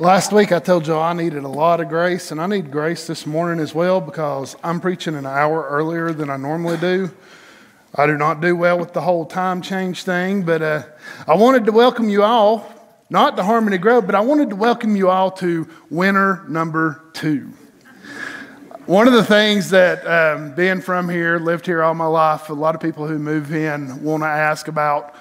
Last 0.00 0.32
week 0.32 0.50
I 0.50 0.58
told 0.58 0.88
you 0.88 0.96
I 0.96 1.12
needed 1.12 1.44
a 1.44 1.48
lot 1.48 1.80
of 1.80 1.88
grace, 1.88 2.32
and 2.32 2.40
I 2.40 2.48
need 2.48 2.72
grace 2.72 3.06
this 3.06 3.26
morning 3.26 3.62
as 3.62 3.76
well 3.76 4.00
because 4.00 4.56
I'm 4.64 4.80
preaching 4.80 5.14
an 5.14 5.24
hour 5.24 5.68
earlier 5.68 6.12
than 6.12 6.30
I 6.30 6.36
normally 6.36 6.78
do. 6.78 7.12
I 7.94 8.08
do 8.08 8.18
not 8.18 8.40
do 8.40 8.56
well 8.56 8.76
with 8.76 8.92
the 8.92 9.02
whole 9.02 9.24
time 9.24 9.62
change 9.62 10.02
thing, 10.02 10.42
but 10.42 10.62
uh, 10.62 10.82
I 11.28 11.36
wanted 11.36 11.64
to 11.66 11.70
welcome 11.70 12.08
you 12.08 12.24
all, 12.24 12.68
not 13.08 13.36
to 13.36 13.44
Harmony 13.44 13.78
Grove, 13.78 14.04
but 14.04 14.16
I 14.16 14.20
wanted 14.20 14.50
to 14.50 14.56
welcome 14.56 14.96
you 14.96 15.10
all 15.10 15.30
to 15.30 15.68
winter 15.90 16.44
number 16.48 17.00
two. 17.12 17.52
One 18.86 19.06
of 19.06 19.12
the 19.12 19.24
things 19.24 19.70
that 19.70 20.04
um, 20.08 20.56
being 20.56 20.80
from 20.80 21.08
here, 21.08 21.38
lived 21.38 21.66
here 21.66 21.84
all 21.84 21.94
my 21.94 22.06
life, 22.06 22.50
a 22.50 22.52
lot 22.52 22.74
of 22.74 22.80
people 22.80 23.06
who 23.06 23.20
move 23.20 23.54
in 23.54 24.02
want 24.02 24.24
to 24.24 24.28
ask 24.28 24.66
about 24.66 25.14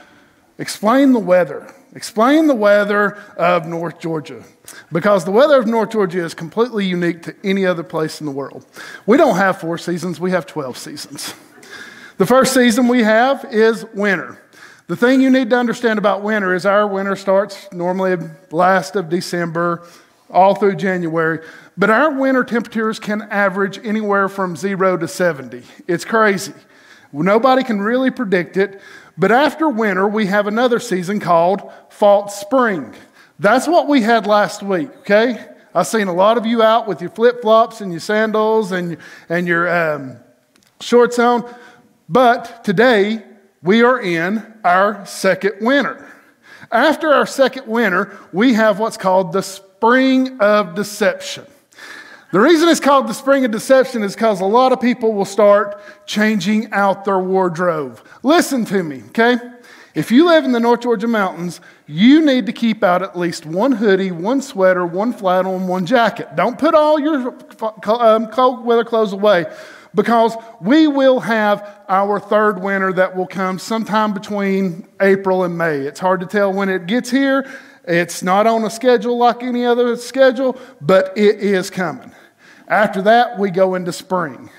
explain 0.58 1.12
the 1.12 1.20
weather. 1.20 1.72
Explain 1.96 2.48
the 2.48 2.56
weather 2.56 3.18
of 3.38 3.68
North 3.68 4.00
Georgia 4.00 4.44
because 4.92 5.26
the 5.26 5.32
weather 5.32 5.60
of 5.60 5.68
North 5.68 5.92
Georgia 5.92 6.24
is 6.24 6.34
completely 6.34 6.86
unique 6.86 7.22
to 7.24 7.36
any 7.44 7.66
other 7.66 7.84
place 7.84 8.20
in 8.20 8.26
the 8.26 8.32
world. 8.32 8.66
We 9.06 9.18
don't 9.18 9.36
have 9.36 9.60
four 9.60 9.78
seasons, 9.78 10.20
we 10.20 10.32
have 10.32 10.48
12 10.48 10.78
seasons. 10.78 11.36
The 12.18 12.26
first 12.26 12.54
season 12.54 12.88
we 12.88 13.04
have 13.04 13.46
is 13.52 13.86
winter. 13.94 14.42
The 14.88 14.96
thing 14.96 15.22
you 15.22 15.30
need 15.30 15.50
to 15.52 15.58
understand 15.58 15.98
about 15.98 16.24
winter 16.24 16.54
is 16.54 16.66
our 16.66 16.88
winter 16.88 17.16
starts 17.16 17.72
normally 17.72 18.18
last 18.52 18.96
of 18.96 19.10
December 19.10 19.88
all 20.30 20.56
through 20.56 20.76
January, 20.76 21.40
but 21.78 21.90
our 21.90 22.12
winter 22.12 22.44
temperatures 22.44 23.00
can 23.00 23.22
average 23.24 23.80
anywhere 23.86 24.28
from 24.28 24.56
0 24.56 24.98
to 24.98 25.08
70. 25.08 25.64
It's 25.88 26.06
crazy. 26.06 26.54
Nobody 27.14 27.64
can 27.64 27.80
really 27.80 28.10
predict 28.10 28.58
it. 28.58 28.82
But 29.18 29.32
after 29.32 29.70
winter, 29.70 30.08
we 30.08 30.26
have 30.28 30.48
another 30.48 30.80
season 30.80 31.20
called 31.20 31.72
false 31.90 32.40
spring. 32.40 32.94
That's 33.40 33.68
what 33.68 33.88
we 33.88 34.02
had 34.02 34.26
last 34.26 34.64
week, 34.64 34.90
okay? 35.00 35.46
I've 35.76 35.88
seen 35.88 36.08
a 36.08 36.14
lot 36.14 36.38
of 36.38 36.46
you 36.46 36.62
out 36.62 36.88
with 36.88 37.02
your 37.02 37.10
flip 37.10 37.42
flops 37.42 37.82
and 37.82 37.92
your 37.92 38.00
sandals 38.00 38.72
and, 38.72 38.98
and 39.30 39.48
your 39.48 39.68
um, 39.96 40.18
shorts 40.80 41.18
on. 41.20 41.52
But 42.08 42.64
today, 42.64 43.24
we 43.62 43.84
are 43.84 44.00
in 44.00 44.54
our 44.64 45.06
second 45.06 45.54
winter. 45.62 46.10
After 46.72 47.14
our 47.14 47.26
second 47.26 47.68
winter, 47.68 48.18
we 48.32 48.54
have 48.54 48.80
what's 48.80 48.98
called 48.98 49.32
the 49.32 49.42
spring 49.42 50.40
of 50.40 50.76
deception. 50.76 51.46
The 52.34 52.40
reason 52.40 52.68
it's 52.68 52.80
called 52.80 53.06
the 53.06 53.14
spring 53.14 53.46
of 53.46 53.52
deception 53.52 54.02
is 54.02 54.16
because 54.16 54.42
a 54.42 54.46
lot 54.46 54.72
of 54.72 54.82
people 54.82 55.14
will 55.14 55.24
start 55.24 55.80
changing 56.08 56.74
out 56.74 57.06
their 57.06 57.20
wardrobe. 57.20 58.04
Listen 58.24 58.66
to 58.66 58.82
me, 58.82 59.04
okay? 59.10 59.38
If 59.94 60.10
you 60.10 60.26
live 60.26 60.44
in 60.44 60.52
the 60.52 60.60
North 60.60 60.82
Georgia 60.82 61.08
mountains, 61.08 61.62
you 61.86 62.26
need 62.26 62.48
to 62.48 62.52
keep 62.52 62.84
out 62.84 63.04
at 63.04 63.16
least 63.16 63.46
one 63.46 63.72
hoodie, 63.72 64.10
one 64.10 64.42
sweater, 64.42 64.84
one 64.84 65.14
flannel, 65.14 65.56
and 65.56 65.68
one 65.68 65.86
jacket. 65.86 66.36
Don't 66.36 66.58
put 66.58 66.74
all 66.74 67.00
your 67.00 67.38
um, 68.02 68.26
cold 68.30 68.66
weather 68.66 68.84
clothes 68.84 69.14
away 69.14 69.46
because 69.94 70.36
we 70.60 70.88
will 70.88 71.20
have 71.20 71.84
our 71.88 72.20
third 72.20 72.60
winter 72.60 72.92
that 72.94 73.16
will 73.16 73.28
come 73.28 73.60
sometime 73.60 74.12
between 74.12 74.88
April 75.00 75.44
and 75.44 75.56
May. 75.56 75.82
It's 75.82 76.00
hard 76.00 76.20
to 76.22 76.26
tell 76.26 76.52
when 76.52 76.70
it 76.70 76.88
gets 76.88 77.12
here. 77.12 77.48
It's 77.88 78.24
not 78.24 78.48
on 78.48 78.64
a 78.64 78.72
schedule 78.72 79.20
like 79.20 79.44
any 79.44 79.68
other 79.68 79.96
schedule, 79.98 80.58
but 80.82 81.16
it 81.16 81.40
is 81.40 81.70
coming. 81.70 82.12
After 82.68 83.02
that, 83.04 83.38
we 83.38 83.52
go 83.52 83.76
into 83.76 83.92
spring. 83.92 84.50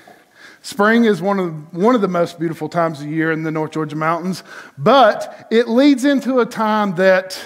Spring 0.61 1.05
is 1.05 1.21
one 1.21 1.39
of, 1.39 1.73
one 1.73 1.95
of 1.95 2.01
the 2.01 2.07
most 2.07 2.39
beautiful 2.39 2.69
times 2.69 3.01
of 3.01 3.07
year 3.07 3.31
in 3.31 3.43
the 3.43 3.51
North 3.51 3.71
Georgia 3.71 3.95
mountains, 3.95 4.43
but 4.77 5.47
it 5.51 5.67
leads 5.67 6.05
into 6.05 6.39
a 6.39 6.45
time 6.45 6.95
that 6.95 7.39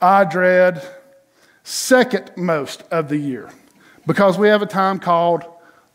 I 0.00 0.24
dread 0.24 0.82
second 1.64 2.30
most 2.36 2.82
of 2.90 3.08
the 3.08 3.16
year 3.16 3.50
because 4.06 4.38
we 4.38 4.48
have 4.48 4.62
a 4.62 4.66
time 4.66 4.98
called 4.98 5.44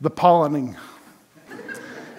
the 0.02 0.12
pollinating 0.12 0.76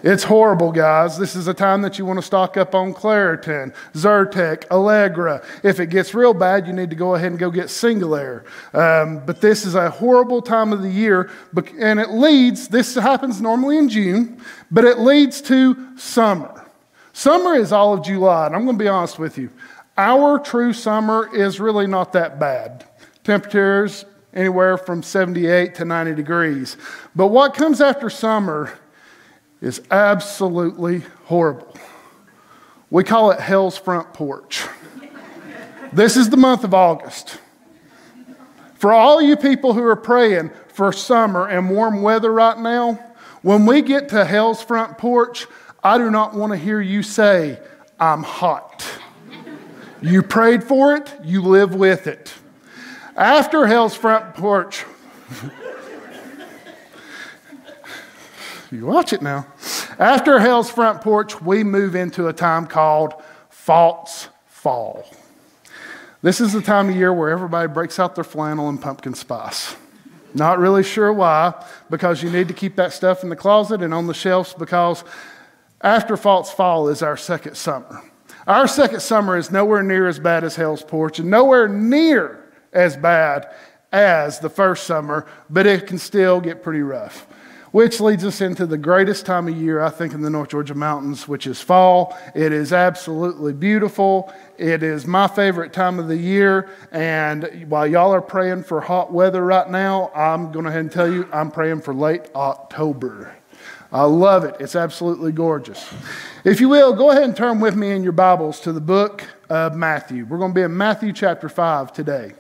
it's 0.03 0.23
horrible, 0.23 0.73
guys. 0.73 1.19
This 1.19 1.35
is 1.35 1.49
a 1.49 1.55
time 1.55 1.83
that 1.83 1.99
you 1.99 2.05
want 2.05 2.19
to 2.19 2.23
stock 2.23 2.57
up 2.57 2.75
on 2.75 2.95
Claritin, 2.95 3.75
Zyrtec, 3.95 4.71
Allegra. 4.71 5.45
If 5.63 5.81
it 5.81 5.87
gets 5.91 6.15
real 6.15 6.35
bad, 6.35 6.67
you 6.67 6.73
need 6.73 6.91
to 6.91 6.97
go 6.97 7.15
ahead 7.15 7.33
and 7.33 7.39
go 7.39 7.51
get 7.51 7.67
Singulair. 7.67 8.45
Um, 8.75 9.25
but 9.27 9.41
this 9.41 9.65
is 9.65 9.75
a 9.75 9.91
horrible 9.91 10.43
time 10.43 10.73
of 10.73 10.83
the 10.83 10.91
year, 10.91 11.31
and 11.79 11.99
it 11.99 12.11
leads, 12.11 12.69
this 12.69 12.95
happens 12.95 13.41
normally 13.41 13.79
in 13.79 13.89
June, 13.89 14.41
but 14.71 14.85
it 14.85 14.99
leads 14.99 15.41
to 15.43 15.97
summer. 15.97 16.67
Summer 17.13 17.55
is 17.55 17.73
all 17.73 17.95
of 17.95 18.05
July, 18.05 18.47
and 18.47 18.55
I'm 18.55 18.65
going 18.65 18.79
to 18.79 18.85
be 18.85 18.89
honest 18.89 19.19
with 19.19 19.39
you. 19.39 19.51
Our 19.97 20.39
true 20.39 20.73
summer 20.73 21.29
is 21.35 21.59
really 21.59 21.89
not 21.89 22.13
that 22.13 22.39
bad. 22.39 22.85
Temperatures 23.25 24.05
anywhere 24.33 24.79
from 24.79 25.03
78 25.03 25.75
to 25.75 25.85
90 25.85 26.15
degrees. 26.15 26.77
But 27.17 27.29
what 27.29 27.55
comes 27.55 27.81
after 27.81 28.09
summer 28.09 28.73
is 29.61 29.83
absolutely 29.91 31.03
horrible. 31.25 31.77
We 32.91 33.05
call 33.05 33.31
it 33.33 33.41
hell's 33.41 33.77
front 33.77 34.13
porch. 34.15 34.67
this 35.93 36.17
is 36.17 36.31
the 36.31 36.37
month 36.37 36.65
of 36.65 36.73
August. 36.73 37.39
For 38.75 38.93
all 38.93 39.21
you 39.21 39.37
people 39.37 39.75
who 39.75 39.83
are 39.85 39.97
praying 39.97 40.51
for 40.69 40.93
summer 40.93 41.49
and 41.49 41.69
warm 41.69 42.03
weather 42.03 42.33
right 42.33 42.59
now, 42.59 42.95
when 43.43 43.67
we 43.67 43.83
get 43.83 44.09
to 44.11 44.25
hell's 44.25 44.63
front 44.63 44.99
porch, 44.99 45.47
I 45.83 45.99
do 45.99 46.11
not 46.11 46.35
want 46.35 46.53
to 46.53 46.57
hear 46.57 46.81
you 46.81 47.03
say, 47.03 47.61
I'm 47.99 48.23
hot. 48.23 48.85
you 50.01 50.23
prayed 50.23 50.63
for 50.63 50.95
it, 50.95 51.13
you 51.25 51.43
live 51.43 51.75
with 51.75 52.07
it. 52.07 52.33
After 53.17 53.67
hell's 53.67 53.95
front 53.95 54.35
porch, 54.35 54.85
You 58.71 58.87
watch 58.87 59.13
it 59.13 59.23
now. 59.23 59.47
After 59.99 60.39
hell's 60.39 60.71
front 60.71 61.01
porch, 61.01 61.41
we 61.41 61.65
move 61.65 61.95
into 61.95 62.29
a 62.29 62.33
time 62.33 62.67
called 62.67 63.15
false 63.49 64.29
fall. 64.47 65.07
This 66.21 66.41
is 66.41 66.53
the 66.53 66.61
time 66.61 66.89
of 66.89 66.97
year 66.97 67.13
where 67.13 67.31
everybody 67.31 67.69
breaks 67.69 67.99
out 67.99 68.15
their 68.15 68.25
flannel 68.25 68.69
and 68.69 68.81
pumpkin 68.81 69.15
spice. 69.15 69.77
Not 70.35 70.59
really 70.59 70.83
sure 70.83 71.13
why, 71.13 71.55
because 71.89 72.23
you 72.23 72.31
need 72.31 72.49
to 72.49 72.55
keep 72.55 72.77
that 72.77 72.93
stuff 72.93 73.23
in 73.23 73.31
the 73.31 73.37
closet 73.37 73.83
and 73.83 73.95
on 73.95 74.07
the 74.07 74.15
shelves 74.15 74.53
because 74.53 75.05
after 75.81 76.17
false 76.17 76.53
fall 76.53 76.89
is 76.89 77.03
our 77.03 77.17
second 77.17 77.57
summer. 77.57 78.03
Our 78.47 78.67
second 78.67 79.01
summer 79.01 79.37
is 79.37 79.51
nowhere 79.51 79.83
near 79.83 80.09
as 80.09 80.19
bad 80.19 80.45
as 80.45 80.57
Hell's 80.57 80.83
Porch 80.83 81.19
and 81.19 81.31
nowhere 81.31 81.69
near 81.69 82.51
as 82.73 82.97
bad 82.97 83.49
as 83.93 84.41
the 84.41 84.51
first 84.51 84.85
summer, 84.85 85.27
but 85.49 85.67
it 85.67 85.87
can 85.87 85.99
still 85.99 86.41
get 86.41 86.63
pretty 86.63 86.83
rough. 86.83 87.27
Which 87.71 88.01
leads 88.01 88.25
us 88.25 88.41
into 88.41 88.65
the 88.65 88.79
greatest 88.79 89.27
time 89.27 89.47
of 89.47 89.55
year, 89.55 89.81
I 89.83 89.91
think, 89.91 90.15
in 90.15 90.23
the 90.23 90.31
North 90.31 90.49
Georgia 90.49 90.75
mountains, 90.75 91.29
which 91.29 91.47
is 91.47 91.61
fall. 91.61 92.17
It 92.35 92.51
is 92.53 92.73
absolutely 92.73 93.53
beautiful. 93.53 94.33
It 94.57 94.83
is 94.83 95.07
my 95.07 95.29
favorite 95.29 95.75
time 95.75 95.99
of 95.99 96.09
the 96.09 96.17
year. 96.17 96.71
And 96.93 97.67
while 97.69 97.87
y'all 97.87 98.15
are 98.15 98.23
praying 98.23 98.63
for 98.63 98.81
hot 98.81 99.13
weather 99.13 99.45
right 99.45 99.69
now, 99.69 100.11
I'm 100.15 100.51
going 100.51 100.65
to 100.65 100.71
ahead 100.71 100.81
and 100.81 100.93
tell 100.93 101.13
you, 101.13 101.29
I'm 101.31 101.51
praying 101.51 101.83
for 101.83 101.93
late 101.93 102.23
October. 102.35 103.37
I 103.93 104.05
love 104.05 104.45
it. 104.45 104.57
It's 104.61 104.77
absolutely 104.77 105.33
gorgeous. 105.33 105.93
If 106.45 106.61
you 106.61 106.69
will, 106.69 106.95
go 106.95 107.11
ahead 107.11 107.23
and 107.25 107.37
turn 107.37 107.61
with 107.61 107.75
me 107.77 107.91
in 107.91 108.03
your 108.03 108.13
Bibles 108.13 108.61
to 108.61 108.73
the 108.73 108.81
book 108.81 109.25
of 109.49 109.75
Matthew. 109.75 110.25
We're 110.25 110.39
going 110.39 110.53
to 110.53 110.55
be 110.55 110.63
in 110.63 110.77
Matthew 110.77 111.13
chapter 111.13 111.49
5 111.49 111.93
today. 111.93 112.33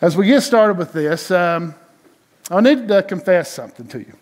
As 0.00 0.16
we 0.16 0.26
get 0.26 0.42
started 0.42 0.78
with 0.78 0.92
this, 0.92 1.30
um, 1.30 1.74
I 2.50 2.60
need 2.60 2.88
to 2.88 3.02
confess 3.02 3.50
something 3.50 3.86
to 3.88 3.98
you. 3.98 4.16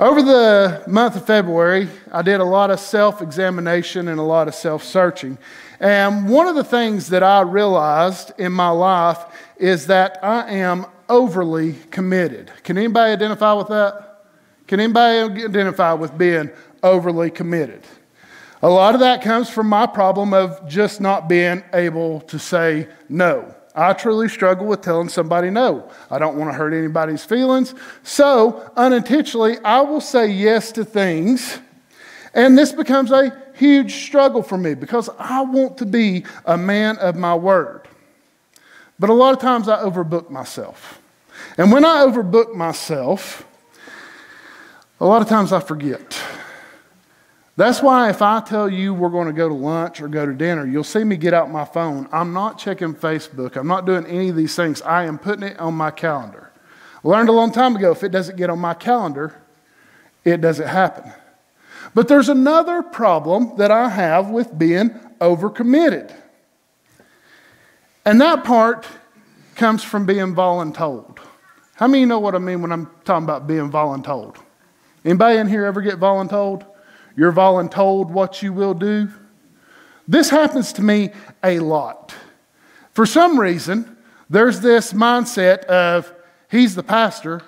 Over 0.00 0.22
the 0.22 0.82
month 0.86 1.16
of 1.16 1.26
February, 1.26 1.86
I 2.10 2.22
did 2.22 2.40
a 2.40 2.44
lot 2.44 2.70
of 2.70 2.80
self 2.80 3.20
examination 3.20 4.08
and 4.08 4.18
a 4.18 4.22
lot 4.22 4.48
of 4.48 4.54
self 4.54 4.82
searching. 4.82 5.36
And 5.78 6.28
one 6.28 6.46
of 6.46 6.56
the 6.56 6.64
things 6.64 7.08
that 7.10 7.22
I 7.22 7.42
realized 7.42 8.32
in 8.38 8.52
my 8.52 8.70
life 8.70 9.18
is 9.58 9.86
that 9.88 10.18
I 10.22 10.50
am 10.50 10.86
overly 11.08 11.74
committed. 11.90 12.50
Can 12.64 12.78
anybody 12.78 13.12
identify 13.12 13.52
with 13.52 13.68
that? 13.68 14.24
Can 14.66 14.80
anybody 14.80 15.44
identify 15.44 15.92
with 15.92 16.16
being 16.16 16.50
overly 16.82 17.30
committed? 17.30 17.82
A 18.62 18.68
lot 18.70 18.94
of 18.94 19.00
that 19.00 19.22
comes 19.22 19.50
from 19.50 19.68
my 19.68 19.86
problem 19.86 20.32
of 20.32 20.66
just 20.66 21.00
not 21.00 21.28
being 21.28 21.62
able 21.72 22.20
to 22.22 22.38
say 22.38 22.88
no. 23.08 23.54
I 23.74 23.92
truly 23.92 24.28
struggle 24.28 24.66
with 24.66 24.82
telling 24.82 25.08
somebody 25.08 25.50
no. 25.50 25.90
I 26.10 26.18
don't 26.18 26.36
want 26.36 26.50
to 26.50 26.54
hurt 26.54 26.72
anybody's 26.72 27.24
feelings. 27.24 27.74
So, 28.02 28.70
unintentionally, 28.76 29.58
I 29.58 29.80
will 29.82 30.00
say 30.00 30.26
yes 30.28 30.72
to 30.72 30.84
things. 30.84 31.58
And 32.34 32.58
this 32.58 32.72
becomes 32.72 33.10
a 33.10 33.36
huge 33.54 34.06
struggle 34.06 34.42
for 34.42 34.56
me 34.56 34.74
because 34.74 35.08
I 35.18 35.42
want 35.42 35.78
to 35.78 35.86
be 35.86 36.24
a 36.44 36.56
man 36.56 36.96
of 36.98 37.16
my 37.16 37.34
word. 37.34 37.86
But 38.98 39.10
a 39.10 39.14
lot 39.14 39.34
of 39.34 39.40
times 39.40 39.68
I 39.68 39.82
overbook 39.82 40.30
myself. 40.30 41.00
And 41.56 41.72
when 41.72 41.84
I 41.84 42.04
overbook 42.04 42.54
myself, 42.54 43.46
a 45.00 45.06
lot 45.06 45.22
of 45.22 45.28
times 45.28 45.52
I 45.52 45.60
forget 45.60 46.20
That's 47.60 47.82
why 47.82 48.08
if 48.08 48.22
I 48.22 48.40
tell 48.40 48.70
you 48.70 48.94
we're 48.94 49.10
going 49.10 49.26
to 49.26 49.34
go 49.34 49.46
to 49.46 49.54
lunch 49.54 50.00
or 50.00 50.08
go 50.08 50.24
to 50.24 50.32
dinner, 50.32 50.66
you'll 50.66 50.82
see 50.82 51.04
me 51.04 51.18
get 51.18 51.34
out 51.34 51.50
my 51.50 51.66
phone. 51.66 52.08
I'm 52.10 52.32
not 52.32 52.56
checking 52.56 52.94
Facebook. 52.94 53.54
I'm 53.54 53.66
not 53.66 53.84
doing 53.84 54.06
any 54.06 54.30
of 54.30 54.36
these 54.36 54.56
things. 54.56 54.80
I 54.80 55.04
am 55.04 55.18
putting 55.18 55.42
it 55.42 55.58
on 55.58 55.74
my 55.74 55.90
calendar. 55.90 56.50
Learned 57.04 57.28
a 57.28 57.32
long 57.32 57.52
time 57.52 57.76
ago 57.76 57.90
if 57.90 58.02
it 58.02 58.12
doesn't 58.12 58.38
get 58.38 58.48
on 58.48 58.60
my 58.60 58.72
calendar, 58.72 59.42
it 60.24 60.40
doesn't 60.40 60.68
happen. 60.68 61.12
But 61.94 62.08
there's 62.08 62.30
another 62.30 62.82
problem 62.82 63.58
that 63.58 63.70
I 63.70 63.90
have 63.90 64.30
with 64.30 64.58
being 64.58 64.98
overcommitted. 65.20 66.16
And 68.06 68.22
that 68.22 68.42
part 68.42 68.88
comes 69.54 69.84
from 69.84 70.06
being 70.06 70.34
voluntold. 70.34 71.18
How 71.74 71.88
many 71.88 72.00
you 72.00 72.06
know 72.06 72.20
what 72.20 72.34
I 72.34 72.38
mean 72.38 72.62
when 72.62 72.72
I'm 72.72 72.90
talking 73.04 73.24
about 73.24 73.46
being 73.46 73.70
voluntold? 73.70 74.38
Anybody 75.04 75.36
in 75.36 75.46
here 75.46 75.66
ever 75.66 75.82
get 75.82 76.00
voluntold? 76.00 76.64
You're 77.16 77.32
voluntold 77.32 78.10
what 78.10 78.42
you 78.42 78.52
will 78.52 78.74
do? 78.74 79.08
This 80.06 80.30
happens 80.30 80.72
to 80.74 80.82
me 80.82 81.10
a 81.42 81.60
lot. 81.60 82.14
For 82.92 83.06
some 83.06 83.38
reason, 83.38 83.96
there's 84.28 84.60
this 84.60 84.92
mindset 84.92 85.64
of 85.64 86.12
he's 86.50 86.74
the 86.74 86.82
pastor, 86.82 87.42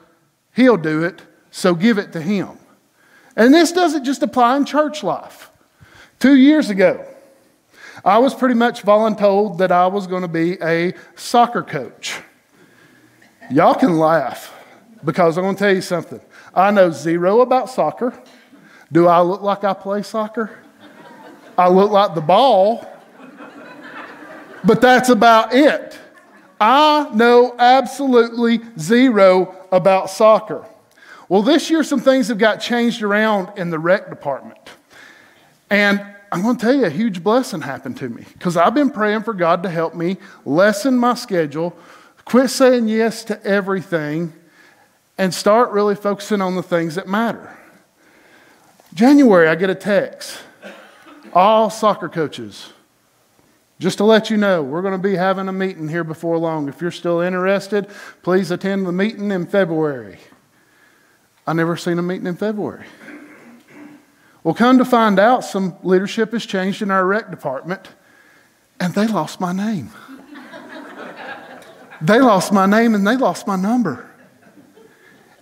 he'll 0.55 0.77
do 0.77 1.03
it, 1.03 1.23
so 1.51 1.75
give 1.75 1.99
it 1.99 2.13
to 2.13 2.21
him. 2.21 2.59
And 3.37 3.53
this 3.53 3.73
doesn't 3.73 4.05
just 4.05 4.23
apply 4.23 4.57
in 4.57 4.65
church 4.65 5.03
life. 5.03 5.51
Two 6.19 6.37
years 6.37 6.71
ago, 6.71 7.05
I 8.05 8.19
was 8.19 8.35
pretty 8.35 8.55
much 8.55 8.83
voluntold 8.83 9.59
that 9.59 9.73
I 9.73 9.87
was 9.87 10.07
going 10.07 10.23
to 10.23 10.29
be 10.29 10.57
a 10.61 10.95
soccer 11.15 11.63
coach. 11.63 12.21
Y'all 13.51 13.75
can 13.75 13.99
laugh 13.99 14.55
because 15.05 15.37
I'm 15.37 15.45
going 15.45 15.57
to 15.57 15.59
tell 15.59 15.75
you 15.75 15.83
something. 15.83 16.21
I 16.55 16.71
know 16.71 16.91
zero 16.91 17.41
about 17.41 17.71
soccer. 17.71 18.21
Do 18.93 19.09
I 19.09 19.23
look 19.23 19.41
like 19.41 19.65
I 19.65 19.73
play 19.73 20.03
soccer? 20.03 20.51
I 21.57 21.69
look 21.69 21.91
like 21.91 22.15
the 22.15 22.21
ball, 22.21 22.87
but 24.65 24.81
that's 24.83 25.09
about 25.09 25.55
it. 25.55 25.99
I 26.61 27.11
know 27.15 27.57
absolutely 27.59 28.61
zero 28.79 29.57
about 29.73 30.11
soccer. 30.11 30.67
Well, 31.29 31.43
this 31.43 31.71
year, 31.71 31.83
some 31.83 32.01
things 32.01 32.29
have 32.29 32.39
got 32.39 32.57
changed 32.57 33.03
around 33.03 33.59
in 33.59 33.71
the 33.71 33.79
rec 33.79 34.11
department. 34.11 34.59
And 35.71 36.05
I'm 36.31 36.43
going 36.43 36.57
to 36.57 36.61
tell 36.61 36.75
you, 36.75 36.85
a 36.85 36.91
huge 36.91 37.23
blessing 37.23 37.63
happened 37.63 37.97
to 37.99 38.09
me 38.09 38.27
because 38.35 38.57
I've 38.57 38.75
been 38.75 38.91
praying 38.91 39.23
for 39.23 39.33
God 39.33 39.63
to 39.63 39.71
help 39.71 39.95
me 39.95 40.19
lessen 40.45 40.99
my 40.99 41.15
schedule, 41.15 41.75
quit 42.27 42.51
saying 42.51 42.89
yes 42.89 43.25
to 43.25 43.43
everything, 43.45 44.35
and 45.17 45.33
start 45.33 45.71
really 45.71 45.95
focusing 45.95 46.43
on 46.43 46.57
the 46.57 46.63
things 46.63 46.95
that 46.97 47.09
matter. 47.09 47.59
January, 48.95 49.49
I 49.49 49.55
get 49.55 49.71
a 49.71 49.75
text. 49.75 50.39
All 51.35 51.71
soccer 51.71 52.11
coaches, 52.11 52.73
just 53.81 53.99
to 53.99 54.05
let 54.05 54.29
you 54.29 54.37
know, 54.37 54.63
we're 54.63 54.83
going 54.83 54.93
to 54.93 54.99
be 54.99 55.17
having 55.17 55.49
a 55.49 55.53
meeting 55.53 55.89
here 55.89 56.05
before 56.05 56.37
long. 56.37 56.69
If 56.69 56.81
you're 56.81 56.91
still 56.91 57.21
interested, 57.21 57.89
please 58.23 58.51
attend 58.51 58.87
the 58.87 58.93
meeting 58.93 59.31
in 59.31 59.47
February. 59.47 60.19
I 61.47 61.55
never 61.55 61.77
seen 61.77 61.99
a 61.99 62.03
meeting 62.03 62.27
in 62.27 62.37
February. 62.37 62.85
Well, 64.45 64.55
come 64.55 64.79
to 64.79 64.85
find 64.85 65.19
out, 65.19 65.45
some 65.45 65.77
leadership 65.83 66.33
has 66.33 66.45
changed 66.45 66.83
in 66.83 66.91
our 66.91 67.07
rec 67.07 67.31
department, 67.31 67.89
and 68.79 68.93
they 68.95 69.07
lost 69.07 69.41
my 69.41 69.53
name. 69.53 69.91
they 72.01 72.21
lost 72.21 72.53
my 72.53 72.67
name 72.67 72.95
and 72.95 73.07
they 73.07 73.17
lost 73.17 73.47
my 73.47 73.57
number. 73.57 74.09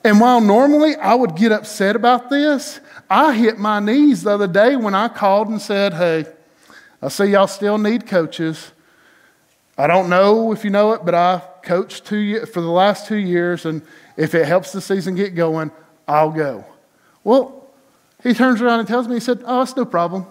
And 0.05 0.20
while 0.20 0.41
normally 0.41 0.97
I 0.97 1.14
would 1.14 1.37
get 1.37 1.52
upset 1.52 1.97
about 1.97 2.31
this, 2.31 2.81
I 3.11 3.35
hit 3.35 3.59
my 3.59 3.81
knees 3.81 4.23
the 4.23 4.31
other 4.31 4.47
day 4.47 4.77
when 4.77 4.95
I 4.95 5.09
called 5.09 5.49
and 5.49 5.61
said, 5.61 5.95
Hey, 5.95 6.27
I 7.03 7.09
see 7.09 7.27
y'all 7.27 7.49
still 7.49 7.77
need 7.77 8.07
coaches. 8.07 8.71
I 9.77 9.89
don't 9.89 10.09
know 10.09 10.53
if 10.53 10.62
you 10.62 10.71
know 10.71 10.93
it, 10.93 11.05
but 11.05 11.15
I 11.15 11.43
coached 11.62 12.07
two, 12.07 12.47
for 12.47 12.61
the 12.61 12.71
last 12.71 13.09
two 13.09 13.17
years, 13.17 13.67
and 13.67 13.83
if 14.17 14.35
it 14.35 14.47
helps 14.47 14.73
the 14.73 14.81
season 14.81 15.15
get 15.17 15.35
going, 15.35 15.73
I'll 16.07 16.31
go. 16.31 16.65
Well, 17.25 17.67
he 18.23 18.35
turns 18.35 18.61
around 18.61 18.81
and 18.81 18.89
tells 18.89 19.09
me, 19.09 19.15
he 19.15 19.21
said, 19.21 19.43
Oh, 19.45 19.62
it's 19.62 19.75
no 19.75 19.85
problem. 19.85 20.27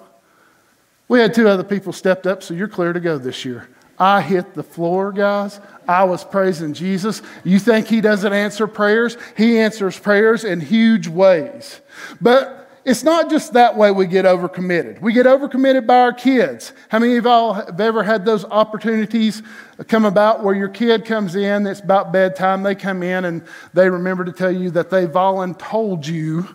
We 1.10 1.20
had 1.20 1.34
two 1.34 1.50
other 1.50 1.64
people 1.64 1.92
stepped 1.92 2.28
up, 2.28 2.44
so 2.44 2.54
you're 2.54 2.68
clear 2.68 2.94
to 2.94 3.00
go 3.00 3.18
this 3.18 3.44
year. 3.44 3.68
I 3.98 4.22
hit 4.22 4.54
the 4.54 4.64
floor, 4.64 5.12
guys. 5.12 5.60
I 5.88 6.06
was 6.06 6.24
praising 6.24 6.74
Jesus. 6.74 7.22
You 7.44 7.60
think 7.60 7.88
he 7.88 8.00
doesn't 8.00 8.32
answer 8.32 8.68
prayers? 8.68 9.18
He 9.36 9.60
answers 9.60 10.00
prayers 10.00 10.46
in 10.46 10.62
huge 10.62 11.10
ways. 11.10 11.82
But 12.22 12.69
it's 12.86 13.04
not 13.04 13.30
just 13.30 13.54
that 13.54 13.76
way 13.76 13.92
we 13.92 14.08
get 14.08 14.26
overcommitted. 14.26 15.02
We 15.02 15.14
get 15.14 15.26
overcommitted 15.26 15.86
by 15.86 16.00
our 16.00 16.14
kids. 16.14 16.74
How 16.90 17.00
many 17.00 17.18
of 17.18 17.26
y'all 17.26 17.54
have 17.54 17.80
ever 17.80 18.04
had 18.04 18.26
those 18.26 18.46
opportunities 18.46 19.44
come 19.88 20.06
about 20.06 20.44
where 20.44 20.56
your 20.56 20.70
kid 20.70 21.06
comes 21.06 21.36
in, 21.36 21.68
it's 21.68 21.82
about 21.82 22.12
bedtime, 22.12 22.64
they 22.64 22.76
come 22.76 23.04
in 23.04 23.26
and 23.26 23.44
they 23.74 23.90
remember 23.90 24.24
to 24.26 24.32
tell 24.32 24.52
you 24.52 24.72
that 24.72 24.90
they 24.90 25.06
voluntold 25.06 26.08
you 26.08 26.48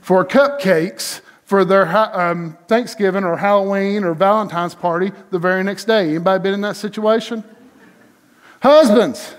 for 0.00 0.24
cupcakes 0.24 1.20
for 1.44 1.64
their 1.64 1.84
um, 2.16 2.56
Thanksgiving 2.68 3.24
or 3.24 3.36
Halloween 3.36 4.04
or 4.04 4.14
Valentine's 4.14 4.74
party 4.74 5.10
the 5.30 5.38
very 5.38 5.64
next 5.64 5.86
day. 5.86 6.10
Anybody 6.10 6.42
been 6.42 6.54
in 6.54 6.60
that 6.60 6.76
situation? 6.76 7.42
Husbands, 8.62 9.34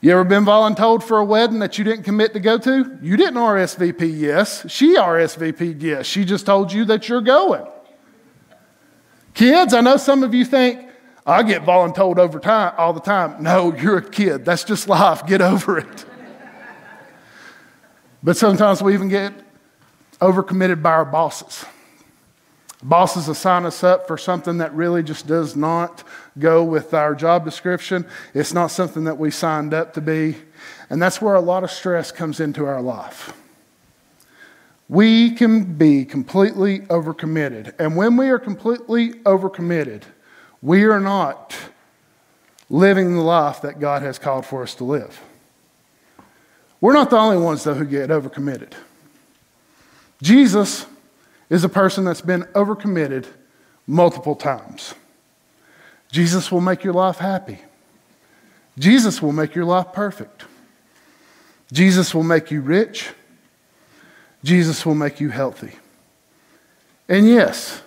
you 0.00 0.12
ever 0.12 0.24
been 0.24 0.44
voluntold 0.44 1.02
for 1.02 1.18
a 1.18 1.24
wedding 1.24 1.58
that 1.58 1.76
you 1.76 1.84
didn't 1.84 2.04
commit 2.04 2.32
to 2.32 2.40
go 2.40 2.56
to? 2.56 2.98
You 3.02 3.16
didn't 3.16 3.34
RSVP 3.34 4.18
yes. 4.18 4.64
She 4.70 4.96
RSVP'd 4.96 5.82
yes. 5.82 6.06
She 6.06 6.24
just 6.24 6.46
told 6.46 6.72
you 6.72 6.86
that 6.86 7.08
you're 7.08 7.20
going. 7.20 7.66
Kids, 9.34 9.74
I 9.74 9.80
know 9.82 9.96
some 9.98 10.22
of 10.22 10.34
you 10.34 10.44
think, 10.44 10.88
I 11.26 11.42
get 11.42 11.62
voluntold 11.62 12.18
over 12.18 12.40
time 12.40 12.74
all 12.78 12.92
the 12.92 13.00
time. 13.00 13.42
No, 13.42 13.74
you're 13.74 13.98
a 13.98 14.10
kid. 14.10 14.44
That's 14.44 14.64
just 14.64 14.88
life. 14.88 15.26
Get 15.26 15.42
over 15.42 15.78
it. 15.78 16.04
but 18.22 18.36
sometimes 18.36 18.82
we 18.82 18.94
even 18.94 19.08
get 19.08 19.34
overcommitted 20.20 20.82
by 20.82 20.92
our 20.92 21.04
bosses. 21.04 21.64
Bosses 22.82 23.28
assign 23.28 23.66
us 23.66 23.84
up 23.84 24.06
for 24.06 24.16
something 24.16 24.58
that 24.58 24.72
really 24.74 25.02
just 25.02 25.26
does 25.26 25.54
not 25.54 26.02
go 26.38 26.64
with 26.64 26.94
our 26.94 27.14
job 27.14 27.44
description. 27.44 28.06
It's 28.32 28.54
not 28.54 28.68
something 28.68 29.04
that 29.04 29.18
we 29.18 29.30
signed 29.30 29.74
up 29.74 29.92
to 29.94 30.00
be. 30.00 30.36
And 30.88 31.00
that's 31.00 31.20
where 31.20 31.34
a 31.34 31.40
lot 31.40 31.62
of 31.62 31.70
stress 31.70 32.10
comes 32.10 32.40
into 32.40 32.64
our 32.64 32.80
life. 32.80 33.34
We 34.88 35.32
can 35.32 35.74
be 35.74 36.04
completely 36.04 36.80
overcommitted. 36.80 37.74
And 37.78 37.96
when 37.96 38.16
we 38.16 38.30
are 38.30 38.38
completely 38.38 39.12
overcommitted, 39.24 40.02
we 40.62 40.84
are 40.84 41.00
not 41.00 41.54
living 42.70 43.14
the 43.14 43.22
life 43.22 43.60
that 43.62 43.78
God 43.78 44.02
has 44.02 44.18
called 44.18 44.46
for 44.46 44.62
us 44.62 44.74
to 44.76 44.84
live. 44.84 45.20
We're 46.80 46.94
not 46.94 47.10
the 47.10 47.18
only 47.18 47.36
ones, 47.36 47.62
though, 47.64 47.74
who 47.74 47.84
get 47.84 48.08
overcommitted. 48.08 48.72
Jesus 50.22 50.86
is 51.50 51.64
a 51.64 51.68
person 51.68 52.04
that's 52.04 52.20
been 52.20 52.44
overcommitted 52.54 53.26
multiple 53.86 54.36
times. 54.36 54.94
Jesus 56.10 56.50
will 56.50 56.60
make 56.60 56.84
your 56.84 56.94
life 56.94 57.18
happy. 57.18 57.58
Jesus 58.78 59.20
will 59.20 59.32
make 59.32 59.54
your 59.54 59.64
life 59.64 59.92
perfect. 59.92 60.44
Jesus 61.72 62.14
will 62.14 62.22
make 62.22 62.50
you 62.50 62.60
rich. 62.60 63.10
Jesus 64.42 64.86
will 64.86 64.94
make 64.94 65.20
you 65.20 65.28
healthy. 65.28 65.72
And 67.08 67.26
yes, 67.26 67.82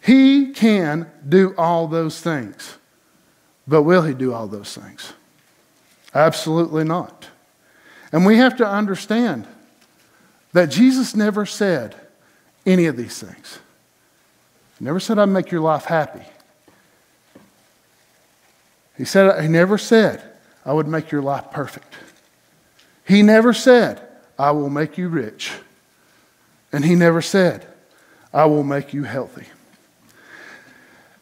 He 0.00 0.52
can 0.52 1.10
do 1.26 1.54
all 1.56 1.86
those 1.86 2.20
things. 2.20 2.76
But 3.66 3.82
will 3.82 4.02
He 4.02 4.14
do 4.14 4.32
all 4.32 4.46
those 4.46 4.74
things? 4.74 5.12
Absolutely 6.14 6.84
not. 6.84 7.28
And 8.12 8.24
we 8.24 8.38
have 8.38 8.56
to 8.56 8.66
understand 8.66 9.46
that 10.52 10.70
Jesus 10.70 11.14
never 11.14 11.44
said 11.44 11.94
any 12.68 12.86
of 12.86 12.96
these 12.96 13.18
things. 13.18 13.58
He 14.78 14.84
never 14.84 15.00
said, 15.00 15.18
I'd 15.18 15.26
make 15.26 15.50
your 15.50 15.62
life 15.62 15.86
happy. 15.86 16.24
He 18.96 19.04
said, 19.04 19.42
He 19.42 19.48
never 19.48 19.78
said, 19.78 20.22
I 20.64 20.72
would 20.72 20.86
make 20.86 21.10
your 21.10 21.22
life 21.22 21.50
perfect. 21.50 21.94
He 23.06 23.22
never 23.22 23.52
said, 23.52 24.06
I 24.38 24.50
will 24.50 24.68
make 24.68 24.98
you 24.98 25.08
rich. 25.08 25.52
And 26.72 26.84
He 26.84 26.94
never 26.94 27.22
said, 27.22 27.66
I 28.32 28.44
will 28.44 28.62
make 28.62 28.92
you 28.92 29.04
healthy. 29.04 29.46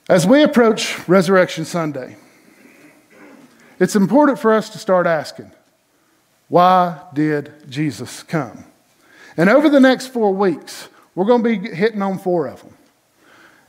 As 0.08 0.26
we 0.26 0.42
approach 0.42 1.08
Resurrection 1.08 1.64
Sunday, 1.64 2.16
it's 3.78 3.94
important 3.94 4.38
for 4.38 4.52
us 4.52 4.68
to 4.70 4.78
start 4.78 5.06
asking, 5.06 5.52
why 6.48 7.00
did 7.12 7.52
Jesus 7.68 8.22
come? 8.22 8.64
And 9.36 9.50
over 9.50 9.68
the 9.68 9.80
next 9.80 10.08
four 10.08 10.32
weeks, 10.32 10.88
we're 11.16 11.24
going 11.24 11.42
to 11.42 11.58
be 11.58 11.74
hitting 11.74 12.02
on 12.02 12.18
four 12.18 12.46
of 12.46 12.62
them. 12.62 12.74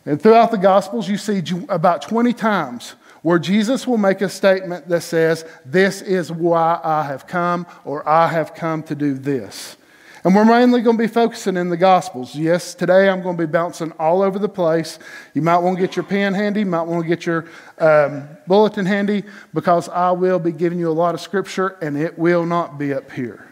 And 0.05 0.21
throughout 0.21 0.51
the 0.51 0.57
Gospels, 0.57 1.09
you 1.09 1.17
see 1.17 1.41
about 1.69 2.03
20 2.03 2.33
times 2.33 2.95
where 3.23 3.39
Jesus 3.39 3.87
will 3.87 3.97
make 3.97 4.21
a 4.21 4.29
statement 4.29 4.87
that 4.87 5.01
says, 5.01 5.43
This 5.65 6.01
is 6.01 6.31
why 6.31 6.79
I 6.83 7.03
have 7.03 7.25
come, 7.25 7.65
or 7.83 8.07
I 8.07 8.27
have 8.27 8.53
come 8.53 8.83
to 8.83 8.95
do 8.95 9.15
this. 9.15 9.75
And 10.23 10.35
we're 10.35 10.45
mainly 10.45 10.81
going 10.81 10.97
to 10.97 11.03
be 11.03 11.07
focusing 11.07 11.55
in 11.57 11.69
the 11.69 11.77
Gospels. 11.77 12.35
Yes, 12.35 12.75
today 12.75 13.09
I'm 13.09 13.21
going 13.21 13.37
to 13.37 13.47
be 13.47 13.51
bouncing 13.51 13.91
all 13.93 14.21
over 14.21 14.39
the 14.39 14.49
place. 14.49 14.99
You 15.33 15.41
might 15.41 15.59
want 15.59 15.77
to 15.77 15.81
get 15.81 15.95
your 15.95 16.03
pen 16.03 16.33
handy, 16.33 16.61
you 16.61 16.65
might 16.65 16.81
want 16.81 17.03
to 17.03 17.07
get 17.07 17.25
your 17.25 17.45
um, 17.77 18.27
bulletin 18.45 18.85
handy, 18.85 19.23
because 19.53 19.87
I 19.89 20.11
will 20.11 20.39
be 20.39 20.51
giving 20.51 20.79
you 20.79 20.89
a 20.89 20.91
lot 20.91 21.15
of 21.15 21.21
scripture 21.21 21.77
and 21.81 21.97
it 21.97 22.19
will 22.19 22.45
not 22.45 22.77
be 22.77 22.93
up 22.93 23.11
here. 23.11 23.47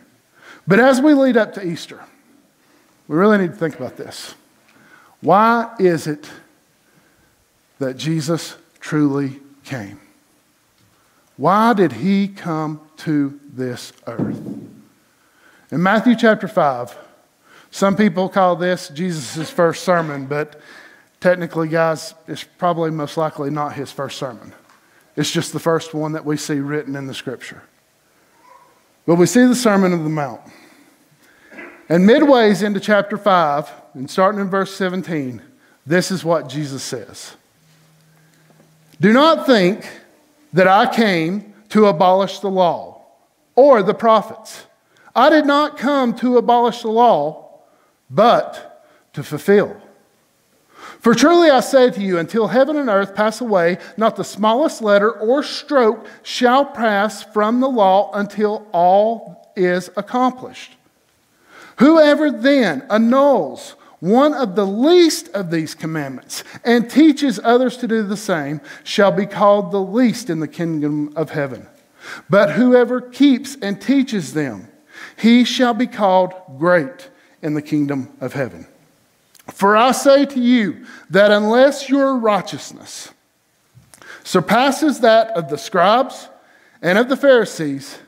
But 0.67 0.79
as 0.79 0.99
we 0.99 1.13
lead 1.13 1.37
up 1.37 1.53
to 1.53 1.65
Easter, 1.65 2.01
we 3.07 3.15
really 3.15 3.37
need 3.37 3.51
to 3.51 3.57
think 3.57 3.75
about 3.75 3.97
this. 3.97 4.35
Why 5.21 5.73
is 5.79 6.07
it 6.07 6.29
that 7.79 7.97
Jesus 7.97 8.55
truly 8.79 9.39
came? 9.63 9.99
Why 11.37 11.73
did 11.73 11.93
he 11.93 12.27
come 12.27 12.81
to 12.97 13.39
this 13.43 13.91
earth? 14.07 14.41
In 15.71 15.83
Matthew 15.83 16.15
chapter 16.15 16.47
5, 16.47 16.97
some 17.71 17.95
people 17.95 18.29
call 18.29 18.55
this 18.55 18.89
Jesus' 18.89 19.49
first 19.49 19.83
sermon, 19.83 20.27
but 20.27 20.61
technically, 21.19 21.67
guys, 21.67 22.13
it's 22.27 22.43
probably 22.43 22.91
most 22.91 23.17
likely 23.17 23.49
not 23.49 23.73
his 23.73 23.91
first 23.91 24.17
sermon. 24.17 24.53
It's 25.15 25.31
just 25.31 25.53
the 25.53 25.59
first 25.59 25.93
one 25.93 26.13
that 26.13 26.23
we 26.23 26.37
see 26.37 26.59
written 26.59 26.95
in 26.95 27.07
the 27.07 27.13
scripture. 27.13 27.63
But 29.05 29.15
we 29.15 29.25
see 29.25 29.45
the 29.45 29.55
Sermon 29.55 29.93
of 29.93 30.03
the 30.03 30.09
Mount. 30.09 30.41
And 31.87 32.07
midways 32.09 32.63
into 32.63 32.79
chapter 32.79 33.17
5, 33.17 33.71
and 33.93 34.09
starting 34.09 34.41
in 34.41 34.49
verse 34.49 34.75
17, 34.75 35.41
this 35.85 36.09
is 36.09 36.25
what 36.25 36.49
Jesus 36.49 36.81
says 36.83 37.35
Do 38.99 39.13
not 39.13 39.45
think 39.45 39.87
that 40.53 40.67
I 40.67 40.93
came 40.93 41.53
to 41.69 41.85
abolish 41.85 42.39
the 42.39 42.49
law 42.49 43.05
or 43.55 43.83
the 43.83 43.93
prophets. 43.93 44.65
I 45.15 45.29
did 45.29 45.45
not 45.45 45.77
come 45.77 46.15
to 46.15 46.37
abolish 46.37 46.81
the 46.81 46.89
law, 46.89 47.59
but 48.09 48.85
to 49.13 49.23
fulfill. 49.23 49.81
For 50.99 51.13
truly 51.13 51.51
I 51.51 51.59
say 51.59 51.91
to 51.91 52.01
you, 52.01 52.17
until 52.17 52.47
heaven 52.47 52.77
and 52.77 52.89
earth 52.89 53.15
pass 53.15 53.41
away, 53.41 53.77
not 53.95 54.15
the 54.15 54.23
smallest 54.23 54.81
letter 54.81 55.11
or 55.11 55.43
stroke 55.43 56.07
shall 56.23 56.65
pass 56.65 57.23
from 57.23 57.59
the 57.59 57.69
law 57.69 58.11
until 58.13 58.67
all 58.73 59.53
is 59.55 59.89
accomplished. 59.95 60.75
Whoever 61.77 62.31
then 62.31 62.85
annuls 62.89 63.75
one 63.99 64.33
of 64.33 64.55
the 64.55 64.67
least 64.67 65.29
of 65.29 65.49
these 65.51 65.73
commandments 65.73 66.43
and 66.63 66.89
teaches 66.89 67.39
others 67.43 67.77
to 67.77 67.87
do 67.87 68.03
the 68.03 68.17
same 68.17 68.61
shall 68.83 69.11
be 69.11 69.25
called 69.25 69.71
the 69.71 69.81
least 69.81 70.29
in 70.29 70.39
the 70.39 70.47
kingdom 70.47 71.11
of 71.15 71.31
heaven. 71.31 71.67
But 72.29 72.51
whoever 72.51 73.01
keeps 73.01 73.57
and 73.61 73.81
teaches 73.81 74.33
them, 74.33 74.67
he 75.17 75.43
shall 75.43 75.73
be 75.73 75.87
called 75.87 76.33
great 76.57 77.09
in 77.41 77.53
the 77.53 77.61
kingdom 77.61 78.15
of 78.21 78.33
heaven. 78.33 78.67
For 79.51 79.75
I 79.75 79.91
say 79.91 80.25
to 80.25 80.39
you 80.39 80.85
that 81.09 81.31
unless 81.31 81.89
your 81.89 82.17
righteousness 82.17 83.11
surpasses 84.23 85.01
that 85.01 85.29
of 85.37 85.49
the 85.49 85.57
scribes 85.57 86.29
and 86.81 86.97
of 86.97 87.09
the 87.09 87.17
Pharisees, 87.17 87.99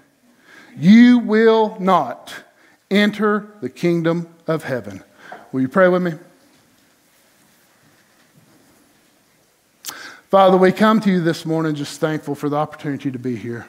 you 0.75 1.19
will 1.19 1.77
not 1.79 2.33
enter 2.89 3.47
the 3.61 3.69
kingdom 3.69 4.33
of 4.47 4.63
heaven. 4.63 5.03
Will 5.51 5.61
you 5.61 5.67
pray 5.67 5.87
with 5.87 6.01
me? 6.01 6.13
Father, 10.29 10.57
we 10.57 10.73
come 10.73 10.99
to 11.01 11.09
you 11.09 11.21
this 11.21 11.45
morning 11.45 11.73
just 11.73 12.01
thankful 12.01 12.35
for 12.35 12.49
the 12.49 12.57
opportunity 12.57 13.11
to 13.11 13.19
be 13.19 13.35
here. 13.35 13.65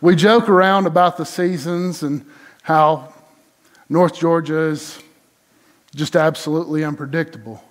We 0.00 0.16
joke 0.16 0.48
around 0.48 0.86
about 0.86 1.18
the 1.18 1.26
seasons 1.26 2.02
and 2.02 2.24
how 2.62 3.12
North 3.88 4.18
Georgia 4.18 4.58
is 4.58 5.02
just 5.94 6.16
absolutely 6.16 6.82
unpredictable. 6.82 7.62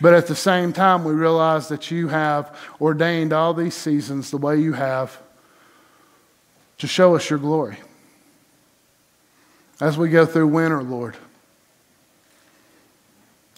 But 0.00 0.12
at 0.12 0.26
the 0.26 0.34
same 0.34 0.72
time, 0.72 1.04
we 1.04 1.12
realize 1.12 1.68
that 1.68 1.90
you 1.90 2.08
have 2.08 2.54
ordained 2.80 3.32
all 3.32 3.54
these 3.54 3.74
seasons 3.74 4.30
the 4.30 4.36
way 4.36 4.60
you 4.60 4.74
have 4.74 5.18
to 6.78 6.86
show 6.86 7.16
us 7.16 7.30
your 7.30 7.38
glory. 7.38 7.78
As 9.80 9.96
we 9.96 10.08
go 10.08 10.26
through 10.26 10.48
winter, 10.48 10.82
Lord, 10.82 11.16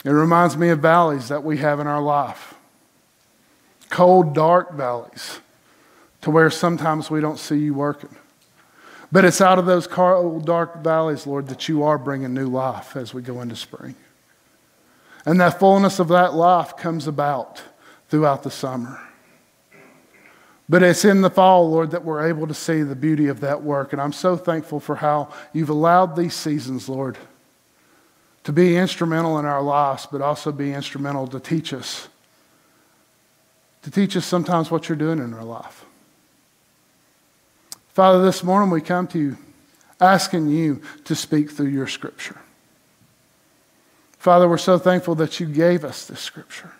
it 0.05 0.11
reminds 0.11 0.57
me 0.57 0.69
of 0.69 0.81
valleys 0.81 1.29
that 1.29 1.45
we 1.45 1.59
have 1.59 1.81
in 1.81 1.87
our 1.87 2.03
life 2.03 2.55
cold, 3.91 4.35
dark 4.35 4.73
valleys 4.73 5.41
to 6.23 6.31
where 6.31 6.49
sometimes 6.49 7.11
we 7.11 7.21
don't 7.21 7.39
see 7.39 7.59
you 7.59 7.75
working. 7.75 8.15
But 9.13 9.25
it's 9.25 9.41
out 9.41 9.59
of 9.59 9.67
those 9.67 9.89
cold, 9.89 10.47
dark 10.47 10.83
valleys, 10.85 11.27
Lord, 11.27 11.49
that 11.49 11.69
you 11.69 11.83
are 11.83 11.99
bringing 11.99 12.33
new 12.33 12.47
life 12.47 12.97
as 12.97 13.13
we 13.13 13.23
go 13.23 13.41
into 13.41 13.57
spring. 13.57 13.97
And 15.27 15.41
that 15.41 15.59
fullness 15.59 15.99
of 15.99 16.09
that 16.09 16.35
life 16.35 16.77
comes 16.77 17.09
about 17.09 17.63
throughout 18.09 18.45
the 18.45 18.51
summer. 18.51 19.01
But 20.71 20.85
it's 20.85 21.05
in 21.05 21.21
the 21.21 21.31
fall, 21.31 21.69
Lord, 21.69 21.91
that 21.91 22.05
we're 22.05 22.29
able 22.29 22.47
to 22.47 22.55
see 22.55 22.85
the 22.85 22.95
beauty 22.95 23.27
of 23.27 23.41
that 23.41 23.65
work. 23.65 23.93
And 23.93 24.01
I'm 24.01 24.13
so 24.13 24.37
thankful 24.37 24.79
for 24.79 24.95
how 24.95 25.33
you've 25.53 25.69
allowed 25.69 26.15
these 26.15 26.33
seasons, 26.33 26.89
Lord, 26.89 27.19
to 28.45 28.53
be 28.53 28.77
instrumental 28.77 29.37
in 29.41 29.47
our 29.47 29.63
lives, 29.63 30.07
but 30.07 30.23
also 30.23 30.53
be 30.53 30.73
instrumental 30.73 31.27
to 31.27 31.41
teach 31.41 31.73
us. 31.73 32.09
To 33.83 33.91
teach 33.91 34.17
us 34.17 34.25
sometimes 34.25 34.71
what 34.71 34.89
you're 34.89 34.95
doing 34.95 35.19
in 35.19 35.35
our 35.35 35.43
life. 35.43 35.85
Father, 37.89 38.23
this 38.23 38.45
morning 38.45 38.71
we 38.71 38.81
come 38.81 39.09
to 39.09 39.19
you 39.19 39.39
asking 40.01 40.51
you 40.51 40.83
to 41.05 41.17
speak 41.17 41.51
through 41.51 41.67
your 41.67 41.89
scripture. 41.89 42.39
Father, 44.19 44.49
we're 44.49 44.57
so 44.57 44.79
thankful 44.79 45.17
that 45.17 45.41
you 45.41 45.47
gave 45.47 45.85
us 45.85 46.07
this 46.07 46.21
scripture. 46.21 46.71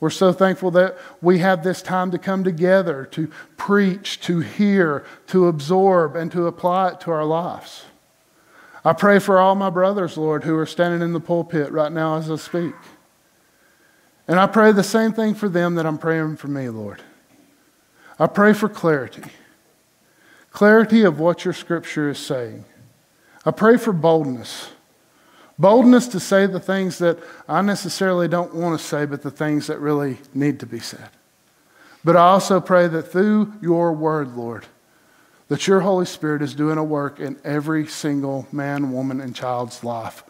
We're 0.00 0.10
so 0.10 0.32
thankful 0.32 0.70
that 0.72 0.96
we 1.20 1.38
have 1.38 1.64
this 1.64 1.82
time 1.82 2.10
to 2.12 2.18
come 2.18 2.44
together 2.44 3.04
to 3.12 3.30
preach, 3.56 4.20
to 4.20 4.40
hear, 4.40 5.04
to 5.28 5.48
absorb, 5.48 6.14
and 6.14 6.30
to 6.32 6.46
apply 6.46 6.90
it 6.90 7.00
to 7.00 7.10
our 7.10 7.24
lives. 7.24 7.84
I 8.84 8.92
pray 8.92 9.18
for 9.18 9.38
all 9.38 9.56
my 9.56 9.70
brothers, 9.70 10.16
Lord, 10.16 10.44
who 10.44 10.56
are 10.56 10.66
standing 10.66 11.02
in 11.02 11.12
the 11.12 11.20
pulpit 11.20 11.72
right 11.72 11.90
now 11.90 12.16
as 12.16 12.30
I 12.30 12.36
speak. 12.36 12.74
And 14.28 14.38
I 14.38 14.46
pray 14.46 14.72
the 14.72 14.84
same 14.84 15.12
thing 15.12 15.34
for 15.34 15.48
them 15.48 15.74
that 15.74 15.86
I'm 15.86 15.98
praying 15.98 16.36
for 16.36 16.48
me, 16.48 16.68
Lord. 16.68 17.02
I 18.18 18.26
pray 18.26 18.52
for 18.52 18.68
clarity 18.68 19.24
clarity 20.50 21.04
of 21.04 21.20
what 21.20 21.44
your 21.44 21.54
scripture 21.54 22.10
is 22.10 22.18
saying. 22.18 22.64
I 23.44 23.52
pray 23.52 23.76
for 23.76 23.92
boldness. 23.92 24.70
Boldness 25.58 26.06
to 26.08 26.20
say 26.20 26.46
the 26.46 26.60
things 26.60 26.98
that 26.98 27.18
I 27.48 27.62
necessarily 27.62 28.28
don't 28.28 28.54
want 28.54 28.78
to 28.78 28.84
say, 28.84 29.06
but 29.06 29.22
the 29.22 29.30
things 29.30 29.66
that 29.66 29.80
really 29.80 30.18
need 30.32 30.60
to 30.60 30.66
be 30.66 30.78
said. 30.78 31.10
But 32.04 32.16
I 32.16 32.28
also 32.28 32.60
pray 32.60 32.86
that 32.86 33.10
through 33.10 33.54
your 33.60 33.92
word, 33.92 34.36
Lord, 34.36 34.66
that 35.48 35.66
your 35.66 35.80
Holy 35.80 36.06
Spirit 36.06 36.42
is 36.42 36.54
doing 36.54 36.78
a 36.78 36.84
work 36.84 37.18
in 37.18 37.38
every 37.42 37.86
single 37.86 38.46
man, 38.52 38.92
woman, 38.92 39.20
and 39.20 39.34
child's 39.34 39.82
life 39.82 40.22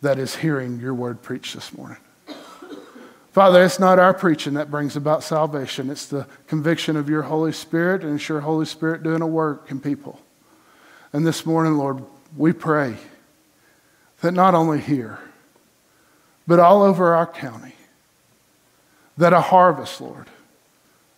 that 0.00 0.18
is 0.18 0.36
hearing 0.36 0.80
your 0.80 0.94
word 0.94 1.22
preached 1.22 1.54
this 1.54 1.76
morning. 1.76 1.98
Father, 3.30 3.62
it's 3.62 3.78
not 3.78 3.98
our 3.98 4.14
preaching 4.14 4.54
that 4.54 4.70
brings 4.70 4.96
about 4.96 5.22
salvation. 5.22 5.90
It's 5.90 6.06
the 6.06 6.26
conviction 6.46 6.96
of 6.96 7.08
your 7.08 7.22
Holy 7.22 7.52
Spirit, 7.52 8.02
and 8.02 8.18
it's 8.18 8.28
your 8.28 8.40
Holy 8.40 8.66
Spirit 8.66 9.02
doing 9.02 9.20
a 9.22 9.26
work 9.26 9.70
in 9.70 9.78
people. 9.78 10.20
And 11.12 11.26
this 11.26 11.46
morning, 11.46 11.74
Lord, 11.74 12.02
we 12.36 12.52
pray 12.52 12.96
that 14.20 14.32
not 14.32 14.54
only 14.54 14.80
here, 14.80 15.18
but 16.46 16.58
all 16.58 16.82
over 16.82 17.14
our 17.14 17.26
county, 17.26 17.74
that 19.16 19.32
a 19.32 19.40
harvest, 19.40 20.00
Lord, 20.00 20.26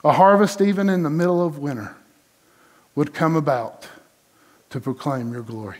a 0.04 0.12
harvest 0.12 0.60
even 0.60 0.88
in 0.88 1.02
the 1.02 1.10
middle 1.10 1.44
of 1.44 1.58
winter, 1.58 1.96
would 2.94 3.14
come 3.14 3.36
about 3.36 3.88
to 4.70 4.80
proclaim 4.80 5.32
your 5.32 5.42
glory. 5.42 5.78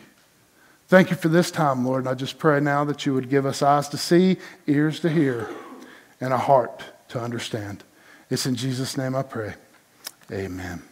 Thank 0.88 1.10
you 1.10 1.16
for 1.16 1.28
this 1.28 1.50
time, 1.50 1.84
Lord. 1.84 2.04
And 2.04 2.08
I 2.08 2.14
just 2.14 2.38
pray 2.38 2.60
now 2.60 2.84
that 2.84 3.04
you 3.04 3.12
would 3.12 3.28
give 3.28 3.44
us 3.44 3.62
eyes 3.62 3.88
to 3.90 3.98
see, 3.98 4.38
ears 4.66 5.00
to 5.00 5.10
hear 5.10 5.48
and 6.20 6.32
a 6.32 6.38
heart 6.38 6.82
to 7.08 7.20
understand. 7.20 7.84
It's 8.30 8.46
in 8.46 8.54
Jesus' 8.54 8.96
name 8.96 9.14
I 9.14 9.22
pray. 9.22 9.54
Amen. 10.30 10.82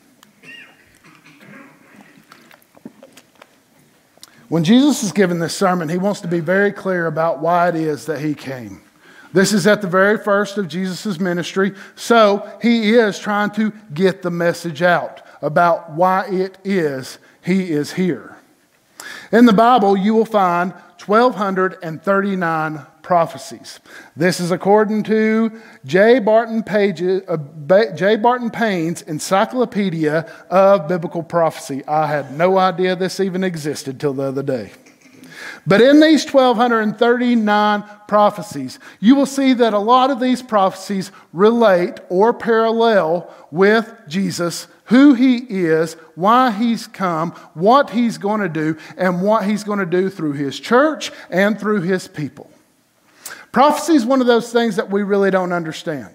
When 4.48 4.62
Jesus 4.62 5.02
is 5.02 5.12
giving 5.12 5.40
this 5.40 5.56
sermon, 5.56 5.88
he 5.88 5.98
wants 5.98 6.20
to 6.20 6.28
be 6.28 6.40
very 6.40 6.72
clear 6.72 7.06
about 7.06 7.40
why 7.40 7.68
it 7.68 7.74
is 7.74 8.06
that 8.06 8.20
he 8.20 8.34
came. 8.34 8.80
This 9.32 9.52
is 9.52 9.66
at 9.66 9.82
the 9.82 9.88
very 9.88 10.18
first 10.18 10.56
of 10.56 10.68
Jesus' 10.68 11.18
ministry, 11.18 11.74
so 11.96 12.48
he 12.62 12.94
is 12.94 13.18
trying 13.18 13.50
to 13.52 13.72
get 13.92 14.22
the 14.22 14.30
message 14.30 14.82
out 14.82 15.22
about 15.42 15.90
why 15.90 16.26
it 16.26 16.58
is 16.64 17.18
he 17.44 17.70
is 17.70 17.92
here. 17.92 18.36
In 19.32 19.46
the 19.46 19.52
Bible, 19.52 19.96
you 19.96 20.14
will 20.14 20.24
find 20.24 20.72
1,239 21.06 22.86
prophecies. 23.02 23.78
This 24.16 24.40
is 24.40 24.50
according 24.50 25.04
to 25.04 25.60
J. 25.84 26.18
Barton, 26.18 26.62
Pages, 26.64 27.22
uh, 27.28 27.36
J. 27.94 28.16
Barton 28.16 28.50
Payne's 28.50 29.02
Encyclopedia 29.02 30.28
of 30.50 30.88
Biblical 30.88 31.22
Prophecy. 31.22 31.86
I 31.86 32.08
had 32.08 32.36
no 32.36 32.58
idea 32.58 32.96
this 32.96 33.20
even 33.20 33.44
existed 33.44 34.00
till 34.00 34.12
the 34.12 34.24
other 34.24 34.42
day. 34.42 34.72
But 35.66 35.80
in 35.80 36.00
these 36.00 36.24
1,239 36.24 37.84
prophecies, 38.08 38.78
you 39.00 39.14
will 39.14 39.26
see 39.26 39.52
that 39.52 39.74
a 39.74 39.78
lot 39.78 40.10
of 40.10 40.20
these 40.20 40.42
prophecies 40.42 41.12
relate 41.32 42.00
or 42.08 42.32
parallel 42.32 43.32
with 43.50 43.92
Jesus, 44.08 44.66
who 44.86 45.14
he 45.14 45.36
is, 45.36 45.94
why 46.14 46.50
he's 46.50 46.86
come, 46.86 47.32
what 47.54 47.90
he's 47.90 48.18
going 48.18 48.40
to 48.40 48.48
do, 48.48 48.76
and 48.96 49.22
what 49.22 49.44
he's 49.44 49.64
going 49.64 49.78
to 49.78 49.86
do 49.86 50.08
through 50.10 50.32
his 50.32 50.58
church 50.58 51.12
and 51.30 51.58
through 51.58 51.82
his 51.82 52.08
people. 52.08 52.50
Prophecy 53.52 53.94
is 53.94 54.04
one 54.04 54.20
of 54.20 54.26
those 54.26 54.52
things 54.52 54.76
that 54.76 54.90
we 54.90 55.02
really 55.02 55.30
don't 55.30 55.52
understand. 55.52 56.14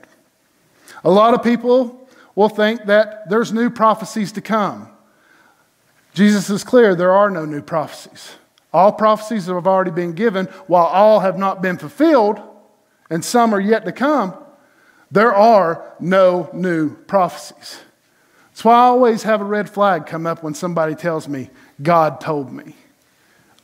A 1.03 1.09
lot 1.09 1.33
of 1.33 1.43
people 1.43 2.07
will 2.35 2.49
think 2.49 2.85
that 2.85 3.29
there's 3.29 3.51
new 3.51 3.69
prophecies 3.69 4.31
to 4.33 4.41
come. 4.41 4.87
Jesus 6.13 6.49
is 6.49 6.63
clear 6.63 6.95
there 6.95 7.13
are 7.13 7.29
no 7.29 7.45
new 7.45 7.61
prophecies. 7.61 8.35
All 8.73 8.91
prophecies 8.91 9.47
have 9.47 9.67
already 9.67 9.91
been 9.91 10.13
given, 10.13 10.45
while 10.67 10.85
all 10.85 11.19
have 11.21 11.37
not 11.37 11.61
been 11.61 11.77
fulfilled, 11.77 12.39
and 13.09 13.23
some 13.25 13.53
are 13.53 13.59
yet 13.59 13.83
to 13.85 13.91
come. 13.91 14.33
There 15.09 15.33
are 15.33 15.93
no 15.99 16.49
new 16.53 16.95
prophecies. 16.95 17.81
That's 18.51 18.65
why 18.65 18.73
I 18.73 18.83
always 18.83 19.23
have 19.23 19.41
a 19.41 19.45
red 19.45 19.69
flag 19.69 20.05
come 20.05 20.27
up 20.27 20.43
when 20.43 20.53
somebody 20.53 20.93
tells 20.93 21.27
me, 21.27 21.49
God 21.81 22.21
told 22.21 22.51
me. 22.51 22.75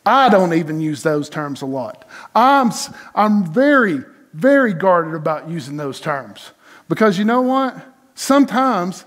I 0.06 0.30
don't 0.30 0.54
even 0.54 0.80
use 0.80 1.04
those 1.04 1.30
terms 1.30 1.62
a 1.62 1.66
lot. 1.66 2.08
I'm, 2.34 2.72
I'm 3.14 3.52
very, 3.52 4.04
very 4.34 4.74
guarded 4.74 5.14
about 5.14 5.50
using 5.50 5.76
those 5.76 6.00
terms 6.00 6.52
because 6.88 7.20
you 7.20 7.26
know 7.26 7.42
what? 7.42 7.76
Sometimes 8.16 9.04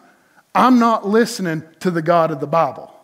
I'm 0.54 0.78
not 0.78 1.08
listening 1.08 1.62
to 1.80 1.90
the 1.90 2.02
God 2.02 2.30
of 2.30 2.40
the 2.40 2.46
Bible. 2.46 2.94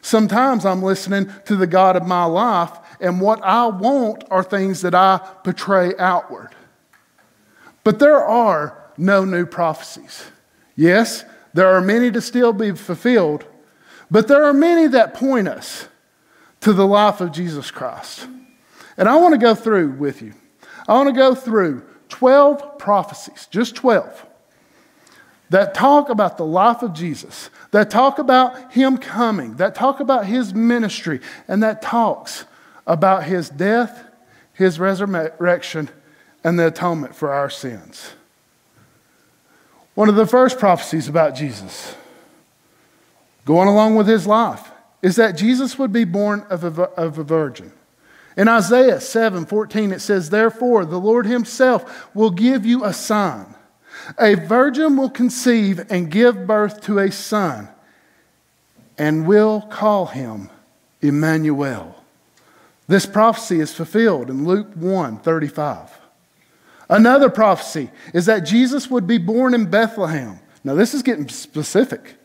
Sometimes 0.00 0.64
I'm 0.64 0.82
listening 0.82 1.30
to 1.44 1.54
the 1.54 1.66
God 1.66 1.94
of 1.94 2.06
my 2.06 2.24
life, 2.24 2.72
and 3.00 3.20
what 3.20 3.40
I 3.42 3.66
want 3.66 4.24
are 4.30 4.42
things 4.42 4.82
that 4.82 4.94
I 4.94 5.18
portray 5.44 5.92
outward. 5.96 6.50
But 7.84 8.00
there 8.00 8.20
are 8.24 8.76
no 8.96 9.24
new 9.24 9.46
prophecies. 9.46 10.24
Yes, 10.74 11.24
there 11.54 11.68
are 11.68 11.80
many 11.80 12.10
to 12.10 12.20
still 12.20 12.52
be 12.52 12.72
fulfilled, 12.72 13.44
but 14.10 14.28
there 14.28 14.44
are 14.44 14.52
many 14.52 14.86
that 14.88 15.14
point 15.14 15.48
us 15.48 15.88
to 16.60 16.72
the 16.72 16.86
life 16.86 17.20
of 17.20 17.32
Jesus 17.32 17.70
Christ. 17.70 18.26
And 18.96 19.08
I 19.08 19.16
want 19.16 19.32
to 19.34 19.38
go 19.38 19.54
through 19.54 19.92
with 19.92 20.22
you. 20.22 20.34
I 20.86 20.94
want 20.94 21.08
to 21.08 21.14
go 21.14 21.34
through 21.34 21.82
12 22.08 22.78
prophecies, 22.78 23.46
just 23.50 23.74
12, 23.76 24.26
that 25.50 25.74
talk 25.74 26.08
about 26.08 26.36
the 26.36 26.46
life 26.46 26.82
of 26.82 26.92
Jesus, 26.92 27.50
that 27.70 27.90
talk 27.90 28.18
about 28.18 28.72
him 28.72 28.98
coming, 28.98 29.56
that 29.56 29.74
talk 29.74 30.00
about 30.00 30.26
his 30.26 30.54
ministry, 30.54 31.20
and 31.48 31.62
that 31.62 31.82
talks 31.82 32.44
about 32.86 33.24
his 33.24 33.48
death, 33.48 34.04
his 34.52 34.78
resurrection, 34.78 35.88
and 36.44 36.58
the 36.58 36.66
atonement 36.66 37.14
for 37.14 37.30
our 37.30 37.50
sins. 37.50 38.12
One 39.94 40.08
of 40.08 40.14
the 40.14 40.26
first 40.26 40.58
prophecies 40.58 41.08
about 41.08 41.34
Jesus, 41.34 41.94
going 43.44 43.68
along 43.68 43.96
with 43.96 44.06
his 44.06 44.26
life, 44.26 44.70
is 45.02 45.16
that 45.16 45.32
Jesus 45.32 45.78
would 45.78 45.92
be 45.92 46.04
born 46.04 46.46
of 46.48 46.78
a, 46.78 46.82
of 46.82 47.18
a 47.18 47.24
virgin. 47.24 47.72
In 48.36 48.48
Isaiah 48.48 49.00
7 49.00 49.44
14, 49.44 49.92
it 49.92 50.00
says, 50.00 50.30
Therefore, 50.30 50.84
the 50.84 50.98
Lord 50.98 51.26
himself 51.26 52.14
will 52.14 52.30
give 52.30 52.64
you 52.64 52.84
a 52.84 52.92
sign. 52.92 53.54
A 54.18 54.34
virgin 54.34 54.96
will 54.96 55.10
conceive 55.10 55.84
and 55.90 56.10
give 56.10 56.46
birth 56.46 56.80
to 56.82 56.98
a 56.98 57.10
son, 57.10 57.68
and 58.96 59.26
will 59.26 59.60
call 59.60 60.06
him 60.06 60.48
Emmanuel. 61.02 62.02
This 62.88 63.06
prophecy 63.06 63.60
is 63.60 63.74
fulfilled 63.74 64.30
in 64.30 64.46
Luke 64.46 64.74
1 64.74 65.18
35. 65.18 66.01
Another 66.92 67.30
prophecy 67.30 67.90
is 68.12 68.26
that 68.26 68.40
Jesus 68.40 68.90
would 68.90 69.06
be 69.06 69.16
born 69.16 69.54
in 69.54 69.64
Bethlehem. 69.64 70.38
Now, 70.62 70.74
this 70.74 70.92
is 70.92 71.02
getting 71.02 71.26
specific. 71.26 72.16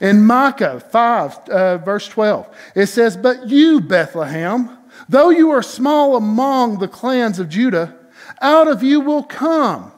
In 0.00 0.24
Micah 0.24 0.80
5, 0.80 1.48
uh, 1.50 1.78
verse 1.78 2.08
12, 2.08 2.48
it 2.74 2.86
says, 2.86 3.14
But 3.14 3.46
you, 3.50 3.78
Bethlehem, 3.78 4.78
though 5.06 5.28
you 5.28 5.50
are 5.50 5.62
small 5.62 6.16
among 6.16 6.78
the 6.78 6.88
clans 6.88 7.38
of 7.38 7.50
Judah, 7.50 7.94
out 8.40 8.68
of 8.68 8.82
you 8.82 9.02
will 9.02 9.22
come 9.22 9.92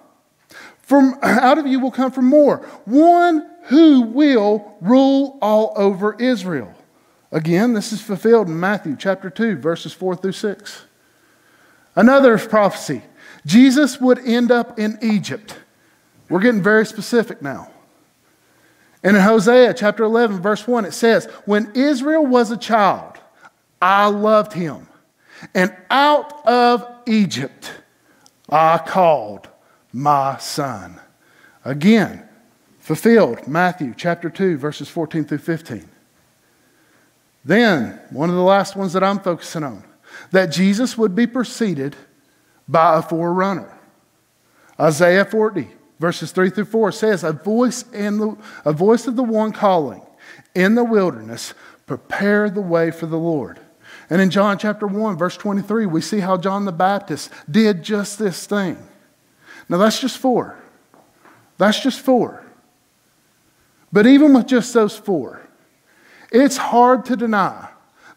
from, 0.83 1.17
out 1.23 1.59
of 1.59 1.69
you 1.69 1.79
will 1.79 1.93
come 1.93 2.11
from 2.11 2.25
more. 2.25 2.69
One 2.87 3.49
who 3.67 4.01
will 4.01 4.77
rule 4.81 5.39
all 5.41 5.73
over 5.77 6.17
Israel. 6.19 6.75
Again, 7.31 7.73
this 7.73 7.93
is 7.93 8.03
fulfilled 8.03 8.49
in 8.49 8.59
Matthew 8.59 8.97
chapter 8.99 9.31
2, 9.31 9.59
verses 9.59 9.93
4 9.93 10.17
through 10.17 10.33
6. 10.33 10.87
Another 11.95 12.37
prophecy 12.37 13.03
Jesus 13.47 14.01
would 14.01 14.19
end 14.21 14.51
up 14.51 14.79
in 14.79 14.99
Egypt. 15.03 15.57
We're 16.29 16.41
getting 16.41 16.63
very 16.63 16.85
specific 16.87 17.41
now. 17.41 17.71
And 19.03 19.17
in 19.17 19.23
Hosea 19.23 19.75
chapter 19.75 20.05
11, 20.05 20.41
verse 20.41 20.67
1, 20.67 20.85
it 20.85 20.93
says, 20.93 21.27
When 21.45 21.71
Israel 21.75 22.27
was 22.27 22.51
a 22.51 22.57
child, 22.57 23.19
I 23.81 24.07
loved 24.07 24.53
him, 24.53 24.89
and 25.55 25.75
out 25.89 26.45
of 26.47 26.87
Egypt 27.07 27.73
I 28.49 28.79
called 28.79 29.49
my 29.93 30.37
son. 30.39 31.01
Again, 31.65 32.29
fulfilled, 32.81 33.47
Matthew 33.47 33.95
chapter 33.97 34.31
2, 34.31 34.59
verses 34.59 34.89
14 34.89 35.25
through 35.25 35.39
15. 35.39 35.89
Then, 37.45 38.01
one 38.11 38.31
of 38.31 38.37
the 38.37 38.43
last 38.43 38.75
ones 38.75 38.93
that 38.95 39.05
I'm 39.05 39.21
focusing 39.21 39.63
on, 39.63 39.85
that 40.33 40.47
Jesus 40.47 40.99
would 40.99 41.15
be 41.15 41.27
preceded 41.27 41.95
by 42.69 42.99
a 42.99 43.03
forerunner. 43.03 43.77
Isaiah 44.79 45.25
40, 45.25 45.69
verses 45.99 46.31
3 46.33 46.51
through 46.51 46.67
4 46.67 46.93
says, 46.93 47.25
A 47.25 47.33
voice, 47.33 47.85
in 47.93 48.19
the, 48.19 48.37
a 48.65 48.73
voice 48.73 49.07
of 49.07 49.17
the 49.17 49.25
one 49.25 49.53
calling 49.53 50.03
in 50.55 50.75
the 50.75 50.85
wilderness, 50.85 51.55
prepare 51.87 52.51
the 52.51 52.61
way 52.61 52.91
for 52.91 53.07
the 53.07 53.19
Lord. 53.19 53.59
And 54.11 54.21
in 54.21 54.31
John 54.31 54.59
chapter 54.59 54.87
1, 54.87 55.17
verse 55.17 55.37
23, 55.37 55.87
we 55.87 56.01
see 56.01 56.21
how 56.21 56.37
John 56.37 56.65
the 56.65 56.73
Baptist 56.73 57.31
did 57.51 57.83
just 57.83 58.19
this 58.19 58.47
thing. 58.47 58.79
Now, 59.69 59.79
that's 59.79 60.01
just 60.01 60.19
four. 60.19 60.57
That's 61.59 61.81
just 61.83 62.01
four. 62.01 62.45
But 63.93 64.07
even 64.07 64.35
with 64.35 64.47
just 64.47 64.73
those 64.73 64.97
four, 64.97 65.47
it's 66.31 66.57
hard 66.57 67.05
to 67.07 67.17
deny 67.17 67.71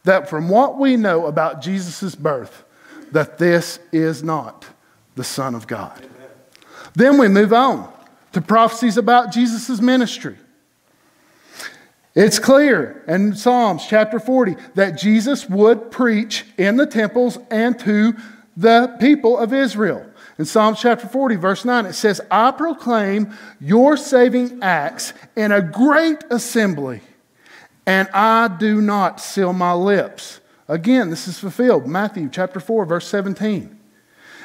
that 0.03 0.29
from 0.29 0.49
what 0.49 0.77
we 0.77 0.97
know 0.97 1.27
about 1.27 1.61
Jesus' 1.61 2.15
birth, 2.15 2.63
that 3.11 3.37
this 3.37 3.79
is 3.91 4.23
not 4.23 4.65
the 5.15 5.23
Son 5.23 5.55
of 5.55 5.67
God. 5.67 5.97
Amen. 5.97 6.29
Then 6.93 7.17
we 7.17 7.27
move 7.27 7.53
on 7.53 7.91
to 8.33 8.41
prophecies 8.41 8.97
about 8.97 9.31
Jesus' 9.31 9.81
ministry. 9.81 10.37
It's 12.13 12.39
clear 12.39 13.03
in 13.07 13.35
Psalms 13.35 13.85
chapter 13.87 14.19
40 14.19 14.55
that 14.75 14.97
Jesus 14.97 15.47
would 15.49 15.91
preach 15.91 16.45
in 16.57 16.75
the 16.75 16.85
temples 16.85 17.37
and 17.49 17.79
to 17.79 18.15
the 18.57 18.97
people 18.99 19.37
of 19.37 19.53
Israel. 19.53 20.05
In 20.37 20.43
Psalms 20.45 20.81
chapter 20.81 21.07
40, 21.07 21.35
verse 21.37 21.63
9, 21.63 21.85
it 21.85 21.93
says, 21.93 22.19
I 22.29 22.51
proclaim 22.51 23.33
your 23.61 23.95
saving 23.95 24.61
acts 24.61 25.13
in 25.37 25.51
a 25.51 25.61
great 25.61 26.23
assembly, 26.29 27.01
and 27.85 28.09
I 28.09 28.49
do 28.49 28.81
not 28.81 29.21
seal 29.21 29.53
my 29.53 29.73
lips. 29.73 30.40
Again, 30.67 31.09
this 31.09 31.27
is 31.27 31.39
fulfilled. 31.39 31.87
Matthew 31.87 32.29
chapter 32.31 32.59
4, 32.59 32.85
verse 32.85 33.07
17. 33.07 33.77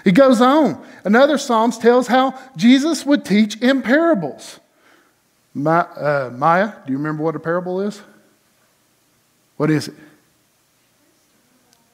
He 0.05 0.13
goes 0.13 0.41
on. 0.41 0.85
Another 1.05 1.37
Psalms 1.39 1.79
tells 1.79 2.07
how 2.07 2.39
Jesus 2.57 3.05
would 3.05 3.25
teach 3.25 3.61
in 3.61 3.83
parables. 3.83 4.61
My, 5.53 5.81
uh, 5.81 6.31
Maya, 6.35 6.73
do 6.87 6.93
you 6.93 6.99
remember 6.99 7.23
what 7.23 7.35
a 7.35 7.41
parable 7.41 7.81
is? 7.81 8.01
What 9.57 9.71
is 9.71 9.89
it? 9.89 9.95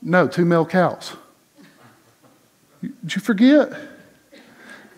No, 0.03 0.27
two 0.27 0.45
male 0.45 0.67
cows. 0.67 1.13
Did 2.83 3.15
you 3.15 3.23
forget? 3.23 3.73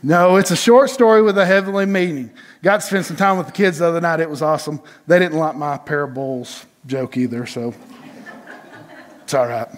No, 0.02 0.36
it's 0.36 0.50
a 0.50 0.56
short 0.56 0.90
story 0.90 1.22
with 1.22 1.36
a 1.38 1.46
heavenly 1.46 1.86
meaning. 1.86 2.30
Got 2.62 2.80
to 2.80 2.86
spend 2.86 3.06
some 3.06 3.16
time 3.16 3.36
with 3.36 3.46
the 3.46 3.52
kids 3.52 3.78
the 3.78 3.86
other 3.86 4.00
night. 4.00 4.20
It 4.20 4.28
was 4.28 4.42
awesome. 4.42 4.80
They 5.06 5.18
didn't 5.18 5.38
like 5.38 5.56
my 5.56 5.76
parables 5.76 6.66
joke 6.86 7.16
either, 7.16 7.46
so 7.46 7.74
all 9.34 9.46
right. 9.46 9.68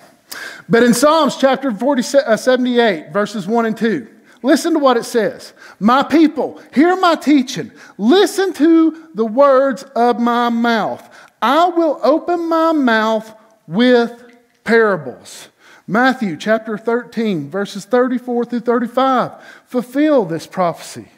But 0.69 0.83
in 0.83 0.95
Psalms 0.95 1.37
chapter 1.37 1.73
40, 1.73 2.19
uh, 2.19 2.37
78, 2.37 3.13
verses 3.13 3.47
1 3.47 3.67
and 3.67 3.77
2, 3.77 4.09
listen 4.43 4.73
to 4.73 4.79
what 4.79 4.97
it 4.97 5.05
says. 5.05 5.53
My 5.79 6.03
people, 6.03 6.61
hear 6.75 6.97
my 6.97 7.15
teaching. 7.15 7.71
Listen 7.99 8.53
to 8.55 9.09
the 9.15 9.25
words 9.25 9.85
of 9.95 10.21
my 10.21 10.49
mouth. 10.49 11.09
I 11.41 11.67
will 11.69 12.01
open 12.03 12.49
my 12.49 12.73
mouth 12.73 13.33
with 13.67 14.25
parables. 14.65 15.49
Matthew 15.87 16.37
chapter 16.37 16.77
13, 16.77 17.49
verses 17.49 17.85
34 17.85 18.47
through 18.47 18.61
35 18.61 19.33
fulfill 19.67 20.25
this 20.25 20.47
prophecy. 20.47 21.09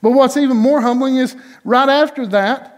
But 0.00 0.12
what's 0.12 0.36
even 0.36 0.56
more 0.56 0.80
humbling 0.80 1.16
is 1.16 1.36
right 1.64 1.88
after 1.88 2.26
that, 2.28 2.72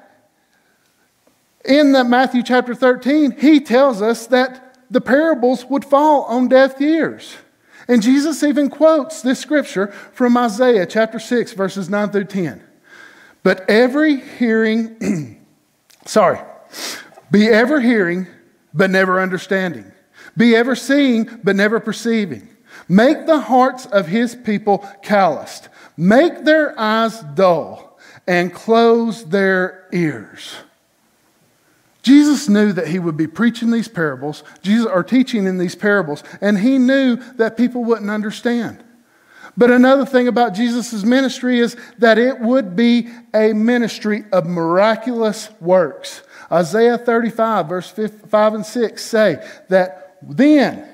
in 1.65 1.93
that 1.93 2.07
Matthew 2.07 2.43
chapter 2.43 2.75
13, 2.75 3.33
he 3.33 3.61
tells 3.61 4.01
us 4.01 4.27
that 4.29 4.68
the 4.91 5.01
parables 5.01 5.65
would 5.67 5.85
fall 5.85 6.23
on 6.25 6.49
deaf 6.49 6.81
ears. 6.81 7.37
And 7.89 8.03
Jesus 8.03 8.43
even 8.43 8.69
quotes 8.69 9.23
this 9.23 9.39
scripture 9.39 9.89
from 10.13 10.37
Isaiah 10.37 10.87
chapter 10.87 11.19
6, 11.19 11.53
verses 11.53 11.89
9 11.89 12.11
through 12.11 12.25
10. 12.25 12.63
But 13.43 13.69
every 13.69 14.21
hearing, 14.21 15.47
sorry, 16.05 16.41
be 17.31 17.49
ever 17.49 17.81
hearing, 17.81 18.27
but 18.75 18.91
never 18.91 19.21
understanding. 19.21 19.91
Be 20.37 20.55
ever 20.55 20.77
seeing, 20.77 21.41
but 21.43 21.57
never 21.57 21.81
perceiving. 21.81 22.49
Make 22.89 23.27
the 23.27 23.41
hearts 23.41 23.87
of 23.87 24.07
his 24.07 24.35
people 24.35 24.87
calloused. 25.03 25.69
Make 25.97 26.45
their 26.45 26.79
eyes 26.79 27.21
dull 27.35 27.99
and 28.27 28.53
close 28.53 29.25
their 29.25 29.89
ears. 29.93 30.55
Jesus 32.09 32.49
knew 32.49 32.73
that 32.73 32.89
he 32.89 32.99
would 32.99 33.19
be 33.19 33.27
preaching 33.27 33.71
these 33.71 33.87
parables, 33.87 34.43
Jesus 34.63 34.91
or 34.91 35.05
teaching 35.05 35.47
in 35.47 35.59
these 35.59 35.75
parables, 35.75 36.25
and 36.41 36.59
he 36.59 36.79
knew 36.79 37.17
that 37.35 37.59
people 37.59 37.85
wouldn't 37.85 38.09
understand. 38.09 38.83
But 39.59 39.71
another 39.71 40.07
thing 40.07 40.27
about 40.27 40.55
Jesus' 40.55 41.05
ministry 41.05 41.59
is 41.59 41.77
that 41.99 42.17
it 42.17 42.41
would 42.41 42.75
be 42.75 43.11
a 43.35 43.53
ministry 43.53 44.25
of 44.33 44.47
miraculous 44.47 45.51
works. 45.61 46.23
Isaiah 46.51 46.97
35, 46.97 47.69
verse 47.69 47.91
5 47.91 48.55
and 48.55 48.65
6 48.65 49.05
say 49.05 49.47
that 49.69 50.17
then 50.23 50.89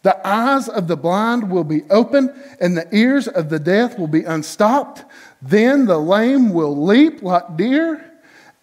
the 0.00 0.26
eyes 0.26 0.70
of 0.70 0.88
the 0.88 0.96
blind 0.96 1.50
will 1.50 1.64
be 1.64 1.82
open 1.90 2.34
and 2.58 2.74
the 2.74 2.88
ears 2.96 3.28
of 3.28 3.50
the 3.50 3.58
deaf 3.58 3.98
will 3.98 4.08
be 4.08 4.24
unstopped. 4.24 5.04
Then 5.42 5.84
the 5.84 5.98
lame 5.98 6.54
will 6.54 6.86
leap 6.86 7.22
like 7.22 7.58
deer 7.58 8.12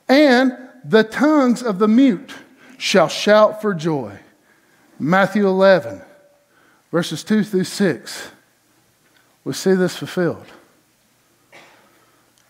and 0.10 0.58
the 0.84 1.04
tongues 1.04 1.62
of 1.62 1.80
the 1.80 1.88
mute 1.88 2.34
shall 2.78 3.08
shout 3.08 3.62
for 3.62 3.74
joy. 3.74 4.18
Matthew 5.00 5.48
11, 5.48 6.02
verses 6.92 7.24
2 7.24 7.44
through 7.44 7.64
6. 7.64 8.32
We 9.44 9.54
see 9.54 9.74
this 9.74 9.98
fulfilled. 9.98 10.46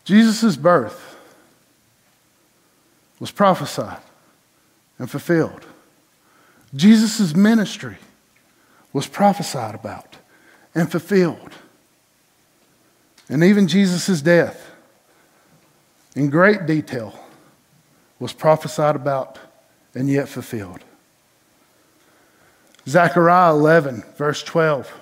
Jesus' 0.04 0.58
birth 0.58 1.16
was 3.20 3.32
prophesied 3.32 4.02
and 4.98 5.10
fulfilled. 5.10 5.66
Jesus' 6.76 7.36
ministry 7.36 7.98
was 8.94 9.08
prophesied 9.08 9.76
about 9.76 10.18
and 10.74 10.92
fulfilled. 10.92 11.52
And 13.30 13.44
even 13.44 13.68
Jesus' 13.68 14.22
death, 14.22 14.72
in 16.16 16.30
great 16.30 16.66
detail, 16.66 17.18
was 18.22 18.34
prophesied 18.34 18.96
about 18.96 19.40
and 19.96 20.08
yet 20.08 20.30
fulfilled. 20.30 20.80
Zechariah 22.88 23.52
11, 23.52 24.04
verse 24.16 24.44
12, 24.44 24.94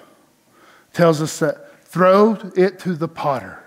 tells 0.94 1.22
us 1.22 1.38
that 1.40 1.84
throw 1.84 2.38
it 2.56 2.80
to 2.80 2.94
the 2.94 3.10
potter, 3.10 3.62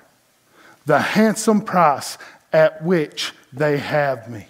the 0.87 0.99
handsome 0.99 1.61
price 1.61 2.17
at 2.51 2.83
which 2.83 3.33
they 3.53 3.77
have 3.77 4.31
me. 4.31 4.47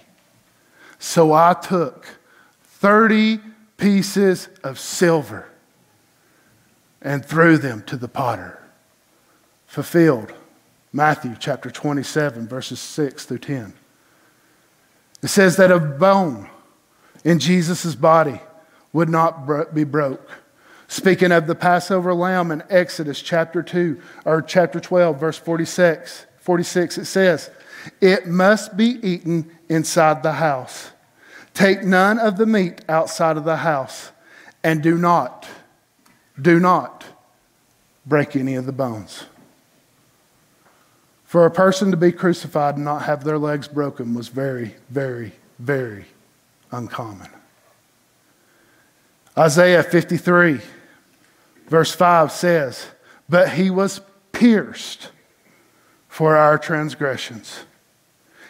So 1.01 1.33
I 1.33 1.55
took 1.55 2.07
30 2.63 3.41
pieces 3.79 4.49
of 4.63 4.79
silver 4.79 5.49
and 7.01 7.25
threw 7.25 7.59
them 7.59 7.83
to 7.87 7.97
the 7.97 8.09
potter. 8.09 8.63
Fulfilled. 9.67 10.33
Matthew 10.93 11.35
chapter 11.41 11.71
27, 11.71 12.47
verses 12.47 12.79
6 12.79 13.25
through 13.25 13.39
10. 13.39 13.73
It 15.23 15.29
says 15.29 15.57
that 15.57 15.71
a 15.71 15.79
bone 15.79 16.49
in 17.25 17.39
Jesus' 17.39 17.95
body 17.95 18.41
would 18.93 19.09
not 19.09 19.75
be 19.75 19.85
broke. 19.85 20.29
Speaking 20.89 21.33
of 21.33 21.47
the 21.47 21.55
Passover 21.55 22.13
lamb 22.13 22.51
in 22.51 22.63
Exodus 22.69 23.23
chapter 23.23 23.63
2 23.63 24.01
or 24.27 24.43
chapter 24.43 24.79
12, 24.79 25.19
verse 25.19 25.39
46, 25.39 26.27
46 26.39 26.99
it 26.99 27.05
says, 27.07 27.51
It 28.01 28.27
must 28.27 28.77
be 28.77 28.99
eaten 29.03 29.51
inside 29.69 30.23
the 30.23 30.33
house. 30.33 30.91
Take 31.55 31.83
none 31.83 32.19
of 32.19 32.37
the 32.37 32.47
meat 32.47 32.83
outside 32.89 33.37
of 33.37 33.45
the 33.45 33.59
house, 33.59 34.11
and 34.65 34.83
do 34.83 34.99
not, 34.99 35.47
do 36.41 36.59
not 36.59 37.05
break 38.05 38.37
any 38.37 38.55
of 38.55 38.67
the 38.67 38.73
bones. 38.73 39.25
For 41.33 41.47
a 41.47 41.51
person 41.51 41.91
to 41.93 41.97
be 41.97 42.13
crucified 42.13 42.75
and 42.75 42.85
not 42.85 43.05
have 43.05 43.25
their 43.25 43.39
legs 43.39 43.67
broken 43.67 44.13
was 44.13 44.29
very, 44.29 44.75
very, 44.91 45.33
very 45.59 46.05
uncommon. 46.71 47.31
Isaiah 49.39 49.83
53, 49.83 50.61
verse 51.69 51.95
5 51.95 52.31
says, 52.31 52.85
But 53.31 53.53
he 53.53 53.71
was 53.71 54.03
pierced 54.33 55.09
for 56.07 56.37
our 56.37 56.59
transgressions, 56.59 57.65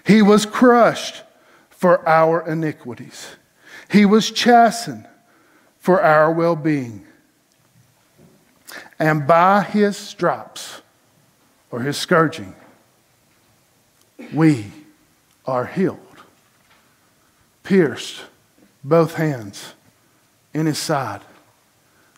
he 0.05 0.21
was 0.21 0.45
crushed 0.45 1.23
for 1.71 2.05
our 2.09 2.45
iniquities, 2.49 3.37
he 3.93 4.05
was 4.05 4.29
chastened 4.29 5.07
for 5.79 6.03
our 6.03 6.33
well 6.33 6.57
being. 6.57 7.07
And 8.99 9.25
by 9.25 9.63
his 9.63 9.97
stripes, 9.97 10.83
or 11.71 11.79
his 11.79 11.97
scourging, 11.97 12.57
we 14.33 14.67
are 15.47 15.67
healed. 15.67 15.99
Pierced, 17.63 18.23
both 18.83 19.15
hands, 19.15 19.75
in 20.55 20.67
his 20.67 20.79
side. 20.79 21.21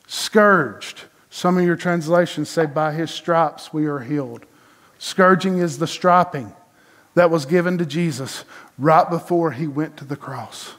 Scourged. 0.07 1.02
Some 1.30 1.59
of 1.59 1.64
your 1.64 1.76
translations 1.76 2.48
say, 2.48 2.66
by 2.66 2.92
his 2.92 3.11
stripes 3.11 3.72
we 3.72 3.87
are 3.87 4.00
healed. 4.00 4.46
Scourging 4.98 5.59
is 5.59 5.78
the 5.78 5.87
striping 5.87 6.52
that 7.14 7.30
was 7.30 7.46
given 7.46 7.78
to 7.78 7.87
Jesus 7.87 8.44
right 8.78 9.09
before 9.09 9.52
he 9.52 9.66
went 9.66 9.96
to 9.96 10.04
the 10.04 10.16
cross. 10.16 10.74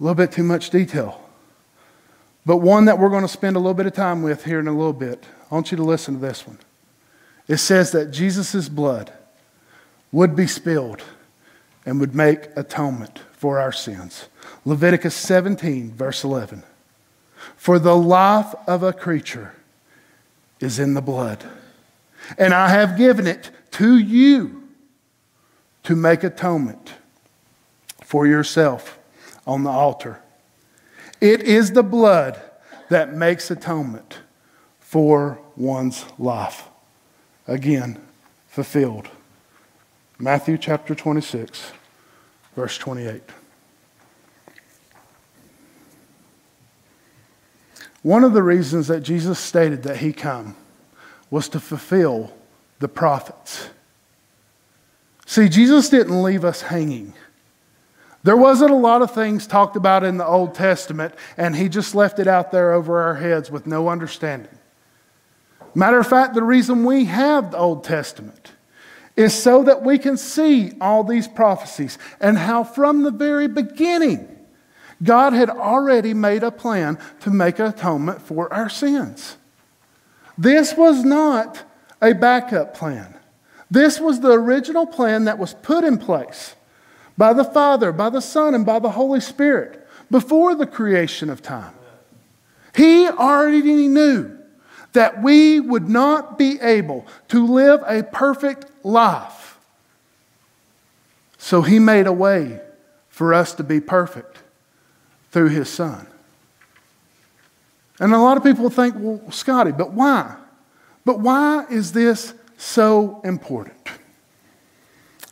A 0.00 0.02
little 0.02 0.14
bit 0.14 0.32
too 0.32 0.42
much 0.42 0.70
detail, 0.70 1.20
but 2.44 2.56
one 2.58 2.86
that 2.86 2.98
we're 2.98 3.08
going 3.08 3.22
to 3.22 3.28
spend 3.28 3.56
a 3.56 3.58
little 3.58 3.74
bit 3.74 3.86
of 3.86 3.92
time 3.92 4.22
with 4.22 4.44
here 4.44 4.58
in 4.58 4.68
a 4.68 4.72
little 4.72 4.92
bit. 4.92 5.24
I 5.50 5.54
want 5.54 5.70
you 5.70 5.76
to 5.76 5.84
listen 5.84 6.14
to 6.14 6.20
this 6.20 6.46
one. 6.46 6.58
It 7.46 7.58
says 7.58 7.92
that 7.92 8.10
Jesus' 8.10 8.68
blood 8.68 9.12
would 10.12 10.34
be 10.34 10.46
spilled 10.46 11.02
and 11.84 12.00
would 12.00 12.14
make 12.14 12.48
atonement 12.56 13.20
for 13.32 13.58
our 13.58 13.72
sins. 13.72 14.26
Leviticus 14.64 15.14
17, 15.14 15.92
verse 15.92 16.24
11. 16.24 16.62
For 17.56 17.78
the 17.78 17.96
life 17.96 18.54
of 18.66 18.82
a 18.82 18.92
creature 18.92 19.54
is 20.60 20.78
in 20.78 20.94
the 20.94 21.02
blood, 21.02 21.44
and 22.38 22.54
I 22.54 22.68
have 22.68 22.96
given 22.96 23.26
it 23.26 23.50
to 23.72 23.98
you 23.98 24.62
to 25.82 25.94
make 25.94 26.24
atonement 26.24 26.94
for 28.02 28.26
yourself 28.26 28.98
on 29.46 29.64
the 29.64 29.70
altar. 29.70 30.22
It 31.20 31.42
is 31.42 31.72
the 31.72 31.82
blood 31.82 32.40
that 32.88 33.14
makes 33.14 33.50
atonement 33.50 34.20
for 34.80 35.38
one's 35.56 36.06
life 36.18 36.68
again 37.46 38.00
fulfilled. 38.48 39.08
Matthew 40.18 40.56
chapter 40.58 40.94
26, 40.94 41.72
verse 42.54 42.78
28. 42.78 43.22
One 48.02 48.22
of 48.22 48.32
the 48.32 48.42
reasons 48.42 48.88
that 48.88 49.00
Jesus 49.00 49.38
stated 49.38 49.82
that 49.84 49.96
he 49.98 50.12
come 50.12 50.56
was 51.30 51.48
to 51.48 51.58
fulfill 51.58 52.32
the 52.78 52.88
prophets. 52.88 53.70
See, 55.26 55.48
Jesus 55.48 55.88
didn't 55.88 56.22
leave 56.22 56.44
us 56.44 56.62
hanging. 56.62 57.14
There 58.22 58.36
wasn't 58.36 58.70
a 58.70 58.76
lot 58.76 59.02
of 59.02 59.12
things 59.12 59.46
talked 59.46 59.76
about 59.76 60.04
in 60.04 60.18
the 60.18 60.26
Old 60.26 60.54
Testament, 60.54 61.14
and 61.36 61.56
he 61.56 61.68
just 61.68 61.94
left 61.94 62.18
it 62.18 62.26
out 62.26 62.52
there 62.52 62.72
over 62.72 63.00
our 63.00 63.16
heads 63.16 63.50
with 63.50 63.66
no 63.66 63.88
understanding. 63.88 64.58
Matter 65.74 65.98
of 65.98 66.06
fact, 66.06 66.34
the 66.34 66.42
reason 66.42 66.84
we 66.84 67.06
have 67.06 67.50
the 67.50 67.58
Old 67.58 67.84
Testament 67.84 68.52
is 69.16 69.34
so 69.34 69.62
that 69.64 69.82
we 69.82 69.98
can 69.98 70.16
see 70.16 70.72
all 70.80 71.04
these 71.04 71.28
prophecies 71.28 71.98
and 72.20 72.36
how 72.36 72.64
from 72.64 73.02
the 73.02 73.10
very 73.10 73.48
beginning, 73.48 74.28
God 75.02 75.32
had 75.32 75.50
already 75.50 76.14
made 76.14 76.42
a 76.42 76.50
plan 76.50 76.98
to 77.20 77.30
make 77.30 77.58
atonement 77.58 78.22
for 78.22 78.52
our 78.52 78.68
sins. 78.68 79.36
This 80.38 80.76
was 80.76 81.04
not 81.04 81.64
a 82.00 82.12
backup 82.12 82.74
plan. 82.74 83.14
This 83.70 84.00
was 84.00 84.20
the 84.20 84.32
original 84.32 84.86
plan 84.86 85.24
that 85.24 85.38
was 85.38 85.54
put 85.54 85.84
in 85.84 85.98
place 85.98 86.54
by 87.16 87.32
the 87.32 87.44
Father, 87.44 87.92
by 87.92 88.10
the 88.10 88.20
Son, 88.20 88.54
and 88.54 88.66
by 88.66 88.78
the 88.78 88.90
Holy 88.90 89.20
Spirit 89.20 89.86
before 90.10 90.54
the 90.54 90.66
creation 90.66 91.30
of 91.30 91.42
time. 91.42 91.74
He 92.74 93.08
already 93.08 93.88
knew 93.88 94.38
that 94.94 95.22
we 95.22 95.60
would 95.60 95.88
not 95.88 96.38
be 96.38 96.58
able 96.60 97.04
to 97.28 97.46
live 97.46 97.82
a 97.86 98.02
perfect 98.02 98.66
life. 98.84 99.58
So 101.36 101.62
he 101.62 101.78
made 101.78 102.06
a 102.06 102.12
way 102.12 102.60
for 103.08 103.34
us 103.34 103.54
to 103.54 103.64
be 103.64 103.80
perfect 103.80 104.38
through 105.30 105.50
his 105.50 105.68
son. 105.68 106.06
And 108.00 108.14
a 108.14 108.18
lot 108.18 108.36
of 108.36 108.42
people 108.42 108.70
think, 108.70 108.94
well, 108.98 109.20
Scotty, 109.30 109.72
but 109.72 109.92
why? 109.92 110.36
But 111.04 111.20
why 111.20 111.66
is 111.70 111.92
this 111.92 112.32
so 112.56 113.20
important? 113.24 113.88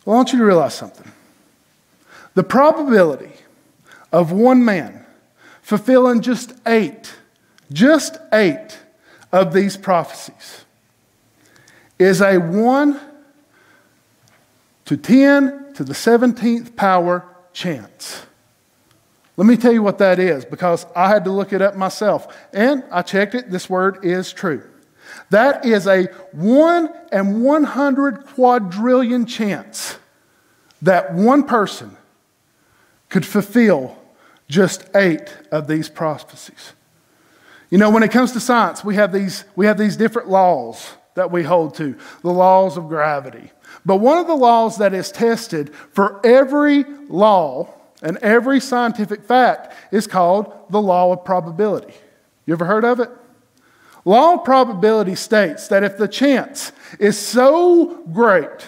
Well, 0.05 0.15
I 0.15 0.17
want 0.19 0.33
you 0.33 0.39
to 0.41 0.45
realize 0.45 0.75
something. 0.75 1.11
The 2.35 2.45
probability 2.45 3.33
of 4.13 4.33
one 4.33 4.65
man 4.65 5.07
fulfilling 5.63 6.21
just 6.21 6.53
eight, 6.67 7.15
just 7.73 8.19
eight 8.33 8.82
of 9.33 9.53
these 9.53 9.77
prophecies 9.77 10.65
is 11.99 12.21
a 12.21 12.39
1 12.39 13.01
to 14.85 14.97
10 14.97 15.73
to 15.75 15.85
the 15.85 15.93
17th 15.93 16.77
power 16.77 17.25
chance. 17.53 18.27
Let 19.37 19.47
me 19.47 19.57
tell 19.57 19.73
you 19.73 19.83
what 19.83 19.99
that 19.99 20.19
is 20.19 20.45
because 20.45 20.85
I 20.95 21.09
had 21.09 21.25
to 21.25 21.31
look 21.31 21.53
it 21.53 21.63
up 21.63 21.77
myself. 21.77 22.37
And 22.53 22.85
I 22.91 23.03
checked 23.03 23.35
it, 23.35 23.51
this 23.51 23.71
word 23.71 24.05
is 24.05 24.33
true. 24.33 24.63
That 25.31 25.65
is 25.65 25.87
a 25.87 26.05
1 26.33 26.91
and 27.11 27.43
100 27.43 28.27
quadrillion 28.27 29.25
chance 29.27 29.99
that 30.83 31.15
one 31.15 31.45
person 31.45 31.97
could 33.09 33.25
fulfill 33.25 33.97
just 34.49 34.85
eight 34.95 35.35
of 35.51 35.67
these 35.67 35.89
prophecies. 35.89 36.73
You 37.73 37.79
know, 37.79 37.89
when 37.89 38.03
it 38.03 38.11
comes 38.11 38.33
to 38.33 38.41
science, 38.41 38.85
we 38.85 38.97
have 38.97 39.15
these, 39.15 39.47
we 39.57 39.65
have 39.65 39.79
these 39.79 39.97
different 39.97 40.29
laws 40.29 40.93
that 41.15 41.31
we 41.31 41.43
hold 41.43 41.75
to 41.77 41.97
the 42.21 42.31
laws 42.31 42.77
of 42.77 42.87
gravity. 42.87 43.51
But 43.87 43.97
one 43.97 44.19
of 44.19 44.27
the 44.27 44.35
laws 44.35 44.77
that 44.77 44.93
is 44.93 45.11
tested 45.11 45.75
for 45.75 46.21
every 46.23 46.85
law 47.09 47.73
and 48.03 48.19
every 48.19 48.61
scientific 48.61 49.25
fact 49.25 49.75
is 49.91 50.07
called 50.07 50.53
the 50.69 50.83
law 50.83 51.15
of 51.15 51.25
probability. 51.25 51.95
You 52.45 52.53
ever 52.53 52.67
heard 52.67 52.85
of 52.85 53.01
it? 53.01 53.09
Law 54.05 54.35
of 54.35 54.45
probability 54.45 55.15
states 55.15 55.69
that 55.69 55.83
if 55.83 55.97
the 55.97 56.09
chance 56.09 56.73
is 56.99 57.17
so 57.17 58.03
great 58.13 58.67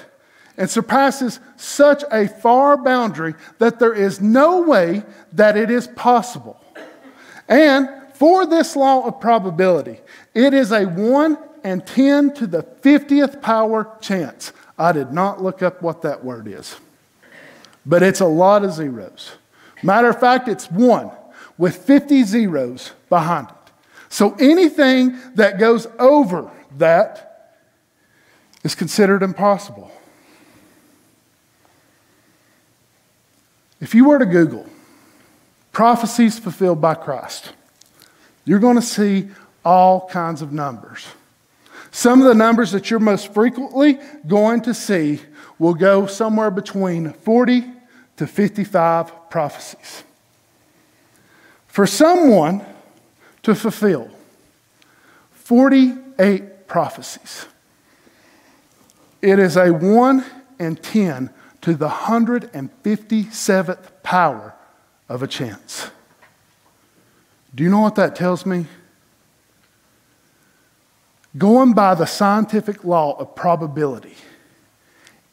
and 0.56 0.70
surpasses 0.70 1.40
such 1.56 2.04
a 2.10 2.26
far 2.26 2.78
boundary 2.78 3.34
that 3.58 3.78
there 3.78 3.92
is 3.92 4.22
no 4.22 4.62
way 4.62 5.02
that 5.34 5.58
it 5.58 5.70
is 5.70 5.88
possible. 5.88 6.58
And 7.50 7.90
for 8.24 8.46
this 8.46 8.74
law 8.74 9.06
of 9.06 9.20
probability, 9.20 10.00
it 10.32 10.54
is 10.54 10.72
a 10.72 10.86
1 10.86 11.36
and 11.62 11.86
10 11.86 12.32
to 12.32 12.46
the 12.46 12.62
50th 12.62 13.42
power 13.42 13.98
chance. 14.00 14.54
I 14.78 14.92
did 14.92 15.12
not 15.12 15.42
look 15.42 15.62
up 15.62 15.82
what 15.82 16.00
that 16.00 16.24
word 16.24 16.48
is, 16.48 16.74
but 17.84 18.02
it's 18.02 18.20
a 18.20 18.26
lot 18.26 18.64
of 18.64 18.72
zeros. 18.72 19.32
Matter 19.82 20.08
of 20.08 20.18
fact, 20.18 20.48
it's 20.48 20.70
1 20.70 21.10
with 21.58 21.76
50 21.76 22.22
zeros 22.22 22.92
behind 23.10 23.48
it. 23.48 23.72
So 24.08 24.34
anything 24.40 25.18
that 25.34 25.58
goes 25.58 25.86
over 25.98 26.50
that 26.78 27.58
is 28.62 28.74
considered 28.74 29.22
impossible. 29.22 29.92
If 33.82 33.94
you 33.94 34.06
were 34.06 34.18
to 34.18 34.24
Google 34.24 34.66
prophecies 35.72 36.38
fulfilled 36.38 36.80
by 36.80 36.94
Christ, 36.94 37.52
you're 38.44 38.58
going 38.58 38.76
to 38.76 38.82
see 38.82 39.28
all 39.64 40.08
kinds 40.08 40.42
of 40.42 40.52
numbers. 40.52 41.06
Some 41.90 42.20
of 42.20 42.26
the 42.26 42.34
numbers 42.34 42.72
that 42.72 42.90
you're 42.90 43.00
most 43.00 43.32
frequently 43.32 43.98
going 44.26 44.60
to 44.62 44.74
see 44.74 45.20
will 45.58 45.74
go 45.74 46.06
somewhere 46.06 46.50
between 46.50 47.12
40 47.12 47.64
to 48.16 48.26
55 48.26 49.30
prophecies. 49.30 50.02
For 51.68 51.86
someone 51.86 52.64
to 53.42 53.54
fulfill 53.54 54.10
48 55.32 56.66
prophecies, 56.66 57.46
it 59.22 59.38
is 59.38 59.56
a 59.56 59.72
1 59.72 60.24
in 60.58 60.76
10 60.76 61.30
to 61.62 61.74
the 61.74 61.88
157th 61.88 64.02
power 64.02 64.54
of 65.08 65.22
a 65.22 65.26
chance. 65.26 65.90
Do 67.54 67.62
you 67.62 67.70
know 67.70 67.80
what 67.80 67.94
that 67.96 68.16
tells 68.16 68.44
me? 68.44 68.66
Going 71.36 71.72
by 71.72 71.94
the 71.94 72.06
scientific 72.06 72.84
law 72.84 73.16
of 73.18 73.34
probability, 73.34 74.14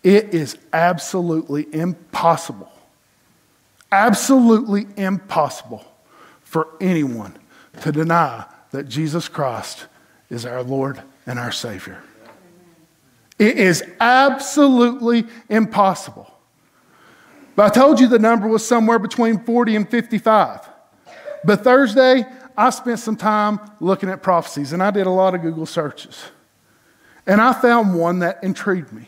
it 0.04 0.34
is 0.34 0.58
absolutely 0.74 1.68
impossible, 1.74 2.72
absolutely 3.92 4.88
impossible 4.98 5.86
for 6.44 6.68
anyone 6.80 7.38
to 7.82 7.92
deny 7.92 8.46
that 8.72 8.88
Jesus 8.88 9.28
Christ 9.28 9.88
is 10.30 10.46
our 10.46 10.64
Lord 10.64 11.02
and 11.28 11.38
our 11.38 11.52
Savior. 11.52 12.02
It 13.38 13.58
is 13.58 13.84
absolutely 14.00 15.26
impossible. 15.50 16.32
But 17.56 17.66
I 17.66 17.70
told 17.70 18.00
you 18.00 18.08
the 18.08 18.20
number 18.20 18.48
was 18.48 18.66
somewhere 18.66 19.00
between 19.00 19.44
40 19.44 19.76
and 19.76 19.90
55. 19.90 20.71
But 21.44 21.64
Thursday, 21.64 22.26
I 22.58 22.70
spent 22.70 23.00
some 23.00 23.16
time 23.16 23.60
looking 23.80 24.10
at 24.10 24.22
prophecies, 24.22 24.74
and 24.74 24.84
I 24.84 24.92
did 24.92 25.08
a 25.08 25.12
lot 25.12 25.34
of 25.34 25.42
Google 25.42 25.66
searches. 25.66 26.26
And 27.26 27.42
I 27.42 27.54
found 27.54 27.96
one 27.96 28.20
that 28.20 28.44
intrigued 28.44 28.92
me. 28.92 29.08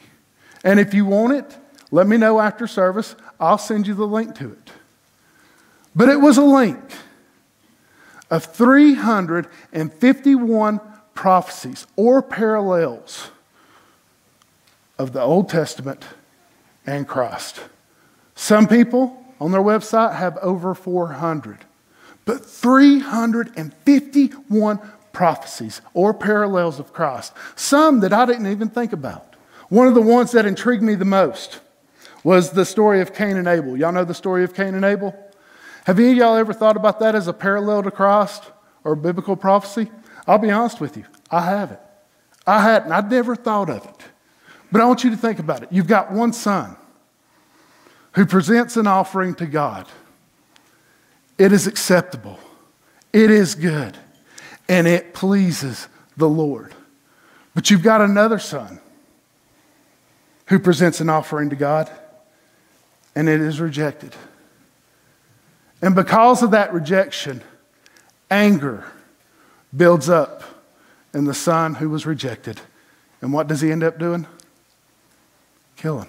And 0.64 0.80
if 0.80 0.94
you 0.94 1.04
want 1.06 1.34
it, 1.34 1.58
let 1.92 2.08
me 2.08 2.16
know 2.18 2.40
after 2.40 2.68
service. 2.68 3.18
I'll 3.40 3.58
send 3.58 3.88
you 3.88 3.94
the 3.94 4.08
link 4.08 4.36
to 4.36 4.52
it. 4.52 4.72
But 5.96 6.10
it 6.10 6.20
was 6.20 6.38
a 6.38 6.44
link 6.44 6.80
of 8.32 8.46
351 8.46 10.80
prophecies 11.14 11.86
or 11.96 12.24
parallels 12.24 13.30
of 14.98 15.14
the 15.14 15.22
Old 15.22 15.50
Testament 15.50 16.04
and 16.86 17.08
Christ. 17.08 17.62
Some 18.36 18.68
people 18.68 19.24
on 19.40 19.52
their 19.52 19.62
website 19.62 20.16
have 20.16 20.38
over 20.38 20.74
400, 20.74 21.60
but 22.26 22.46
351 22.46 24.80
prophecies 25.12 25.82
or 25.94 26.14
parallels 26.14 26.80
of 26.80 26.94
Christ. 26.94 27.34
Some 27.56 28.00
that 28.02 28.14
I 28.14 28.26
didn't 28.26 28.48
even 28.48 28.70
think 28.70 28.94
about. 28.94 29.36
One 29.70 29.88
of 29.88 29.96
the 29.96 30.02
ones 30.02 30.32
that 30.32 30.46
intrigued 30.46 30.84
me 30.84 30.96
the 30.96 31.06
most 31.06 31.60
was 32.24 32.52
the 32.52 32.66
story 32.66 33.02
of 33.02 33.14
Cain 33.14 33.38
and 33.38 33.48
Abel. 33.48 33.78
Y'all 33.78 33.92
know 33.92 34.06
the 34.06 34.14
story 34.14 34.44
of 34.44 34.54
Cain 34.54 34.76
and 34.76 34.86
Abel? 34.86 35.16
Have 35.86 36.00
any 36.00 36.12
of 36.12 36.18
y'all 36.18 36.36
ever 36.36 36.54
thought 36.54 36.78
about 36.78 37.00
that 37.00 37.16
as 37.16 37.28
a 37.28 37.34
parallel 37.34 37.84
to 37.84 37.92
Christ 37.92 38.44
or 38.84 38.96
biblical 38.96 39.36
prophecy? 39.36 39.92
I'll 40.26 40.38
be 40.38 40.52
honest 40.52 40.80
with 40.80 40.96
you, 40.96 41.06
I 41.30 41.42
haven't. 41.42 41.80
I 42.48 42.62
hadn't. 42.62 42.92
I'd 42.92 43.12
never 43.12 43.36
thought 43.36 43.70
of 43.70 43.86
it. 43.86 43.96
But 44.72 44.82
I 44.82 44.86
want 44.86 45.04
you 45.04 45.10
to 45.12 45.18
think 45.18 45.40
about 45.40 45.64
it. 45.64 45.70
You've 45.72 45.88
got 45.88 46.12
one 46.12 46.34
son 46.34 46.76
who 48.14 48.26
presents 48.26 48.78
an 48.78 48.88
offering 48.88 49.36
to 49.36 49.46
God. 49.46 49.88
It 51.38 51.52
is 51.52 51.68
acceptable, 51.68 52.40
it 53.12 53.32
is 53.32 53.56
good, 53.56 53.98
and 54.70 54.88
it 54.88 55.14
pleases 55.14 55.88
the 56.18 56.30
Lord. 56.30 56.74
But 57.56 57.70
you've 57.70 57.84
got 57.84 58.02
another 58.02 58.40
son 58.40 58.80
who 60.48 60.60
presents 60.60 61.00
an 61.00 61.10
offering 61.10 61.50
to 61.50 61.56
God, 61.56 61.90
and 63.16 63.30
it 63.30 63.42
is 63.42 63.60
rejected. 63.60 64.16
And 65.82 65.96
because 65.96 66.44
of 66.44 66.52
that 66.52 66.74
rejection, 66.74 67.42
anger 68.32 68.86
builds 69.76 70.10
up 70.10 70.44
in 71.14 71.26
the 71.26 71.34
son 71.34 71.76
who 71.76 71.90
was 71.90 72.06
rejected. 72.06 72.62
And 73.22 73.34
what 73.34 73.48
does 73.48 73.62
he 73.62 73.72
end 73.72 73.84
up 73.84 74.00
doing? 74.00 74.26
killing. 75.84 76.08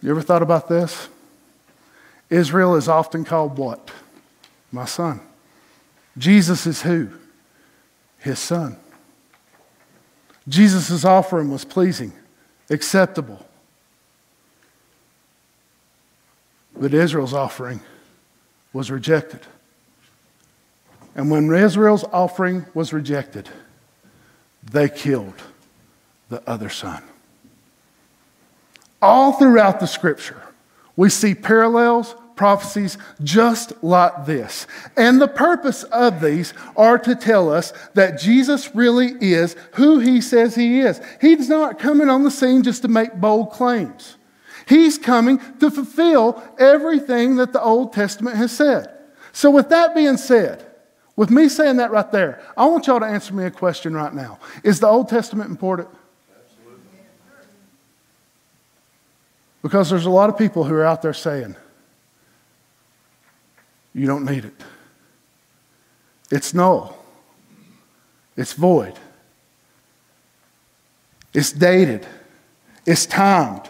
You 0.00 0.10
ever 0.10 0.22
thought 0.22 0.40
about 0.40 0.70
this? 0.70 1.10
Israel 2.30 2.76
is 2.76 2.88
often 2.88 3.24
called 3.24 3.58
what? 3.58 3.90
My 4.70 4.84
son. 4.84 5.20
Jesus 6.16 6.66
is 6.66 6.82
who? 6.82 7.10
His 8.18 8.38
son. 8.38 8.76
Jesus' 10.48 11.04
offering 11.04 11.50
was 11.50 11.64
pleasing, 11.64 12.12
acceptable. 12.70 13.46
But 16.76 16.94
Israel's 16.94 17.34
offering 17.34 17.80
was 18.72 18.90
rejected. 18.90 19.40
And 21.14 21.30
when 21.30 21.52
Israel's 21.52 22.04
offering 22.04 22.66
was 22.74 22.92
rejected, 22.92 23.48
they 24.62 24.88
killed 24.88 25.42
the 26.28 26.42
other 26.48 26.68
son. 26.68 27.02
All 29.00 29.32
throughout 29.32 29.80
the 29.80 29.86
scripture, 29.86 30.42
we 30.98 31.08
see 31.08 31.32
parallels, 31.32 32.16
prophecies 32.34 32.98
just 33.22 33.72
like 33.84 34.26
this. 34.26 34.66
And 34.96 35.20
the 35.20 35.28
purpose 35.28 35.84
of 35.84 36.20
these 36.20 36.52
are 36.76 36.98
to 36.98 37.14
tell 37.14 37.52
us 37.52 37.72
that 37.94 38.18
Jesus 38.18 38.74
really 38.74 39.12
is 39.20 39.54
who 39.74 40.00
he 40.00 40.20
says 40.20 40.56
he 40.56 40.80
is. 40.80 41.00
He's 41.20 41.48
not 41.48 41.78
coming 41.78 42.10
on 42.10 42.24
the 42.24 42.32
scene 42.32 42.64
just 42.64 42.82
to 42.82 42.88
make 42.88 43.14
bold 43.14 43.52
claims. 43.52 44.16
He's 44.66 44.98
coming 44.98 45.40
to 45.60 45.70
fulfill 45.70 46.42
everything 46.58 47.36
that 47.36 47.52
the 47.52 47.62
Old 47.62 47.92
Testament 47.92 48.36
has 48.36 48.50
said. 48.50 48.92
So, 49.30 49.52
with 49.52 49.68
that 49.68 49.94
being 49.94 50.16
said, 50.16 50.66
with 51.14 51.30
me 51.30 51.48
saying 51.48 51.76
that 51.76 51.92
right 51.92 52.10
there, 52.10 52.42
I 52.56 52.66
want 52.66 52.88
y'all 52.88 52.98
to 52.98 53.06
answer 53.06 53.32
me 53.34 53.44
a 53.44 53.52
question 53.52 53.94
right 53.94 54.12
now. 54.12 54.40
Is 54.64 54.80
the 54.80 54.88
Old 54.88 55.08
Testament 55.08 55.48
important? 55.48 55.90
Because 59.62 59.90
there's 59.90 60.06
a 60.06 60.10
lot 60.10 60.30
of 60.30 60.38
people 60.38 60.64
who 60.64 60.74
are 60.74 60.84
out 60.84 61.02
there 61.02 61.12
saying, 61.12 61.56
you 63.92 64.06
don't 64.06 64.24
need 64.24 64.44
it. 64.44 64.54
It's 66.30 66.54
null. 66.54 66.96
It's 68.36 68.52
void. 68.52 68.94
It's 71.34 71.52
dated. 71.52 72.06
It's 72.86 73.06
timed. 73.06 73.68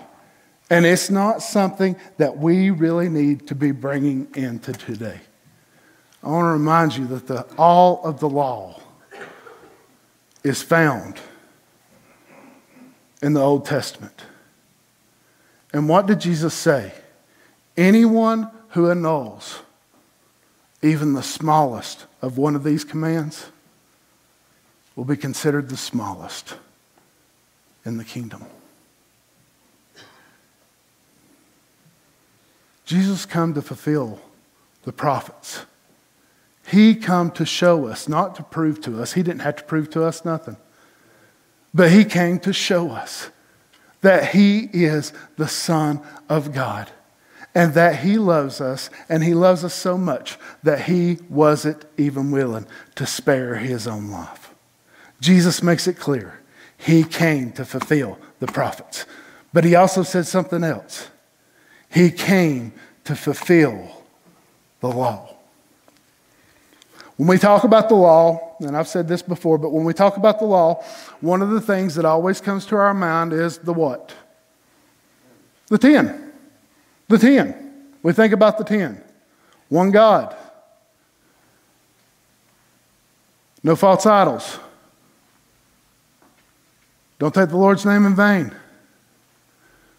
And 0.70 0.84
it's 0.84 1.08
not 1.08 1.42
something 1.42 1.96
that 2.18 2.36
we 2.36 2.70
really 2.70 3.08
need 3.08 3.46
to 3.46 3.54
be 3.54 3.70
bringing 3.70 4.28
into 4.34 4.72
today. 4.72 5.20
I 6.22 6.28
want 6.28 6.44
to 6.44 6.50
remind 6.50 6.96
you 6.96 7.06
that 7.06 7.26
the, 7.26 7.46
all 7.56 8.02
of 8.04 8.20
the 8.20 8.28
law 8.28 8.80
is 10.44 10.62
found 10.62 11.18
in 13.22 13.32
the 13.32 13.40
Old 13.40 13.64
Testament. 13.64 14.24
And 15.72 15.88
what 15.88 16.06
did 16.06 16.20
Jesus 16.20 16.54
say? 16.54 16.92
Anyone 17.76 18.50
who 18.70 18.90
annuls 18.90 19.60
even 20.82 21.14
the 21.14 21.22
smallest 21.22 22.06
of 22.22 22.38
one 22.38 22.54
of 22.54 22.64
these 22.64 22.84
commands 22.84 23.46
will 24.94 25.04
be 25.04 25.16
considered 25.16 25.68
the 25.68 25.76
smallest 25.76 26.56
in 27.84 27.96
the 27.96 28.04
kingdom. 28.04 28.44
Jesus 32.84 33.26
come 33.26 33.54
to 33.54 33.62
fulfill 33.62 34.20
the 34.84 34.92
prophets. 34.92 35.66
He 36.66 36.94
come 36.94 37.30
to 37.32 37.44
show 37.44 37.86
us, 37.86 38.08
not 38.08 38.34
to 38.36 38.42
prove 38.42 38.80
to 38.82 39.00
us. 39.00 39.12
He 39.12 39.22
didn't 39.22 39.40
have 39.40 39.56
to 39.56 39.64
prove 39.64 39.90
to 39.90 40.04
us 40.04 40.24
nothing. 40.24 40.56
But 41.74 41.92
he 41.92 42.04
came 42.04 42.38
to 42.40 42.52
show 42.52 42.90
us 42.90 43.30
that 44.00 44.26
he 44.26 44.68
is 44.72 45.12
the 45.36 45.48
Son 45.48 46.00
of 46.28 46.52
God 46.52 46.90
and 47.58 47.74
that 47.74 47.96
He 48.04 48.18
loves 48.18 48.60
us, 48.60 48.88
and 49.08 49.24
He 49.24 49.34
loves 49.34 49.64
us 49.64 49.74
so 49.74 49.98
much 49.98 50.38
that 50.62 50.82
He 50.82 51.18
wasn't 51.28 51.84
even 51.96 52.30
willing 52.30 52.66
to 52.94 53.06
spare 53.06 53.56
His 53.56 53.86
own 53.88 54.10
life. 54.10 54.54
Jesus 55.20 55.62
makes 55.62 55.88
it 55.88 55.98
clear 55.98 56.40
He 56.76 57.02
came 57.02 57.50
to 57.52 57.64
fulfill 57.64 58.18
the 58.38 58.46
prophets. 58.46 59.06
But 59.52 59.64
He 59.64 59.74
also 59.74 60.02
said 60.04 60.26
something 60.26 60.62
else 60.62 61.08
He 61.90 62.10
came 62.10 62.72
to 63.04 63.16
fulfill 63.16 64.04
the 64.80 64.88
law. 64.88 65.34
When 67.18 67.26
we 67.26 67.36
talk 67.36 67.64
about 67.64 67.88
the 67.88 67.96
law, 67.96 68.54
and 68.60 68.76
I've 68.76 68.86
said 68.86 69.08
this 69.08 69.22
before, 69.22 69.58
but 69.58 69.72
when 69.72 69.84
we 69.84 69.92
talk 69.92 70.16
about 70.16 70.38
the 70.38 70.44
law, 70.44 70.84
one 71.20 71.42
of 71.42 71.50
the 71.50 71.60
things 71.60 71.96
that 71.96 72.04
always 72.04 72.40
comes 72.40 72.64
to 72.66 72.76
our 72.76 72.94
mind 72.94 73.32
is 73.32 73.58
the 73.58 73.72
what? 73.72 74.14
The 75.66 75.78
10. 75.78 76.32
The 77.08 77.18
10. 77.18 77.86
We 78.04 78.12
think 78.12 78.32
about 78.32 78.56
the 78.56 78.64
10. 78.64 79.02
One 79.68 79.90
God. 79.90 80.36
No 83.64 83.74
false 83.74 84.06
idols. 84.06 84.60
Don't 87.18 87.34
take 87.34 87.48
the 87.48 87.56
Lord's 87.56 87.84
name 87.84 88.06
in 88.06 88.14
vain. 88.14 88.54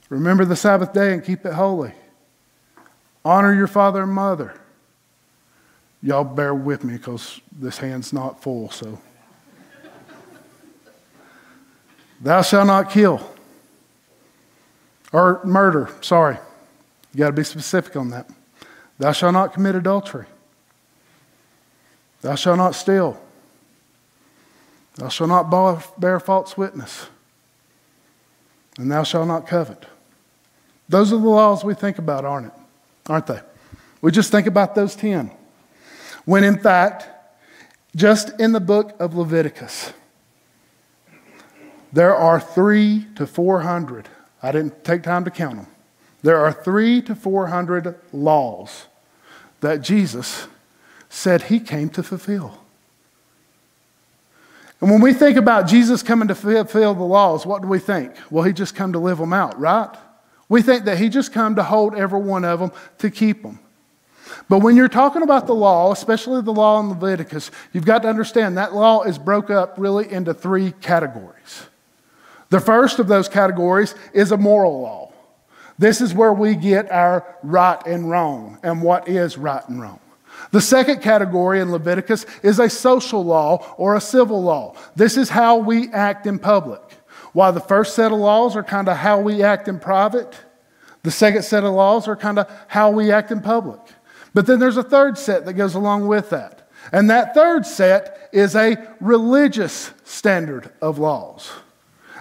Remember 0.08 0.46
the 0.46 0.56
Sabbath 0.56 0.94
day 0.94 1.14
and 1.14 1.24
keep 1.24 1.46
it 1.46 1.54
holy. 1.54 1.92
Honor 3.26 3.54
your 3.54 3.68
father 3.68 4.04
and 4.04 4.14
mother. 4.14 4.59
Y'all 6.02 6.24
bear 6.24 6.56
with 6.56 6.84
me 6.84 6.94
because 6.94 7.42
this 7.52 7.78
hand's 7.78 8.14
not 8.14 8.42
full, 8.42 8.70
so. 8.70 9.00
Thou 12.22 12.42
shalt 12.42 12.68
not 12.68 12.90
kill. 12.90 13.22
Or 15.12 15.42
murder, 15.44 15.90
sorry. 16.02 16.38
You 17.14 17.20
got 17.20 17.28
to 17.28 17.34
be 17.34 17.44
specific 17.44 17.96
on 17.96 18.10
that. 18.10 18.30
Thou 18.98 19.12
shalt 19.12 19.34
not 19.34 19.54
commit 19.54 19.76
adultery. 19.76 20.26
Thou 22.22 22.36
shalt 22.36 22.58
not 22.58 22.76
steal. 22.76 23.20
Thou 24.96 25.08
shalt 25.08 25.30
not 25.30 25.50
bear 26.00 26.20
false 26.20 26.58
witness. 26.58 27.08
And 28.78 28.92
thou 28.92 29.04
shalt 29.04 29.28
not 29.28 29.48
covet. 29.48 29.86
Those 30.88 31.14
are 31.14 31.18
the 31.18 31.28
laws 31.28 31.64
we 31.64 31.74
think 31.74 31.98
about, 31.98 32.26
aren't 32.26 32.48
it? 32.48 32.54
Aren't 33.08 33.28
they? 33.28 33.40
We 34.02 34.12
just 34.12 34.32
think 34.32 34.48
about 34.48 34.76
those 34.76 34.96
10. 34.96 35.32
When 36.30 36.44
in 36.44 36.60
fact, 36.60 37.08
just 37.96 38.40
in 38.40 38.52
the 38.52 38.60
book 38.60 38.96
of 39.00 39.16
Leviticus, 39.16 39.94
there 41.92 42.16
are 42.16 42.40
three 42.40 43.08
to 43.16 43.26
400. 43.26 44.08
I 44.44 44.52
didn't 44.52 44.84
take 44.84 45.02
time 45.02 45.26
to 45.26 45.32
count 45.32 45.56
them 45.56 45.68
there 46.22 46.38
are 46.38 46.52
three 46.52 47.02
to 47.04 47.16
400 47.16 47.96
laws 48.12 48.88
that 49.62 49.82
Jesus 49.82 50.48
said 51.10 51.44
he 51.44 51.60
came 51.60 51.90
to 51.90 52.04
fulfill. 52.04 52.60
And 54.82 54.90
when 54.90 55.02
we 55.02 55.14
think 55.14 55.38
about 55.38 55.68
Jesus 55.68 56.04
coming 56.04 56.28
to 56.30 56.36
fulfill 56.36 56.94
the 56.94 57.04
laws, 57.04 57.46
what 57.46 57.62
do 57.62 57.68
we 57.68 57.80
think? 57.80 58.14
Well, 58.30 58.44
he 58.44 58.54
just 58.54 58.76
come 58.76 58.94
to 58.94 59.00
live 59.00 59.18
them 59.18 59.34
out, 59.34 59.60
right? 59.60 59.90
We 60.48 60.62
think 60.62 60.86
that 60.86 60.98
he 60.98 61.10
just 61.10 61.34
come 61.34 61.56
to 61.56 61.64
hold 61.64 61.96
every 61.96 62.20
one 62.20 62.46
of 62.46 62.60
them 62.60 62.72
to 63.00 63.10
keep 63.10 63.44
them. 63.44 63.60
But 64.48 64.60
when 64.60 64.76
you're 64.76 64.88
talking 64.88 65.22
about 65.22 65.48
the 65.48 65.56
law, 65.56 65.92
especially 65.92 66.42
the 66.42 66.54
law 66.54 66.80
in 66.80 66.90
Leviticus, 66.90 67.52
you've 67.74 67.86
got 67.86 68.04
to 68.04 68.10
understand 68.10 68.58
that 68.58 68.74
law 68.74 69.04
is 69.04 69.18
broke 69.18 69.50
up 69.50 69.76
really 69.78 70.12
into 70.12 70.34
three 70.34 70.72
categories. 70.82 71.68
The 72.50 72.60
first 72.60 73.00
of 73.00 73.08
those 73.08 73.30
categories 73.30 73.96
is 74.14 74.32
a 74.32 74.38
moral 74.38 74.82
law. 74.82 75.12
This 75.78 76.02
is 76.02 76.14
where 76.14 76.34
we 76.34 76.56
get 76.56 76.92
our 76.92 77.38
right 77.44 77.80
and 77.86 78.10
wrong 78.10 78.60
and 78.64 78.82
what 78.82 79.08
is 79.08 79.38
right 79.38 79.68
and 79.70 79.82
wrong. 79.82 80.00
The 80.52 80.62
second 80.62 81.02
category 81.02 81.60
in 81.60 81.72
Leviticus 81.72 82.26
is 82.44 82.60
a 82.60 82.70
social 82.70 83.24
law 83.24 83.66
or 83.78 83.96
a 83.96 84.02
civil 84.02 84.42
law. 84.42 84.76
This 84.96 85.16
is 85.16 85.30
how 85.30 85.58
we 85.58 85.90
act 85.90 86.26
in 86.26 86.40
public. 86.40 86.82
While 87.34 87.54
the 87.54 87.60
first 87.60 87.96
set 87.96 88.12
of 88.12 88.18
laws 88.18 88.56
are 88.56 88.64
kind 88.64 88.90
of 88.90 88.98
how 88.98 89.20
we 89.20 89.44
act 89.44 89.68
in 89.68 89.80
private, 89.80 90.36
the 91.04 91.12
second 91.12 91.44
set 91.44 91.64
of 91.64 91.74
laws 91.74 92.08
are 92.08 92.16
kind 92.16 92.40
of 92.40 92.52
how 92.68 92.92
we 92.92 93.12
act 93.12 93.32
in 93.32 93.42
public. 93.42 93.80
But 94.34 94.46
then 94.46 94.60
there's 94.60 94.78
a 94.78 94.84
third 94.84 95.18
set 95.18 95.46
that 95.46 95.54
goes 95.54 95.76
along 95.76 96.08
with 96.08 96.30
that. 96.30 96.70
And 96.92 97.10
that 97.10 97.34
third 97.34 97.66
set 97.66 98.30
is 98.32 98.56
a 98.56 98.78
religious 99.00 99.92
standard 100.04 100.72
of 100.82 100.98
laws. 100.98 101.52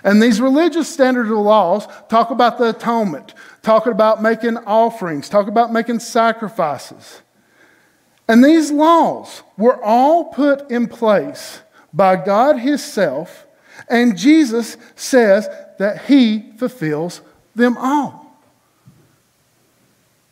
And 0.04 0.22
these 0.22 0.40
religious 0.40 0.92
standards 0.92 1.30
of 1.30 1.38
laws 1.38 1.86
talk 2.08 2.30
about 2.30 2.58
the 2.58 2.70
atonement, 2.70 3.34
talk 3.62 3.86
about 3.86 4.22
making 4.22 4.56
offerings, 4.58 5.28
talk 5.28 5.48
about 5.48 5.72
making 5.72 5.98
sacrifices. 5.98 7.22
And 8.28 8.44
these 8.44 8.70
laws 8.70 9.42
were 9.56 9.82
all 9.82 10.26
put 10.26 10.70
in 10.70 10.86
place 10.86 11.62
by 11.92 12.16
God 12.16 12.58
Himself, 12.58 13.46
and 13.88 14.16
Jesus 14.16 14.76
says 14.94 15.48
that 15.78 16.04
He 16.04 16.52
fulfills 16.58 17.22
them 17.54 17.76
all. 17.78 18.40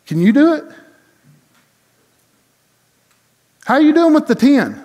Can 0.05 0.21
you 0.21 0.31
do 0.31 0.53
it? 0.53 0.63
How 3.67 3.73
are 3.73 3.81
you 3.81 3.91
doing 3.91 4.13
with 4.13 4.27
the 4.27 4.35
10? 4.35 4.81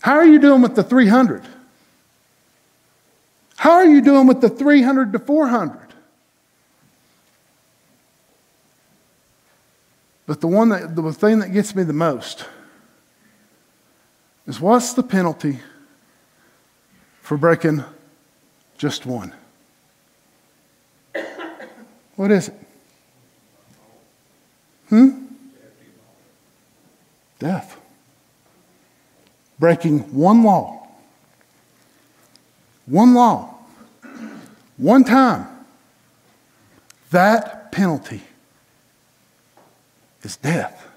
How 0.00 0.14
are 0.14 0.24
you 0.24 0.38
doing 0.38 0.62
with 0.62 0.74
the 0.74 0.82
300? 0.82 1.44
How 3.56 3.72
are 3.72 3.84
you 3.84 4.00
doing 4.00 4.26
with 4.26 4.40
the 4.40 4.48
300 4.48 5.12
to 5.12 5.18
400? 5.18 5.78
But 10.24 10.40
the 10.40 10.46
one 10.46 10.70
that 10.70 10.96
the 10.96 11.12
thing 11.12 11.40
that 11.40 11.52
gets 11.52 11.76
me 11.76 11.82
the 11.82 11.92
most 11.92 12.46
is 14.46 14.58
what's 14.58 14.94
the 14.94 15.02
penalty 15.02 15.58
for 17.20 17.36
breaking 17.36 17.84
just 18.78 19.04
one? 19.04 19.34
What 22.16 22.30
is 22.30 22.48
it? 22.48 22.71
Hmm? 24.92 25.26
Death. 27.38 27.80
Breaking 29.58 30.00
one 30.14 30.42
law. 30.42 30.86
One 32.84 33.14
law 33.14 33.52
one 34.82 35.04
time, 35.04 35.46
that 37.12 37.70
penalty 37.70 38.20
is 40.22 40.36
death. 40.36 40.88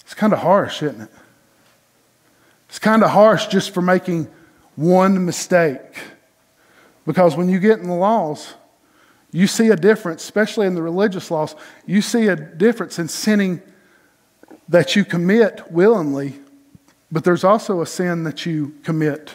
It's 0.00 0.12
kind 0.12 0.32
of 0.32 0.40
harsh, 0.40 0.82
isn't 0.82 1.02
it? 1.02 1.10
It's 2.68 2.80
kind 2.80 3.04
of 3.04 3.10
harsh 3.10 3.46
just 3.46 3.72
for 3.72 3.80
making 3.80 4.26
one 4.74 5.24
mistake 5.24 6.00
Because 7.06 7.36
when 7.36 7.48
you 7.48 7.60
get 7.60 7.78
in 7.78 7.86
the 7.86 7.94
laws, 7.94 8.54
you 9.34 9.48
see 9.48 9.70
a 9.70 9.76
difference, 9.76 10.22
especially 10.22 10.64
in 10.64 10.76
the 10.76 10.82
religious 10.82 11.28
laws, 11.28 11.56
you 11.86 12.00
see 12.00 12.28
a 12.28 12.36
difference 12.36 13.00
in 13.00 13.08
sinning 13.08 13.60
that 14.68 14.94
you 14.94 15.04
commit 15.04 15.72
willingly, 15.72 16.38
but 17.10 17.24
there's 17.24 17.42
also 17.42 17.80
a 17.80 17.86
sin 17.86 18.22
that 18.22 18.46
you 18.46 18.76
commit 18.84 19.32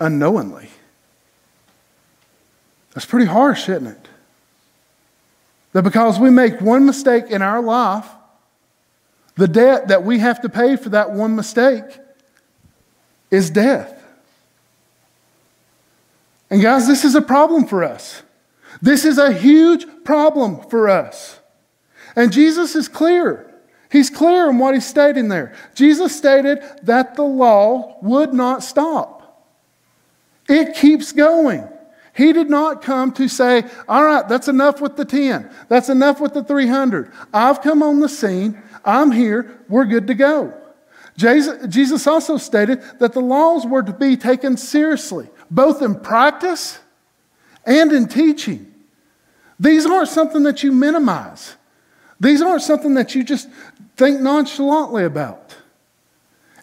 unknowingly. 0.00 0.68
That's 2.92 3.06
pretty 3.06 3.26
harsh, 3.26 3.68
isn't 3.68 3.86
it? 3.86 4.08
That 5.74 5.82
because 5.84 6.18
we 6.18 6.30
make 6.30 6.60
one 6.60 6.84
mistake 6.84 7.26
in 7.30 7.40
our 7.40 7.62
life, 7.62 8.08
the 9.36 9.46
debt 9.46 9.88
that 9.88 10.02
we 10.02 10.18
have 10.18 10.40
to 10.40 10.48
pay 10.48 10.74
for 10.74 10.88
that 10.88 11.12
one 11.12 11.36
mistake 11.36 11.84
is 13.30 13.48
death. 13.48 14.02
And 16.50 16.60
guys, 16.60 16.88
this 16.88 17.04
is 17.04 17.14
a 17.14 17.22
problem 17.22 17.64
for 17.64 17.84
us. 17.84 18.24
This 18.80 19.04
is 19.04 19.18
a 19.18 19.32
huge 19.32 19.86
problem 20.04 20.62
for 20.68 20.88
us. 20.88 21.40
And 22.16 22.32
Jesus 22.32 22.74
is 22.74 22.88
clear. 22.88 23.48
He's 23.90 24.10
clear 24.10 24.48
in 24.48 24.58
what 24.58 24.74
he's 24.74 24.86
stating 24.86 25.28
there. 25.28 25.54
Jesus 25.74 26.16
stated 26.16 26.62
that 26.82 27.14
the 27.14 27.22
law 27.22 27.98
would 28.00 28.32
not 28.32 28.62
stop, 28.62 29.48
it 30.48 30.74
keeps 30.74 31.12
going. 31.12 31.68
He 32.14 32.34
did 32.34 32.50
not 32.50 32.82
come 32.82 33.12
to 33.12 33.26
say, 33.26 33.64
All 33.88 34.04
right, 34.04 34.28
that's 34.28 34.48
enough 34.48 34.82
with 34.82 34.96
the 34.96 35.04
10. 35.06 35.50
That's 35.68 35.88
enough 35.88 36.20
with 36.20 36.34
the 36.34 36.44
300. 36.44 37.10
I've 37.32 37.62
come 37.62 37.82
on 37.82 38.00
the 38.00 38.08
scene. 38.08 38.62
I'm 38.84 39.12
here. 39.12 39.58
We're 39.68 39.86
good 39.86 40.06
to 40.08 40.14
go. 40.14 40.52
Jesus 41.16 42.06
also 42.06 42.36
stated 42.36 42.82
that 42.98 43.12
the 43.12 43.20
laws 43.20 43.66
were 43.66 43.82
to 43.82 43.92
be 43.92 44.16
taken 44.16 44.58
seriously, 44.58 45.30
both 45.50 45.80
in 45.80 45.94
practice 45.94 46.80
and 47.64 47.92
in 47.92 48.08
teaching. 48.08 48.72
These 49.58 49.86
aren't 49.86 50.08
something 50.08 50.42
that 50.44 50.62
you 50.62 50.72
minimize, 50.72 51.56
these 52.18 52.42
aren't 52.42 52.62
something 52.62 52.94
that 52.94 53.14
you 53.14 53.24
just 53.24 53.48
think 53.96 54.20
nonchalantly 54.20 55.04
about. 55.04 55.56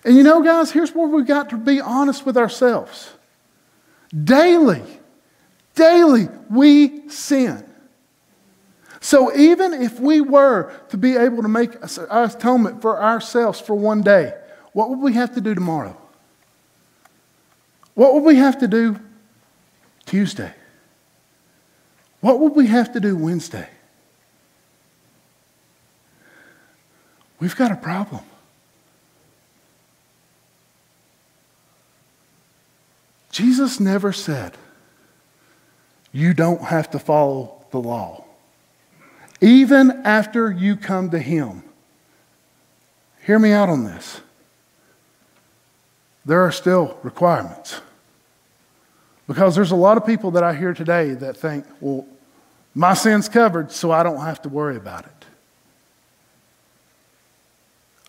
And 0.04 0.16
you 0.16 0.24
know, 0.24 0.41
guys, 0.41 0.72
here's 0.72 0.95
where 0.95 1.08
we've 1.08 1.28
got 1.28 1.50
to 1.50 1.58
be 1.58 1.82
honest 1.82 2.26
with 2.26 2.38
ourselves. 2.38 3.12
Daily, 4.24 4.84
daily, 5.76 6.30
we 6.50 7.10
sin. 7.10 7.66
So 9.02 9.36
even 9.36 9.74
if 9.74 10.00
we 10.00 10.22
were 10.22 10.74
to 10.89 10.97
be 10.97 11.16
able 11.16 11.41
to 11.41 11.47
make 11.47 11.72
atonement 12.10 12.82
for 12.82 13.02
ourselves 13.02 13.60
for 13.60 13.76
one 13.76 14.02
day, 14.02 14.34
what 14.74 14.89
would 14.89 15.00
we 15.00 15.14
have 15.14 15.34
to 15.36 15.41
do 15.41 15.56
tomorrow? 15.56 15.97
What 17.93 18.14
would 18.14 18.24
we 18.24 18.36
have 18.38 18.60
to 18.60 18.68
do 18.68 19.00
Tuesday? 20.06 20.54
What 22.22 22.39
would 22.39 22.55
we 22.55 22.67
have 22.67 22.93
to 22.93 22.99
do 22.99 23.15
Wednesday? 23.15 23.70
We've 27.39 27.55
got 27.55 27.72
a 27.72 27.76
problem. 27.76 28.22
Jesus 33.32 33.80
never 33.80 34.11
said, 34.11 34.57
You 36.11 36.34
don't 36.34 36.63
have 36.63 36.91
to 36.91 36.99
follow 36.99 37.63
the 37.72 37.80
law. 37.80 38.26
Even 39.39 40.01
after 40.03 40.51
you 40.51 40.76
come 40.76 41.11
to 41.11 41.20
Him, 41.20 41.63
hear 43.26 43.39
me 43.39 43.53
out 43.53 43.70
on 43.70 43.86
this. 43.86 44.20
There 46.26 46.41
are 46.41 46.51
still 46.51 46.97
requirements. 47.01 47.80
Because 49.30 49.54
there's 49.54 49.70
a 49.70 49.76
lot 49.76 49.96
of 49.96 50.08
people 50.08 50.32
that 50.32 50.44
I 50.44 50.56
hear 50.56 50.74
today 50.74 51.14
that 51.14 51.38
think, 51.38 51.64
well, 51.80 52.04
my 52.74 52.96
sin's 52.96 53.30
covered, 53.30 53.72
so 53.72 53.92
I 53.92 54.02
don't 54.02 54.22
have 54.22 54.42
to 54.42 54.50
worry 54.50 54.76
about 54.76 55.06
it. 55.06 55.26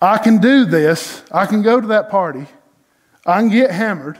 I 0.00 0.16
can 0.16 0.38
do 0.38 0.64
this. 0.64 1.22
I 1.30 1.44
can 1.44 1.60
go 1.60 1.78
to 1.78 1.88
that 1.88 2.08
party. 2.08 2.46
I 3.26 3.40
can 3.40 3.50
get 3.50 3.70
hammered. 3.70 4.18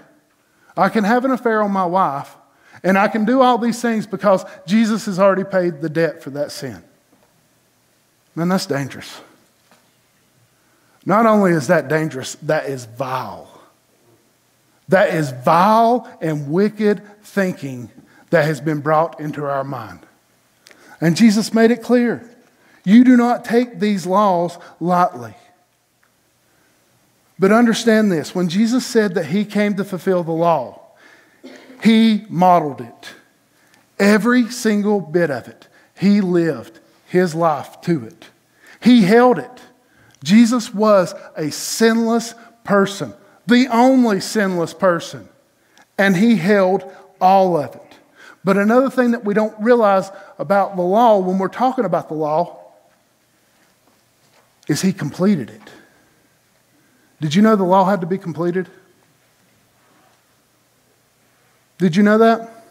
I 0.76 0.90
can 0.90 1.04
have 1.04 1.24
an 1.24 1.30
affair 1.30 1.62
on 1.62 1.70
my 1.70 1.86
wife. 1.86 2.36
And 2.84 2.98
I 2.98 3.08
can 3.08 3.24
do 3.24 3.40
all 3.40 3.56
these 3.56 3.80
things 3.80 4.06
because 4.06 4.44
Jesus 4.66 5.06
has 5.06 5.18
already 5.18 5.44
paid 5.44 5.80
the 5.80 5.88
debt 5.88 6.22
for 6.22 6.28
that 6.30 6.52
sin. 6.52 6.82
Man, 8.34 8.50
that's 8.50 8.66
dangerous. 8.66 9.22
Not 11.06 11.24
only 11.24 11.52
is 11.52 11.68
that 11.68 11.88
dangerous, 11.88 12.34
that 12.42 12.66
is 12.66 12.84
vile. 12.84 13.49
That 14.90 15.14
is 15.14 15.30
vile 15.30 16.08
and 16.20 16.50
wicked 16.50 17.00
thinking 17.22 17.90
that 18.30 18.44
has 18.44 18.60
been 18.60 18.80
brought 18.80 19.20
into 19.20 19.44
our 19.44 19.64
mind. 19.64 20.00
And 21.00 21.16
Jesus 21.16 21.54
made 21.54 21.70
it 21.70 21.82
clear 21.82 22.28
you 22.84 23.04
do 23.04 23.16
not 23.16 23.44
take 23.44 23.78
these 23.78 24.06
laws 24.06 24.58
lightly. 24.80 25.34
But 27.38 27.52
understand 27.52 28.12
this 28.12 28.34
when 28.34 28.48
Jesus 28.48 28.84
said 28.84 29.14
that 29.14 29.26
he 29.26 29.44
came 29.44 29.74
to 29.76 29.84
fulfill 29.84 30.22
the 30.22 30.32
law, 30.32 30.80
he 31.82 32.26
modeled 32.28 32.80
it. 32.80 33.14
Every 33.98 34.50
single 34.50 35.00
bit 35.00 35.30
of 35.30 35.48
it. 35.48 35.68
He 35.98 36.20
lived 36.20 36.80
his 37.06 37.34
life 37.34 37.80
to 37.82 38.04
it. 38.04 38.26
He 38.82 39.02
held 39.02 39.38
it. 39.38 39.60
Jesus 40.24 40.74
was 40.74 41.14
a 41.36 41.50
sinless 41.50 42.34
person, 42.64 43.14
the 43.50 43.68
only 43.68 44.20
sinless 44.20 44.72
person, 44.72 45.28
and 45.98 46.16
he 46.16 46.36
held 46.36 46.90
all 47.20 47.56
of 47.58 47.74
it. 47.74 47.98
But 48.42 48.56
another 48.56 48.88
thing 48.88 49.10
that 49.10 49.24
we 49.24 49.34
don't 49.34 49.54
realize 49.60 50.10
about 50.38 50.76
the 50.76 50.82
law 50.82 51.18
when 51.18 51.38
we're 51.38 51.48
talking 51.48 51.84
about 51.84 52.08
the 52.08 52.14
law 52.14 52.72
is 54.66 54.80
he 54.80 54.92
completed 54.92 55.50
it. 55.50 55.70
Did 57.20 57.34
you 57.34 57.42
know 57.42 57.56
the 57.56 57.64
law 57.64 57.84
had 57.84 58.00
to 58.00 58.06
be 58.06 58.16
completed? 58.16 58.68
Did 61.76 61.96
you 61.96 62.02
know 62.02 62.18
that? 62.18 62.64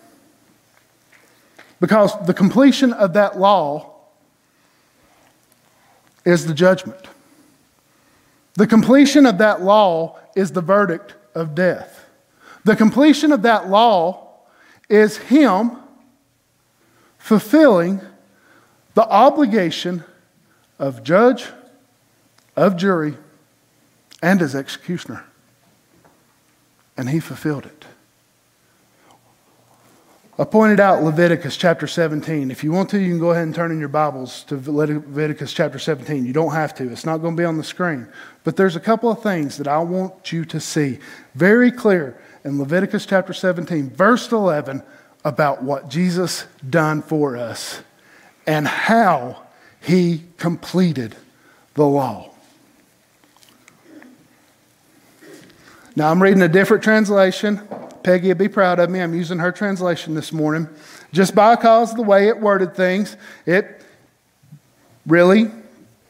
Because 1.79 2.13
the 2.25 2.33
completion 2.33 2.93
of 2.93 3.13
that 3.13 3.39
law 3.39 3.95
is 6.25 6.45
the 6.45 6.53
judgment. 6.53 7.07
The 8.55 8.67
completion 8.67 9.25
of 9.25 9.37
that 9.37 9.61
law 9.61 10.19
is 10.35 10.51
the 10.51 10.61
verdict 10.61 11.15
of 11.35 11.55
death. 11.55 12.05
The 12.63 12.75
completion 12.75 13.31
of 13.31 13.43
that 13.43 13.69
law 13.69 14.27
is 14.89 15.17
Him 15.17 15.77
fulfilling 17.17 18.01
the 18.95 19.07
obligation 19.07 20.03
of 20.79 21.03
judge, 21.03 21.47
of 22.55 22.75
jury, 22.75 23.15
and 24.21 24.41
as 24.41 24.55
executioner. 24.55 25.25
And 26.97 27.09
he 27.09 27.19
fulfilled 27.19 27.65
it. 27.65 27.85
I 30.39 30.45
pointed 30.45 30.79
out 30.79 31.03
Leviticus 31.03 31.57
chapter 31.57 31.85
17. 31.85 32.49
If 32.49 32.63
you 32.63 32.71
want 32.71 32.89
to, 32.91 32.97
you 32.97 33.09
can 33.09 33.19
go 33.19 33.31
ahead 33.31 33.43
and 33.43 33.53
turn 33.53 33.73
in 33.73 33.79
your 33.81 33.89
Bibles 33.89 34.45
to 34.45 34.55
Leviticus 34.55 35.51
chapter 35.51 35.77
17. 35.77 36.25
You 36.25 36.31
don't 36.31 36.53
have 36.53 36.73
to, 36.75 36.89
it's 36.89 37.05
not 37.05 37.17
going 37.17 37.35
to 37.35 37.41
be 37.41 37.43
on 37.43 37.57
the 37.57 37.63
screen. 37.63 38.07
But 38.45 38.55
there's 38.55 38.77
a 38.77 38.79
couple 38.79 39.11
of 39.11 39.21
things 39.21 39.57
that 39.57 39.67
I 39.67 39.79
want 39.79 40.31
you 40.31 40.45
to 40.45 40.61
see 40.61 40.99
very 41.35 41.73
clear 41.73 42.17
in 42.45 42.57
Leviticus 42.57 43.05
chapter 43.05 43.33
17, 43.33 43.89
verse 43.89 44.31
11, 44.31 44.81
about 45.25 45.61
what 45.61 45.89
Jesus 45.89 46.45
done 46.69 47.01
for 47.01 47.35
us 47.35 47.81
and 48.47 48.65
how 48.65 49.43
he 49.81 50.23
completed 50.37 51.17
the 51.73 51.85
law. 51.85 52.31
Now, 55.97 56.09
I'm 56.09 56.23
reading 56.23 56.43
a 56.43 56.47
different 56.47 56.81
translation. 56.81 57.59
Peggy 58.09 58.29
would 58.29 58.39
be 58.39 58.47
proud 58.47 58.79
of 58.79 58.89
me. 58.89 59.01
I'm 59.01 59.13
using 59.13 59.37
her 59.37 59.51
translation 59.51 60.15
this 60.15 60.33
morning. 60.33 60.67
Just 61.11 61.35
by 61.35 61.55
because 61.55 61.91
of 61.91 61.97
the 61.97 62.01
way 62.01 62.27
it 62.27 62.39
worded 62.39 62.73
things, 62.73 63.15
it 63.45 63.85
really 65.05 65.51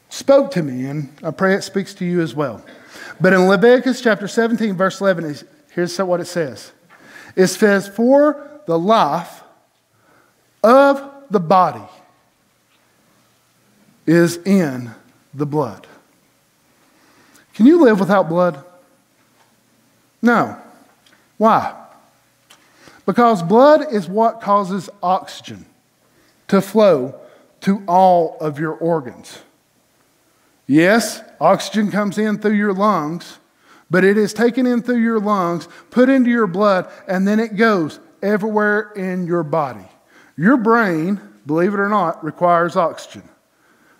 spoke 0.07 0.51
to 0.51 0.63
me, 0.63 0.85
and 0.85 1.11
I 1.21 1.31
pray 1.31 1.55
it 1.55 1.61
speaks 1.61 1.93
to 1.95 2.05
you 2.05 2.21
as 2.21 2.33
well. 2.33 2.63
But 3.19 3.33
in 3.33 3.49
Leviticus 3.49 3.99
chapter 3.99 4.29
17, 4.29 4.77
verse 4.77 5.01
11, 5.01 5.39
here's 5.71 5.97
what 5.97 6.21
it 6.21 6.27
says 6.27 6.71
it 7.35 7.47
says, 7.47 7.89
For 7.89 8.61
the 8.65 8.79
life 8.79 9.43
of 10.63 11.03
the 11.29 11.41
body 11.41 11.83
is 14.07 14.37
in 14.37 14.91
the 15.33 15.45
blood. 15.45 15.85
Can 17.55 17.65
you 17.65 17.83
live 17.83 17.99
without 17.99 18.29
blood? 18.29 18.63
No. 20.21 20.57
Why? 21.35 21.75
Because 23.09 23.41
blood 23.41 23.91
is 23.91 24.07
what 24.07 24.39
causes 24.39 24.87
oxygen 25.01 25.65
to 26.47 26.61
flow 26.61 27.19
to 27.61 27.83
all 27.87 28.37
of 28.39 28.59
your 28.59 28.73
organs. 28.73 29.39
Yes, 30.67 31.23
oxygen 31.41 31.89
comes 31.89 32.19
in 32.19 32.37
through 32.37 32.53
your 32.53 32.71
lungs, 32.71 33.39
but 33.89 34.03
it 34.03 34.15
is 34.15 34.31
taken 34.31 34.67
in 34.67 34.83
through 34.83 35.01
your 35.01 35.19
lungs, 35.19 35.67
put 35.89 36.07
into 36.07 36.29
your 36.29 36.45
blood, 36.45 36.87
and 37.07 37.27
then 37.27 37.39
it 37.39 37.55
goes 37.55 37.99
everywhere 38.21 38.91
in 38.95 39.25
your 39.25 39.41
body. 39.41 39.87
Your 40.37 40.57
brain, 40.57 41.19
believe 41.47 41.73
it 41.73 41.79
or 41.79 41.89
not, 41.89 42.23
requires 42.23 42.75
oxygen. 42.75 43.27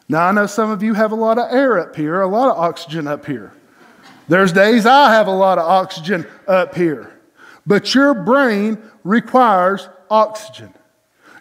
Now, 0.08 0.28
I 0.28 0.32
know 0.34 0.46
some 0.46 0.70
of 0.70 0.84
you 0.84 0.94
have 0.94 1.12
a 1.12 1.16
lot 1.16 1.40
of 1.40 1.52
air 1.52 1.80
up 1.80 1.96
here, 1.96 2.22
a 2.22 2.28
lot 2.28 2.52
of 2.52 2.60
oxygen 2.60 3.08
up 3.08 3.26
here. 3.26 3.54
There's 4.28 4.54
days 4.54 4.86
I 4.86 5.16
have 5.16 5.26
a 5.26 5.36
lot 5.36 5.58
of 5.58 5.66
oxygen 5.68 6.28
up 6.48 6.76
here. 6.76 7.19
But 7.70 7.94
your 7.94 8.16
brain 8.16 8.80
requires 9.04 9.88
oxygen. 10.10 10.74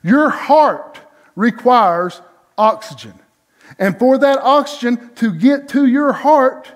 Your 0.03 0.29
heart 0.29 1.01
requires 1.35 2.21
oxygen. 2.59 3.15
And 3.79 3.99
for 3.99 4.19
that 4.19 4.39
oxygen 4.41 5.11
to 5.15 5.33
get 5.33 5.69
to 5.71 5.87
your 5.87 6.13
heart, 6.13 6.71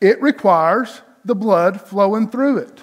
it 0.00 0.20
requires 0.20 1.00
the 1.24 1.36
blood 1.36 1.80
flowing 1.80 2.28
through 2.28 2.58
it. 2.58 2.80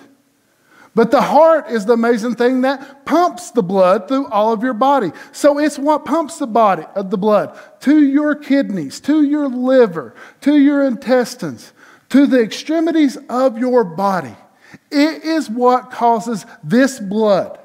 But 0.96 1.12
the 1.12 1.22
heart 1.22 1.70
is 1.70 1.86
the 1.86 1.94
amazing 1.94 2.36
thing 2.36 2.62
that 2.62 3.04
pumps 3.04 3.52
the 3.52 3.62
blood 3.62 4.08
through 4.08 4.28
all 4.30 4.54
of 4.54 4.64
your 4.64 4.74
body. 4.74 5.12
So 5.34 5.60
it's 5.60 5.78
what 5.78 6.06
pumps 6.06 6.38
the 6.40 6.48
body 6.48 6.84
of 6.96 7.08
uh, 7.08 7.10
the 7.10 7.18
blood 7.18 7.60
to 7.82 8.02
your 8.02 8.36
kidneys, 8.36 9.02
to 9.02 9.22
your 9.22 9.50
liver, 9.50 10.16
to 10.42 10.56
your 10.56 10.82
intestines, 10.86 11.74
to 12.08 12.26
the 12.26 12.42
extremities 12.42 13.18
of 13.28 13.58
your 13.58 13.84
body. 13.84 14.38
It 14.92 15.24
is 15.24 15.50
what 15.50 15.92
causes 15.92 16.46
this 16.64 17.00
blood, 17.00 17.60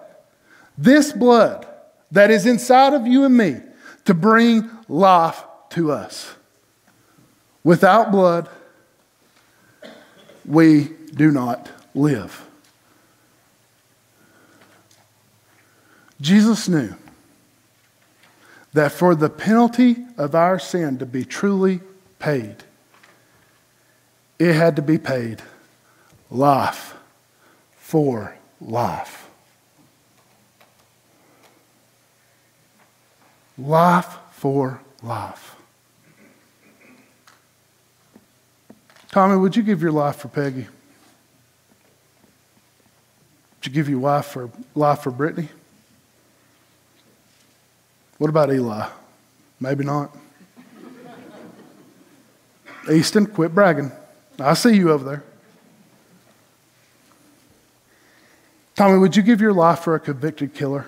this 0.77 1.13
blood 1.13 1.67
that 2.11 2.31
is 2.31 2.47
inside 2.47 2.93
of 2.93 3.07
you 3.07 3.25
and 3.25 3.37
me, 3.37 3.61
to 4.05 4.15
bring 4.15 4.71
life 4.89 5.43
to 5.71 5.91
us. 5.91 6.35
Without 7.63 8.13
blood, 8.13 8.49
we 10.45 10.91
do 11.15 11.31
not 11.31 11.71
live. 11.95 12.47
Jesus 16.21 16.69
knew 16.69 16.95
that 18.75 18.93
for 18.93 19.15
the 19.15 19.31
penalty 19.31 20.05
of 20.19 20.35
our 20.35 20.59
sin 20.59 20.99
to 20.99 21.07
be 21.07 21.25
truly 21.25 21.81
paid, 22.19 22.57
it 24.39 24.53
had 24.53 24.77
to 24.77 24.83
be 24.83 24.99
paid 24.99 25.43
life 26.31 26.94
for 27.85 28.35
life. 28.63 29.29
Life 33.59 34.17
for 34.33 34.81
life. 35.03 35.55
Tommy, 39.11 39.37
would 39.37 39.55
you 39.55 39.63
give 39.63 39.83
your 39.83 39.93
life 39.93 40.17
for 40.17 40.29
Peggy? 40.29 40.67
Would 43.57 43.67
you 43.67 43.71
give 43.71 43.89
your 43.89 44.01
life 44.01 44.25
for 44.25 44.51
life 44.75 45.03
for 45.03 45.11
Brittany? 45.11 45.51
What 48.17 48.31
about 48.31 48.51
Eli? 48.51 48.89
Maybe 49.61 49.85
not. 49.85 50.17
Easton, 52.91 53.27
quit 53.27 53.55
bragging. 53.55 53.93
I 54.39 54.55
see 54.55 54.75
you 54.75 54.91
over 54.91 55.05
there. 55.05 55.34
Tommy, 58.75 58.99
would 58.99 59.15
you 59.15 59.23
give 59.23 59.41
your 59.41 59.53
life 59.53 59.81
for 59.81 59.95
a 59.95 60.01
convicted 60.01 60.55
killer? 60.55 60.87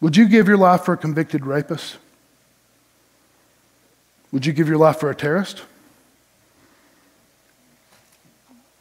Would 0.00 0.16
you 0.16 0.28
give 0.28 0.48
your 0.48 0.56
life 0.56 0.84
for 0.84 0.94
a 0.94 0.96
convicted 0.96 1.44
rapist? 1.46 1.96
Would 4.32 4.46
you 4.46 4.52
give 4.52 4.68
your 4.68 4.78
life 4.78 4.98
for 4.98 5.10
a 5.10 5.14
terrorist? 5.14 5.62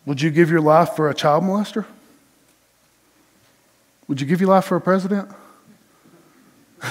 Would 0.05 0.21
you 0.21 0.31
give 0.31 0.49
your 0.49 0.61
life 0.61 0.95
for 0.95 1.09
a 1.09 1.13
child 1.13 1.43
molester? 1.43 1.85
Would 4.07 4.19
you 4.19 4.27
give 4.27 4.41
your 4.41 4.49
life 4.49 4.65
for 4.65 4.75
a 4.75 4.81
president? 4.81 5.29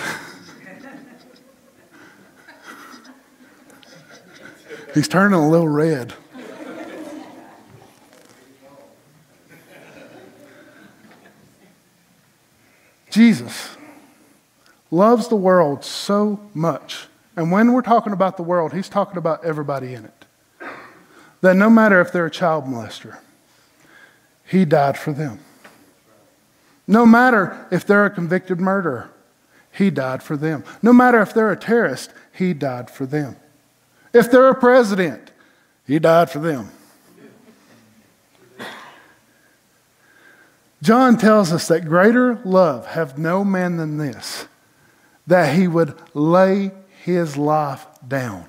He's 4.94 5.08
turning 5.08 5.38
a 5.38 5.48
little 5.48 5.68
red. 5.68 6.14
Jesus 13.10 13.76
loves 14.90 15.28
the 15.28 15.36
world 15.36 15.84
so 15.84 16.40
much. 16.54 17.06
And 17.36 17.50
when 17.52 17.72
we're 17.72 17.82
talking 17.82 18.12
about 18.12 18.36
the 18.36 18.42
world, 18.42 18.72
he's 18.72 18.88
talking 18.88 19.16
about 19.16 19.44
everybody 19.44 19.94
in 19.94 20.04
it. 20.04 20.24
That 21.40 21.56
no 21.56 21.70
matter 21.70 22.00
if 22.00 22.12
they're 22.12 22.26
a 22.26 22.30
child 22.30 22.64
molester, 22.64 23.18
he 24.44 24.64
died 24.64 24.98
for 24.98 25.12
them. 25.12 25.40
No 26.86 27.06
matter 27.06 27.66
if 27.70 27.86
they're 27.86 28.06
a 28.06 28.10
convicted 28.10 28.60
murderer, 28.60 29.10
he 29.72 29.90
died 29.90 30.22
for 30.22 30.36
them. 30.36 30.64
No 30.82 30.92
matter 30.92 31.20
if 31.22 31.32
they're 31.32 31.52
a 31.52 31.56
terrorist, 31.56 32.12
he 32.32 32.52
died 32.52 32.90
for 32.90 33.06
them. 33.06 33.36
If 34.12 34.30
they're 34.30 34.48
a 34.48 34.54
president, 34.54 35.30
he 35.86 35.98
died 35.98 36.30
for 36.30 36.40
them. 36.40 36.70
John 40.82 41.18
tells 41.18 41.52
us 41.52 41.68
that 41.68 41.84
greater 41.84 42.36
love 42.44 42.86
have 42.86 43.18
no 43.18 43.44
man 43.44 43.76
than 43.76 43.98
this, 43.98 44.46
that 45.26 45.54
he 45.54 45.68
would 45.68 45.94
lay 46.14 46.72
his 47.04 47.36
life 47.36 47.86
down 48.06 48.46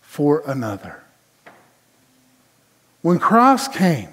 for 0.00 0.42
another. 0.46 1.02
When 3.02 3.18
Christ 3.18 3.72
came 3.72 4.08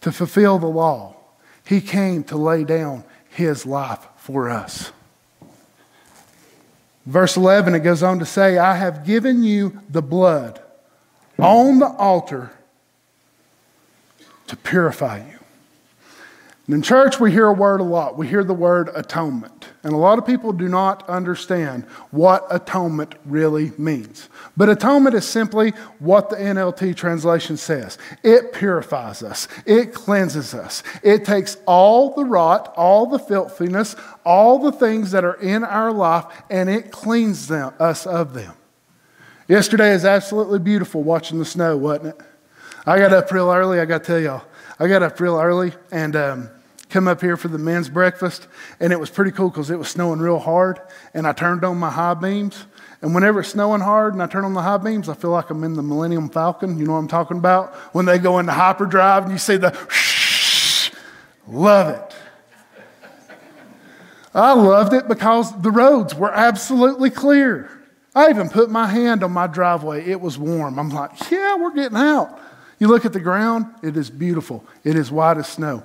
to 0.00 0.12
fulfill 0.12 0.58
the 0.58 0.66
law, 0.66 1.16
he 1.66 1.80
came 1.80 2.24
to 2.24 2.36
lay 2.36 2.64
down 2.64 3.04
his 3.28 3.66
life 3.66 4.06
for 4.16 4.48
us. 4.48 4.92
Verse 7.06 7.36
11, 7.36 7.74
it 7.74 7.80
goes 7.80 8.02
on 8.02 8.18
to 8.18 8.26
say, 8.26 8.56
I 8.56 8.76
have 8.76 9.04
given 9.04 9.42
you 9.42 9.80
the 9.90 10.02
blood 10.02 10.60
on 11.38 11.78
the 11.80 11.88
altar 11.88 12.50
to 14.46 14.56
purify 14.56 15.18
you. 15.18 15.38
And 16.66 16.74
in 16.74 16.82
church, 16.82 17.20
we 17.20 17.30
hear 17.30 17.46
a 17.46 17.52
word 17.52 17.80
a 17.80 17.84
lot. 17.84 18.16
We 18.16 18.26
hear 18.26 18.42
the 18.42 18.54
word 18.54 18.88
atonement. 18.94 19.68
And 19.82 19.92
a 19.92 19.98
lot 19.98 20.18
of 20.18 20.24
people 20.24 20.50
do 20.54 20.66
not 20.66 21.06
understand 21.10 21.84
what 22.10 22.46
atonement 22.50 23.16
really 23.26 23.72
means. 23.76 24.30
But 24.56 24.70
atonement 24.70 25.14
is 25.14 25.28
simply 25.28 25.70
what 25.98 26.30
the 26.30 26.36
NLT 26.36 26.96
translation 26.96 27.58
says 27.58 27.98
it 28.22 28.54
purifies 28.54 29.22
us, 29.22 29.46
it 29.66 29.92
cleanses 29.92 30.54
us, 30.54 30.82
it 31.02 31.26
takes 31.26 31.58
all 31.66 32.14
the 32.14 32.24
rot, 32.24 32.72
all 32.78 33.06
the 33.06 33.18
filthiness, 33.18 33.94
all 34.24 34.58
the 34.58 34.72
things 34.72 35.10
that 35.10 35.22
are 35.22 35.34
in 35.34 35.64
our 35.64 35.92
life, 35.92 36.24
and 36.48 36.70
it 36.70 36.90
cleans 36.90 37.46
them, 37.46 37.74
us 37.78 38.06
of 38.06 38.32
them. 38.32 38.54
Yesterday 39.48 39.90
is 39.90 40.06
absolutely 40.06 40.60
beautiful 40.60 41.02
watching 41.02 41.38
the 41.38 41.44
snow, 41.44 41.76
wasn't 41.76 42.06
it? 42.06 42.20
I 42.86 42.98
got 42.98 43.12
up 43.12 43.30
real 43.30 43.50
early, 43.50 43.80
I 43.80 43.84
got 43.84 44.02
to 44.02 44.06
tell 44.06 44.20
y'all. 44.20 44.44
I 44.78 44.88
got 44.88 45.02
up 45.02 45.20
real 45.20 45.38
early 45.38 45.72
and 45.92 46.16
um, 46.16 46.50
come 46.88 47.06
up 47.06 47.20
here 47.20 47.36
for 47.36 47.48
the 47.48 47.58
men's 47.58 47.88
breakfast, 47.88 48.48
and 48.80 48.92
it 48.92 48.98
was 48.98 49.10
pretty 49.10 49.30
cool 49.30 49.50
because 49.50 49.70
it 49.70 49.78
was 49.78 49.88
snowing 49.88 50.20
real 50.20 50.38
hard, 50.38 50.80
and 51.12 51.26
I 51.26 51.32
turned 51.32 51.64
on 51.64 51.76
my 51.76 51.90
high 51.90 52.14
beams. 52.14 52.64
And 53.02 53.14
whenever 53.14 53.40
it's 53.40 53.50
snowing 53.50 53.82
hard 53.82 54.14
and 54.14 54.22
I 54.22 54.26
turn 54.26 54.44
on 54.44 54.54
the 54.54 54.62
high 54.62 54.78
beams, 54.78 55.10
I 55.10 55.14
feel 55.14 55.30
like 55.30 55.50
I'm 55.50 55.62
in 55.62 55.74
the 55.74 55.82
Millennium 55.82 56.30
Falcon. 56.30 56.78
You 56.78 56.86
know 56.86 56.92
what 56.92 57.00
I'm 57.00 57.08
talking 57.08 57.36
about? 57.36 57.74
When 57.92 58.06
they 58.06 58.18
go 58.18 58.38
into 58.38 58.52
hyperdrive 58.52 59.24
and 59.24 59.32
you 59.32 59.38
see 59.38 59.58
the 59.58 59.76
shh, 59.90 60.90
love 61.46 61.94
it. 61.94 62.16
I 64.34 64.54
loved 64.54 64.94
it 64.94 65.06
because 65.06 65.60
the 65.60 65.70
roads 65.70 66.14
were 66.14 66.32
absolutely 66.32 67.10
clear. 67.10 67.70
I 68.14 68.30
even 68.30 68.48
put 68.48 68.70
my 68.70 68.86
hand 68.86 69.22
on 69.22 69.32
my 69.32 69.48
driveway. 69.48 70.06
It 70.06 70.20
was 70.20 70.38
warm. 70.38 70.78
I'm 70.78 70.88
like, 70.88 71.30
yeah, 71.30 71.56
we're 71.56 71.74
getting 71.74 71.98
out. 71.98 72.40
You 72.78 72.88
look 72.88 73.04
at 73.04 73.12
the 73.12 73.20
ground, 73.20 73.66
it 73.82 73.96
is 73.96 74.10
beautiful. 74.10 74.64
It 74.82 74.96
is 74.96 75.10
white 75.10 75.38
as 75.38 75.46
snow. 75.46 75.82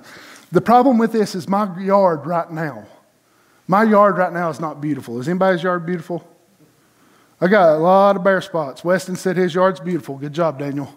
The 0.52 0.60
problem 0.60 0.98
with 0.98 1.12
this 1.12 1.34
is 1.34 1.48
my 1.48 1.78
yard 1.78 2.26
right 2.26 2.50
now. 2.50 2.86
My 3.68 3.84
yard 3.84 4.18
right 4.18 4.32
now 4.32 4.50
is 4.50 4.58
not 4.58 4.80
beautiful. 4.80 5.20
Is 5.20 5.28
anybody's 5.28 5.62
yard 5.62 5.86
beautiful? 5.86 6.26
I 7.40 7.46
got 7.46 7.76
a 7.76 7.78
lot 7.78 8.16
of 8.16 8.24
bare 8.24 8.40
spots. 8.40 8.84
Weston 8.84 9.16
said 9.16 9.36
his 9.36 9.54
yard's 9.54 9.80
beautiful. 9.80 10.16
Good 10.18 10.32
job, 10.32 10.58
Daniel. 10.58 10.92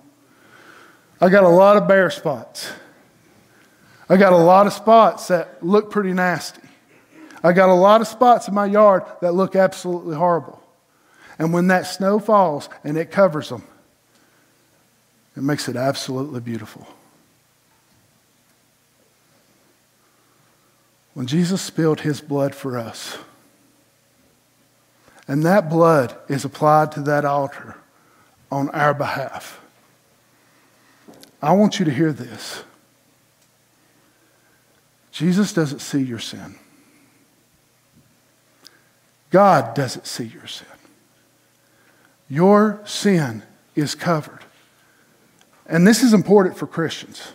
I 1.21 1.29
got 1.29 1.43
a 1.43 1.49
lot 1.49 1.77
of 1.77 1.87
bare 1.87 2.09
spots. 2.09 2.71
I 4.09 4.17
got 4.17 4.33
a 4.33 4.37
lot 4.37 4.67
of 4.67 4.73
spots 4.73 5.27
that 5.27 5.63
look 5.63 5.89
pretty 5.89 6.13
nasty. 6.13 6.61
I 7.43 7.53
got 7.53 7.69
a 7.69 7.73
lot 7.73 8.01
of 8.01 8.07
spots 8.07 8.47
in 8.47 8.53
my 8.53 8.65
yard 8.65 9.03
that 9.21 9.33
look 9.33 9.55
absolutely 9.55 10.15
horrible. 10.15 10.61
And 11.39 11.53
when 11.53 11.67
that 11.67 11.83
snow 11.83 12.19
falls 12.19 12.69
and 12.83 12.97
it 12.97 13.11
covers 13.11 13.49
them, 13.49 13.63
it 15.36 15.43
makes 15.43 15.67
it 15.67 15.75
absolutely 15.75 16.39
beautiful. 16.39 16.88
When 21.13 21.27
Jesus 21.27 21.61
spilled 21.61 22.01
his 22.01 22.21
blood 22.21 22.55
for 22.55 22.77
us, 22.77 23.17
and 25.27 25.43
that 25.43 25.69
blood 25.69 26.15
is 26.27 26.43
applied 26.43 26.91
to 26.93 27.01
that 27.01 27.25
altar 27.25 27.77
on 28.51 28.69
our 28.69 28.93
behalf. 28.93 29.61
I 31.41 31.53
want 31.53 31.79
you 31.79 31.86
to 31.86 31.91
hear 31.91 32.13
this. 32.13 32.63
Jesus 35.11 35.53
doesn't 35.53 35.79
see 35.79 36.01
your 36.01 36.19
sin. 36.19 36.55
God 39.29 39.73
doesn't 39.73 40.05
see 40.05 40.25
your 40.25 40.47
sin. 40.47 40.67
Your 42.29 42.81
sin 42.86 43.43
is 43.75 43.95
covered. 43.95 44.42
And 45.74 45.88
this 45.88 46.03
is 46.03 46.13
important 46.13 46.55
for 46.55 46.67
Christians. 46.67 47.32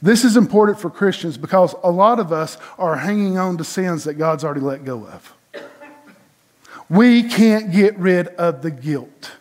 This 0.00 0.24
is 0.24 0.36
important 0.36 0.78
for 0.78 0.90
Christians 0.90 1.36
because 1.36 1.74
a 1.82 1.90
lot 1.90 2.20
of 2.20 2.32
us 2.32 2.56
are 2.78 2.96
hanging 2.96 3.36
on 3.36 3.58
to 3.58 3.64
sins 3.64 4.04
that 4.04 4.14
God's 4.14 4.44
already 4.44 4.60
let 4.60 4.84
go 4.84 5.08
of. 5.08 5.34
We 6.88 7.24
can't 7.24 7.72
get 7.72 7.98
rid 7.98 8.28
of 8.28 8.62
the 8.62 8.70
guilt. 8.70 9.32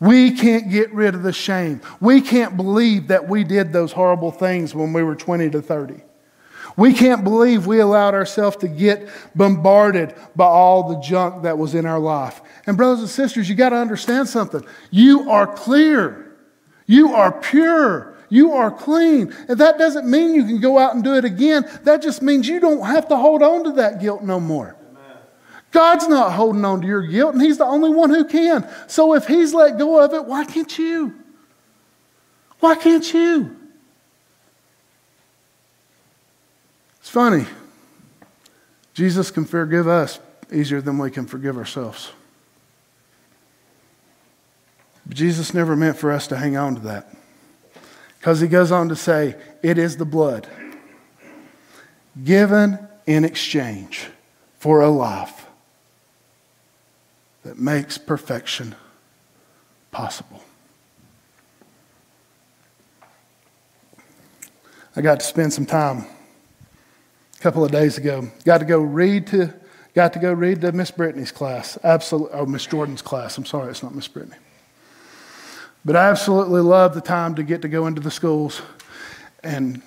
We 0.00 0.30
can't 0.30 0.70
get 0.70 0.90
rid 0.94 1.14
of 1.14 1.22
the 1.22 1.32
shame. 1.32 1.82
We 2.00 2.22
can't 2.22 2.56
believe 2.56 3.08
that 3.08 3.28
we 3.28 3.44
did 3.44 3.70
those 3.70 3.92
horrible 3.92 4.30
things 4.30 4.74
when 4.74 4.94
we 4.94 5.02
were 5.02 5.14
20 5.14 5.50
to 5.50 5.60
30. 5.60 6.00
We 6.78 6.94
can't 6.94 7.22
believe 7.22 7.66
we 7.66 7.80
allowed 7.80 8.14
ourselves 8.14 8.56
to 8.58 8.68
get 8.68 9.10
bombarded 9.34 10.14
by 10.34 10.46
all 10.46 10.88
the 10.88 11.00
junk 11.00 11.42
that 11.42 11.58
was 11.58 11.74
in 11.74 11.84
our 11.84 11.98
life. 11.98 12.40
And, 12.66 12.78
brothers 12.78 13.00
and 13.00 13.10
sisters, 13.10 13.46
you 13.46 13.56
got 13.56 13.70
to 13.70 13.76
understand 13.76 14.28
something. 14.28 14.64
You 14.90 15.30
are 15.30 15.46
clear, 15.46 16.27
you 16.88 17.12
are 17.14 17.30
pure, 17.30 18.16
you 18.28 18.52
are 18.52 18.72
clean. 18.72 19.32
And 19.46 19.60
that 19.60 19.78
doesn't 19.78 20.10
mean 20.10 20.34
you 20.34 20.44
can 20.44 20.60
go 20.60 20.78
out 20.78 20.94
and 20.94 21.04
do 21.04 21.14
it 21.14 21.24
again. 21.24 21.68
That 21.84 22.02
just 22.02 22.22
means 22.22 22.48
you 22.48 22.58
don't 22.58 22.84
have 22.84 23.06
to 23.08 23.16
hold 23.16 23.42
on 23.42 23.62
to 23.64 23.72
that 23.72 24.00
guilt 24.00 24.24
no 24.24 24.40
more. 24.40 24.74
God's 25.70 26.08
not 26.08 26.32
holding 26.32 26.64
on 26.64 26.80
to 26.80 26.86
your 26.86 27.02
guilt, 27.02 27.34
and 27.34 27.42
He's 27.42 27.58
the 27.58 27.66
only 27.66 27.90
one 27.90 28.08
who 28.08 28.24
can. 28.24 28.66
So 28.88 29.14
if 29.14 29.26
He's 29.26 29.52
let 29.52 29.78
go 29.78 30.02
of 30.02 30.14
it, 30.14 30.24
why 30.24 30.44
can't 30.44 30.78
you? 30.78 31.14
Why 32.60 32.74
can't 32.74 33.12
you? 33.12 33.54
It's 37.00 37.10
funny. 37.10 37.46
Jesus 38.94 39.30
can 39.30 39.44
forgive 39.44 39.86
us 39.86 40.18
easier 40.50 40.80
than 40.80 40.98
we 40.98 41.10
can 41.10 41.26
forgive 41.26 41.56
ourselves. 41.56 42.12
But 45.08 45.16
Jesus 45.16 45.54
never 45.54 45.74
meant 45.74 45.96
for 45.96 46.12
us 46.12 46.26
to 46.28 46.36
hang 46.36 46.56
on 46.56 46.74
to 46.76 46.80
that. 46.82 47.12
Because 48.18 48.40
he 48.40 48.48
goes 48.48 48.70
on 48.70 48.88
to 48.90 48.96
say, 48.96 49.36
it 49.62 49.78
is 49.78 49.96
the 49.96 50.04
blood 50.04 50.46
given 52.24 52.78
in 53.06 53.24
exchange 53.24 54.08
for 54.58 54.82
a 54.82 54.88
life 54.88 55.46
that 57.44 57.58
makes 57.58 57.96
perfection 57.96 58.74
possible. 59.90 60.42
I 64.94 65.00
got 65.00 65.20
to 65.20 65.26
spend 65.26 65.52
some 65.52 65.64
time 65.64 66.06
a 67.34 67.38
couple 67.38 67.64
of 67.64 67.70
days 67.70 67.98
ago. 67.98 68.28
Got 68.44 68.58
to 68.58 68.64
go 68.64 68.80
read 68.80 69.28
to 69.28 69.54
got 69.94 70.12
to 70.12 70.18
go 70.18 70.32
read 70.32 70.60
to 70.62 70.72
Miss 70.72 70.90
Brittany's 70.90 71.32
class. 71.32 71.78
Absolutely, 71.84 72.36
oh 72.36 72.46
Miss 72.46 72.66
Jordan's 72.66 73.00
class. 73.00 73.38
I'm 73.38 73.46
sorry, 73.46 73.70
it's 73.70 73.82
not 73.82 73.94
Miss 73.94 74.08
Brittany. 74.08 74.36
But 75.84 75.96
I 75.96 76.10
absolutely 76.10 76.60
love 76.60 76.94
the 76.94 77.00
time 77.00 77.34
to 77.36 77.42
get 77.42 77.62
to 77.62 77.68
go 77.68 77.86
into 77.86 78.00
the 78.00 78.10
schools, 78.10 78.60
and 79.42 79.80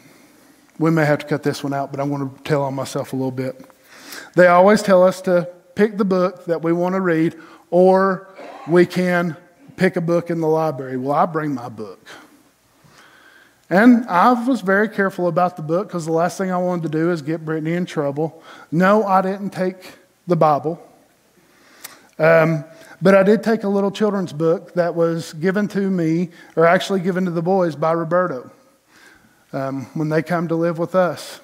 we 0.79 0.89
may 0.89 1.05
have 1.05 1.19
to 1.19 1.25
cut 1.25 1.43
this 1.43 1.63
one 1.63 1.73
out, 1.73 1.91
but 1.91 1.99
I'm 1.99 2.09
going 2.09 2.29
to 2.29 2.43
tell 2.43 2.63
on 2.63 2.73
myself 2.73 3.13
a 3.13 3.15
little 3.15 3.31
bit. 3.31 3.69
They 4.35 4.47
always 4.47 4.81
tell 4.81 5.03
us 5.03 5.21
to 5.21 5.47
pick 5.75 5.97
the 5.97 6.05
book 6.05 6.45
that 6.45 6.63
we 6.63 6.73
want 6.73 6.95
to 6.95 7.01
read, 7.01 7.35
or 7.69 8.29
we 8.67 8.85
can 8.85 9.37
pick 9.75 9.95
a 9.95 10.01
book 10.01 10.29
in 10.29 10.41
the 10.41 10.47
library. 10.47 10.97
Well, 10.97 11.13
I 11.13 11.25
bring 11.25 11.53
my 11.53 11.69
book. 11.69 12.07
And 13.69 14.05
I 14.09 14.33
was 14.33 14.61
very 14.61 14.89
careful 14.89 15.27
about 15.27 15.55
the 15.55 15.63
book 15.63 15.87
because 15.87 16.05
the 16.05 16.11
last 16.11 16.37
thing 16.37 16.51
I 16.51 16.57
wanted 16.57 16.83
to 16.83 16.89
do 16.89 17.09
is 17.11 17.21
get 17.21 17.45
Brittany 17.45 17.73
in 17.73 17.85
trouble. 17.85 18.43
No, 18.71 19.03
I 19.05 19.21
didn't 19.21 19.51
take 19.51 19.93
the 20.27 20.35
Bible. 20.35 20.85
Um, 22.19 22.65
but 23.01 23.15
I 23.15 23.23
did 23.23 23.43
take 23.43 23.63
a 23.63 23.67
little 23.67 23.91
children's 23.91 24.33
book 24.33 24.73
that 24.75 24.95
was 24.95 25.33
given 25.33 25.67
to 25.69 25.89
me, 25.89 26.29
or 26.55 26.65
actually 26.65 26.99
given 26.99 27.25
to 27.25 27.31
the 27.31 27.41
boys 27.41 27.75
by 27.75 27.91
Roberto 27.93 28.51
um, 29.53 29.85
when 29.93 30.09
they 30.09 30.21
come 30.21 30.47
to 30.47 30.55
live 30.55 30.77
with 30.77 30.95
us. 30.95 31.39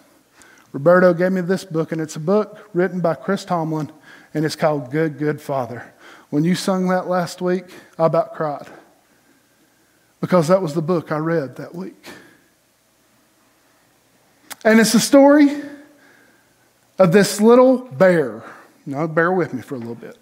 Roberto 0.72 1.14
gave 1.14 1.32
me 1.32 1.42
this 1.42 1.64
book, 1.66 1.92
and 1.92 2.00
it's 2.00 2.16
a 2.16 2.20
book 2.20 2.70
written 2.74 3.00
by 3.00 3.16
Chris 3.16 3.46
Tomlin, 3.46 3.92
and 4.34 4.46
it's 4.46 4.56
called 4.56 4.92
Good, 4.92 5.18
Good 5.18 5.42
Father. 5.42 5.94
When 6.30 6.44
you 6.44 6.56
sung 6.56 6.88
that 6.90 7.08
last 7.08 7.42
week, 7.42 7.66
I 7.98 8.06
about 8.06 8.34
cried 8.34 8.68
because 10.20 10.48
that 10.48 10.62
was 10.62 10.74
the 10.74 10.82
book 10.82 11.12
I 11.12 11.18
read 11.18 11.56
that 11.58 11.74
week. 11.74 12.06
And 14.66 14.80
it's 14.80 14.94
the 14.94 15.00
story 15.00 15.62
of 17.00 17.12
this 17.12 17.40
little 17.40 17.78
bear. 17.78 18.44
Now, 18.86 19.08
bear 19.08 19.32
with 19.32 19.54
me 19.54 19.62
for 19.62 19.76
a 19.76 19.78
little 19.78 19.96
bit. 19.96 20.18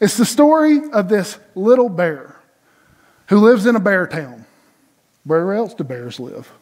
It's 0.00 0.16
the 0.16 0.26
story 0.26 0.90
of 0.92 1.08
this 1.08 1.38
little 1.54 1.88
bear 1.88 2.36
who 3.28 3.38
lives 3.38 3.66
in 3.66 3.76
a 3.76 3.80
bear 3.80 4.06
town. 4.06 4.44
Where 5.24 5.54
else 5.54 5.74
do 5.74 5.84
bears 5.84 6.20
live? 6.20 6.52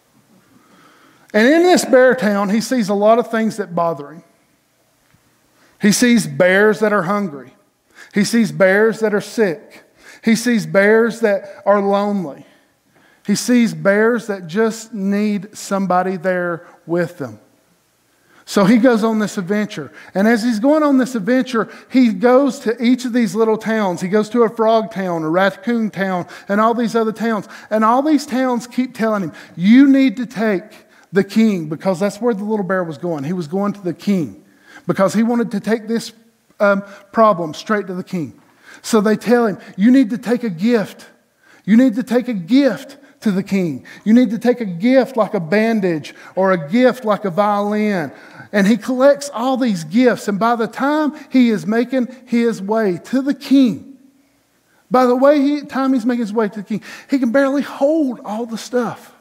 And 1.32 1.46
in 1.46 1.62
this 1.64 1.84
bear 1.84 2.14
town, 2.14 2.50
he 2.50 2.60
sees 2.60 2.88
a 2.88 2.94
lot 2.94 3.18
of 3.18 3.30
things 3.30 3.56
that 3.56 3.74
bother 3.74 4.12
him. 4.12 4.24
He 5.82 5.90
sees 5.92 6.26
bears 6.26 6.80
that 6.80 6.92
are 6.92 7.02
hungry. 7.02 7.54
He 8.14 8.24
sees 8.24 8.52
bears 8.52 9.00
that 9.00 9.12
are 9.12 9.20
sick. 9.20 9.82
He 10.24 10.36
sees 10.36 10.64
bears 10.64 11.20
that 11.20 11.62
are 11.66 11.82
lonely. 11.82 12.46
He 13.26 13.34
sees 13.34 13.74
bears 13.74 14.28
that 14.28 14.46
just 14.46 14.94
need 14.94 15.56
somebody 15.56 16.16
there 16.16 16.66
with 16.86 17.18
them. 17.18 17.40
So 18.46 18.64
he 18.66 18.76
goes 18.76 19.02
on 19.02 19.20
this 19.20 19.38
adventure. 19.38 19.90
And 20.14 20.28
as 20.28 20.42
he's 20.42 20.60
going 20.60 20.82
on 20.82 20.98
this 20.98 21.14
adventure, 21.14 21.70
he 21.90 22.12
goes 22.12 22.58
to 22.60 22.82
each 22.82 23.04
of 23.04 23.12
these 23.14 23.34
little 23.34 23.56
towns. 23.56 24.02
He 24.02 24.08
goes 24.08 24.28
to 24.30 24.42
a 24.42 24.50
frog 24.50 24.92
town, 24.92 25.22
a 25.22 25.30
raccoon 25.30 25.90
town, 25.90 26.26
and 26.48 26.60
all 26.60 26.74
these 26.74 26.94
other 26.94 27.12
towns. 27.12 27.48
And 27.70 27.84
all 27.84 28.02
these 28.02 28.26
towns 28.26 28.66
keep 28.66 28.94
telling 28.94 29.22
him, 29.22 29.32
You 29.56 29.88
need 29.88 30.16
to 30.18 30.26
take 30.26 30.86
the 31.12 31.24
king, 31.24 31.68
because 31.68 32.00
that's 32.00 32.20
where 32.20 32.34
the 32.34 32.44
little 32.44 32.66
bear 32.66 32.84
was 32.84 32.98
going. 32.98 33.24
He 33.24 33.32
was 33.32 33.46
going 33.46 33.72
to 33.72 33.80
the 33.80 33.94
king 33.94 34.44
because 34.86 35.14
he 35.14 35.22
wanted 35.22 35.50
to 35.52 35.60
take 35.60 35.88
this 35.88 36.12
um, 36.60 36.82
problem 37.12 37.54
straight 37.54 37.86
to 37.86 37.94
the 37.94 38.04
king. 38.04 38.40
So 38.82 39.00
they 39.00 39.16
tell 39.16 39.46
him, 39.46 39.58
You 39.76 39.90
need 39.90 40.10
to 40.10 40.18
take 40.18 40.44
a 40.44 40.50
gift. 40.50 41.06
You 41.64 41.76
need 41.76 41.94
to 41.94 42.02
take 42.02 42.28
a 42.28 42.34
gift 42.34 42.98
to 43.24 43.30
the 43.30 43.42
king. 43.42 43.86
You 44.04 44.12
need 44.12 44.30
to 44.30 44.38
take 44.38 44.60
a 44.60 44.66
gift 44.66 45.16
like 45.16 45.34
a 45.34 45.40
bandage 45.40 46.14
or 46.36 46.52
a 46.52 46.68
gift 46.68 47.04
like 47.04 47.24
a 47.24 47.30
violin. 47.30 48.12
And 48.54 48.68
he 48.68 48.76
collects 48.76 49.28
all 49.34 49.56
these 49.56 49.82
gifts. 49.82 50.28
And 50.28 50.38
by 50.38 50.54
the 50.54 50.68
time 50.68 51.12
he 51.28 51.50
is 51.50 51.66
making 51.66 52.06
his 52.24 52.62
way 52.62 52.98
to 53.06 53.20
the 53.20 53.34
king, 53.34 53.98
by 54.88 55.06
the 55.06 55.16
way, 55.16 55.40
he, 55.40 55.62
time 55.62 55.92
he's 55.92 56.06
making 56.06 56.20
his 56.20 56.32
way 56.32 56.48
to 56.48 56.60
the 56.60 56.62
king, 56.62 56.80
he 57.10 57.18
can 57.18 57.32
barely 57.32 57.62
hold 57.62 58.20
all 58.24 58.46
the 58.46 58.56
stuff. 58.56 59.12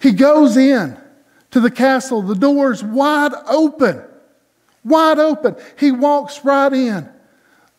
He 0.00 0.10
goes 0.10 0.56
in 0.56 0.98
to 1.52 1.60
the 1.60 1.70
castle, 1.70 2.20
the 2.20 2.34
door's 2.34 2.82
wide 2.82 3.32
open, 3.48 4.02
wide 4.82 5.20
open. 5.20 5.54
He 5.78 5.92
walks 5.92 6.44
right 6.44 6.72
in. 6.72 7.08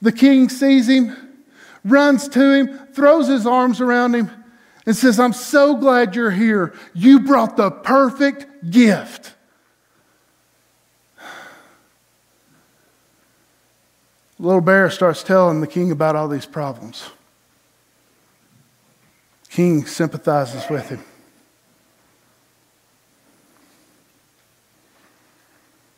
The 0.01 0.13
king 0.13 0.47
sees 0.47 0.87
him, 0.87 1.13
runs 1.83 2.29
to 2.29 2.53
him, 2.53 2.87
throws 2.93 3.27
his 3.27 3.45
arms 3.45 3.81
around 3.81 4.15
him, 4.15 4.31
and 4.85 4.95
says, 4.95 5.19
I'm 5.19 5.33
so 5.33 5.75
glad 5.75 6.15
you're 6.15 6.31
here. 6.31 6.73
You 6.93 7.19
brought 7.19 7.57
the 7.57 7.69
perfect 7.69 8.71
gift. 8.71 9.34
Little 14.39 14.61
bear 14.61 14.89
starts 14.89 15.23
telling 15.23 15.61
the 15.61 15.67
king 15.67 15.91
about 15.91 16.15
all 16.15 16.27
these 16.27 16.45
problems. 16.45 17.09
King 19.49 19.85
sympathizes 19.85 20.69
with 20.69 20.89
him. 20.89 21.03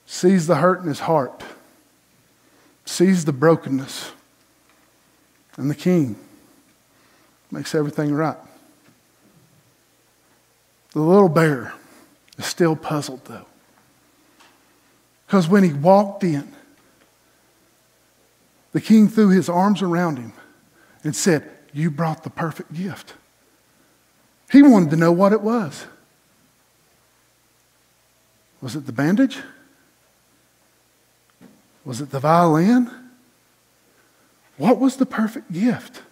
Sees 0.06 0.48
the 0.48 0.56
hurt 0.56 0.82
in 0.82 0.88
his 0.88 1.00
heart 1.02 1.44
sees 2.90 3.26
the 3.26 3.34
brokenness, 3.34 4.12
and 5.58 5.70
the 5.70 5.76
king 5.76 6.16
makes 7.52 7.76
everything 7.76 8.14
right. 8.14 8.38
The 10.94 11.02
little 11.02 11.30
bear 11.30 11.74
is 12.38 12.46
still 12.46 12.76
puzzled, 12.76 13.26
though. 13.26 13.46
Because 15.26 15.48
when 15.48 15.64
he 15.64 15.74
walked 15.74 16.24
in, 16.24 16.54
the 18.78 18.82
king 18.82 19.08
threw 19.08 19.30
his 19.30 19.50
arms 19.50 19.82
around 19.82 20.20
him 20.20 20.34
and 21.04 21.16
said, 21.16 21.50
You 21.74 21.90
brought 21.90 22.22
the 22.22 22.30
perfect 22.30 22.76
gift. 22.76 23.16
He 24.52 24.62
wanted 24.62 24.92
to 24.92 24.96
know 24.98 25.12
what 25.12 25.34
it 25.34 25.42
was. 25.42 25.88
Was 28.62 28.76
it 28.76 28.86
the 28.86 28.92
bandage? 28.92 29.40
Was 31.86 32.02
it 32.02 32.12
the 32.12 32.20
violin? 32.20 32.92
What 34.58 34.78
was 34.78 34.98
the 34.98 35.08
perfect 35.08 35.52
gift? 35.52 36.04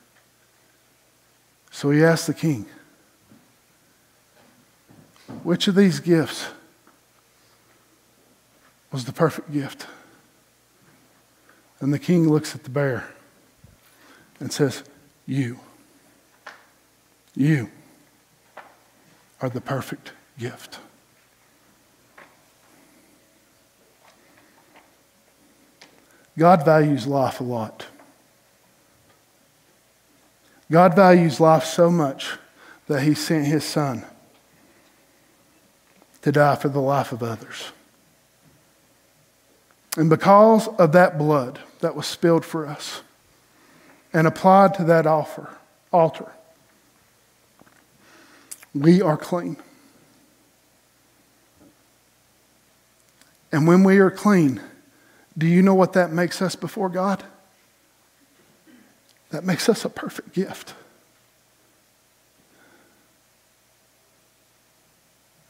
So 1.69 1.91
he 1.91 2.03
asked 2.03 2.25
the 2.25 2.33
king, 2.33 2.65
which 5.43 5.67
of 5.67 5.75
these 5.75 5.99
gifts 5.99 6.47
was 8.91 9.05
the 9.05 9.13
perfect 9.13 9.53
gift? 9.53 9.85
And 11.79 11.93
the 11.93 11.99
king 11.99 12.29
looks 12.29 12.55
at 12.55 12.63
the 12.63 12.69
bear 12.69 13.09
and 14.39 14.51
says, 14.51 14.83
You, 15.25 15.59
you 17.35 17.69
are 19.41 19.49
the 19.49 19.61
perfect 19.61 20.11
gift. 20.37 20.79
God 26.37 26.65
values 26.65 27.07
life 27.07 27.39
a 27.39 27.43
lot. 27.43 27.85
God 30.71 30.95
values 30.95 31.39
life 31.39 31.63
so 31.63 31.89
much 31.89 32.31
that 32.87 33.03
he 33.03 33.13
sent 33.13 33.45
his 33.45 33.63
son 33.63 34.03
to 36.21 36.31
die 36.31 36.55
for 36.55 36.69
the 36.69 36.79
life 36.79 37.11
of 37.11 37.21
others. 37.23 37.71
And 39.95 40.09
because 40.09 40.67
of 40.67 40.91
that 40.91 41.17
blood 41.17 41.59
that 41.79 41.95
was 41.95 42.05
spilled 42.05 42.43
for 42.43 42.67
us 42.67 43.01
and 44.11 44.27
applied 44.27 44.73
to 44.75 44.83
that 44.85 45.05
offer, 45.05 45.57
altar, 45.91 46.31
we 48.73 49.01
are 49.01 49.17
clean. 49.17 49.57
And 53.51 53.67
when 53.67 53.83
we 53.83 53.99
are 53.99 54.11
clean, 54.11 54.59
do 55.37 55.47
you 55.47 55.61
know 55.61 55.75
what 55.75 55.93
that 55.93 56.11
makes 56.11 56.41
us 56.41 56.55
before 56.55 56.89
God? 56.89 57.23
That 59.29 59.45
makes 59.45 59.69
us 59.69 59.85
a 59.85 59.89
perfect 59.89 60.33
gift. 60.33 60.73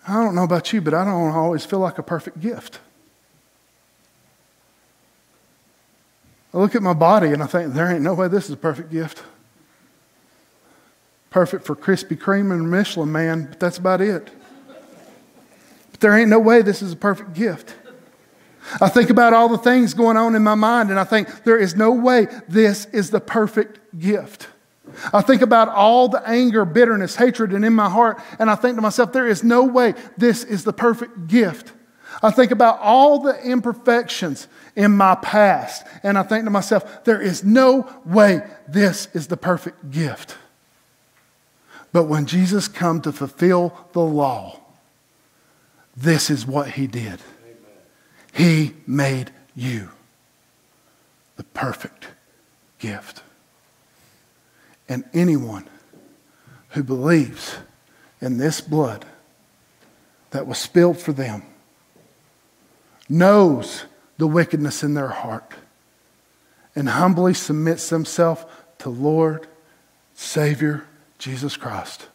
I 0.07 0.13
don't 0.23 0.35
know 0.35 0.43
about 0.43 0.71
you, 0.71 0.81
but 0.81 0.93
I 0.93 1.03
don't 1.03 1.31
always 1.31 1.65
feel 1.65 1.79
like 1.79 1.97
a 1.97 2.03
perfect 2.03 2.39
gift. 2.39 2.79
I 6.55 6.59
look 6.59 6.73
at 6.73 6.81
my 6.81 6.93
body 6.93 7.33
and 7.33 7.43
I 7.43 7.47
think, 7.47 7.73
there 7.73 7.91
ain't 7.91 8.01
no 8.01 8.13
way 8.13 8.29
this 8.29 8.45
is 8.45 8.51
a 8.51 8.57
perfect 8.57 8.89
gift. 8.89 9.21
Perfect 11.29 11.65
for 11.65 11.75
Krispy 11.75 12.17
Kreme 12.17 12.53
and 12.53 12.71
Michelin 12.71 13.11
man, 13.11 13.47
but 13.49 13.59
that's 13.59 13.77
about 13.77 13.99
it. 13.99 14.31
But 15.91 15.99
there 15.99 16.17
ain't 16.17 16.29
no 16.29 16.39
way 16.39 16.61
this 16.61 16.81
is 16.81 16.93
a 16.93 16.95
perfect 16.95 17.33
gift. 17.33 17.75
I 18.79 18.87
think 18.87 19.09
about 19.09 19.33
all 19.33 19.49
the 19.49 19.57
things 19.57 19.93
going 19.93 20.15
on 20.15 20.33
in 20.33 20.43
my 20.43 20.55
mind, 20.55 20.91
and 20.91 20.99
I 20.99 21.03
think 21.03 21.43
there 21.43 21.59
is 21.59 21.75
no 21.75 21.91
way 21.91 22.27
this 22.47 22.85
is 22.85 23.11
the 23.11 23.19
perfect 23.19 23.99
gift. 23.99 24.47
I 25.13 25.21
think 25.21 25.41
about 25.41 25.67
all 25.67 26.07
the 26.07 26.25
anger, 26.27 26.63
bitterness, 26.63 27.17
hatred, 27.17 27.51
and 27.51 27.65
in 27.65 27.73
my 27.73 27.89
heart, 27.89 28.21
and 28.39 28.49
I 28.49 28.55
think 28.55 28.77
to 28.77 28.81
myself, 28.81 29.11
there 29.11 29.27
is 29.27 29.43
no 29.43 29.65
way 29.65 29.93
this 30.17 30.45
is 30.45 30.63
the 30.63 30.73
perfect 30.73 31.27
gift. 31.27 31.73
I 32.23 32.31
think 32.31 32.51
about 32.51 32.79
all 32.79 33.19
the 33.19 33.37
imperfections 33.43 34.47
in 34.75 34.91
my 34.91 35.15
past, 35.15 35.85
and 36.03 36.17
I 36.17 36.23
think 36.23 36.43
to 36.45 36.49
myself, 36.49 37.03
there 37.05 37.21
is 37.21 37.43
no 37.43 37.89
way 38.05 38.41
this 38.67 39.07
is 39.13 39.27
the 39.27 39.37
perfect 39.37 39.91
gift. 39.91 40.35
But 41.93 42.03
when 42.03 42.25
Jesus 42.25 42.67
come 42.67 43.01
to 43.01 43.13
fulfill 43.13 43.87
the 43.93 44.01
law, 44.01 44.59
this 45.95 46.29
is 46.29 46.45
what 46.45 46.71
he 46.71 46.87
did. 46.87 47.21
He 48.33 48.73
made 48.85 49.31
you 49.55 49.91
the 51.37 51.43
perfect 51.43 52.07
gift. 52.79 53.21
And 54.89 55.05
anyone 55.13 55.69
who 56.69 56.83
believes 56.83 57.55
in 58.19 58.37
this 58.37 58.59
blood 58.59 59.05
that 60.31 60.45
was 60.45 60.57
spilled 60.57 60.97
for 60.97 61.13
them 61.13 61.43
knows 63.07 63.85
the 64.17 64.27
wickedness 64.27 64.83
in 64.83 64.93
their 64.93 65.09
heart 65.09 65.51
and 66.75 66.89
humbly 66.89 67.33
submits 67.33 67.89
themselves 67.89 68.45
to 68.79 68.89
Lord, 68.89 69.47
Savior, 70.13 70.85
Jesus 71.17 71.57
Christ, 71.57 72.07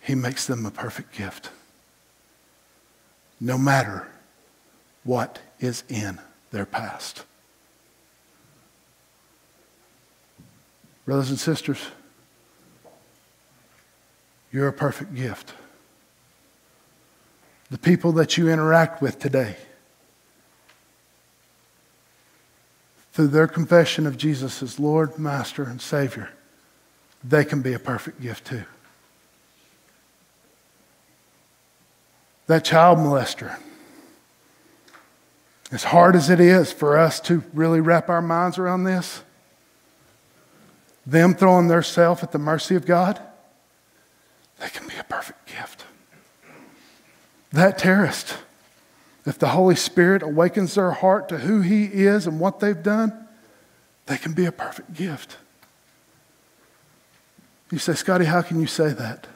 He 0.00 0.14
makes 0.14 0.46
them 0.46 0.64
a 0.66 0.70
perfect 0.70 1.16
gift. 1.16 1.50
No 3.40 3.58
matter 3.58 4.08
what 5.04 5.40
is 5.60 5.84
in 5.88 6.18
their 6.50 6.66
past. 6.66 7.24
Brothers 11.04 11.30
and 11.30 11.38
sisters, 11.38 11.78
you're 14.52 14.68
a 14.68 14.72
perfect 14.72 15.14
gift. 15.14 15.54
The 17.70 17.78
people 17.78 18.12
that 18.12 18.36
you 18.36 18.48
interact 18.48 19.02
with 19.02 19.18
today, 19.18 19.56
through 23.12 23.28
their 23.28 23.46
confession 23.46 24.06
of 24.06 24.16
Jesus 24.16 24.62
as 24.62 24.80
Lord, 24.80 25.18
Master, 25.18 25.62
and 25.62 25.80
Savior, 25.80 26.30
they 27.22 27.44
can 27.44 27.62
be 27.62 27.72
a 27.72 27.78
perfect 27.78 28.20
gift 28.20 28.46
too. 28.46 28.64
That 32.46 32.64
child 32.64 32.98
molester, 32.98 33.58
as 35.70 35.84
hard 35.84 36.16
as 36.16 36.28
it 36.28 36.40
is 36.40 36.72
for 36.72 36.98
us 36.98 37.20
to 37.20 37.44
really 37.54 37.80
wrap 37.80 38.08
our 38.08 38.22
minds 38.22 38.58
around 38.58 38.84
this, 38.84 39.22
them 41.06 41.34
throwing 41.34 41.68
their 41.68 41.82
self 41.82 42.22
at 42.22 42.32
the 42.32 42.38
mercy 42.38 42.74
of 42.74 42.86
God, 42.86 43.20
they 44.58 44.68
can 44.68 44.86
be 44.86 44.96
a 44.96 45.04
perfect 45.04 45.46
gift. 45.46 45.84
That 47.52 47.78
terrorist, 47.78 48.36
if 49.24 49.38
the 49.38 49.48
Holy 49.48 49.76
Spirit 49.76 50.22
awakens 50.22 50.74
their 50.74 50.90
heart 50.90 51.28
to 51.28 51.38
who 51.38 51.60
He 51.60 51.84
is 51.84 52.26
and 52.26 52.40
what 52.40 52.60
they've 52.60 52.82
done, 52.82 53.26
they 54.06 54.18
can 54.18 54.32
be 54.32 54.44
a 54.46 54.52
perfect 54.52 54.94
gift. 54.94 55.36
You 57.70 57.78
say, 57.78 57.94
Scotty, 57.94 58.24
how 58.24 58.42
can 58.42 58.60
you 58.60 58.66
say 58.66 58.92
that? 58.92 59.26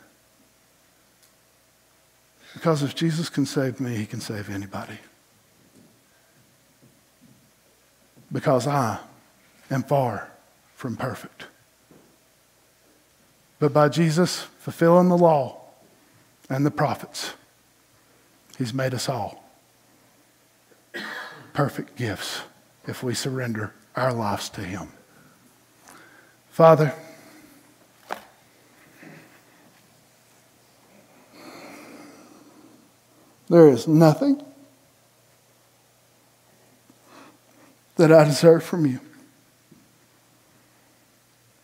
Because 2.52 2.82
if 2.82 2.94
Jesus 2.94 3.28
can 3.28 3.46
save 3.46 3.80
me, 3.80 3.96
He 3.96 4.06
can 4.06 4.20
save 4.20 4.50
anybody. 4.50 4.98
because 8.32 8.66
I 8.66 8.98
am 9.70 9.82
far 9.82 10.30
from 10.74 10.96
perfect. 10.96 11.46
But 13.58 13.72
by 13.72 13.88
Jesus 13.88 14.42
fulfilling 14.58 15.08
the 15.08 15.16
law 15.16 15.60
and 16.50 16.66
the 16.66 16.70
prophets, 16.70 17.32
He's 18.58 18.72
made 18.72 18.94
us 18.94 19.08
all 19.08 19.44
perfect 21.56 21.96
gifts 21.96 22.42
if 22.86 23.02
we 23.02 23.14
surrender 23.14 23.72
our 23.96 24.12
lives 24.12 24.50
to 24.50 24.60
Him. 24.60 24.92
Father, 26.50 26.92
there 33.48 33.68
is 33.68 33.88
nothing 33.88 34.44
that 37.96 38.12
I 38.12 38.24
deserve 38.24 38.62
from 38.62 38.84
you. 38.84 39.00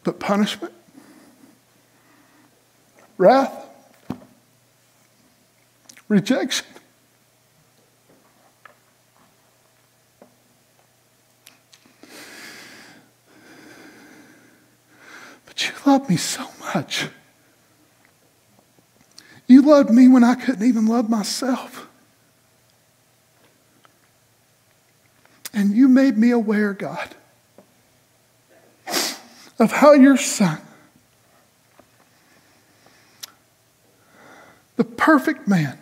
But 0.05 0.19
punishment, 0.19 0.73
wrath, 3.19 3.69
rejection. 6.09 6.67
You 15.65 15.73
love 15.87 16.09
me 16.09 16.17
so 16.17 16.47
much. 16.75 17.09
You 19.47 19.63
loved 19.63 19.91
me 19.91 20.09
when 20.09 20.25
I 20.25 20.35
couldn't 20.35 20.67
even 20.67 20.87
love 20.87 21.11
myself. 21.11 21.89
And 25.53 25.73
you 25.73 25.89
made 25.89 26.17
me 26.17 26.31
aware, 26.31 26.73
God, 26.73 27.15
of 29.59 29.71
how 29.71 29.93
your 29.93 30.17
son, 30.17 30.59
the 34.77 34.85
perfect 34.85 35.47
man, 35.47 35.79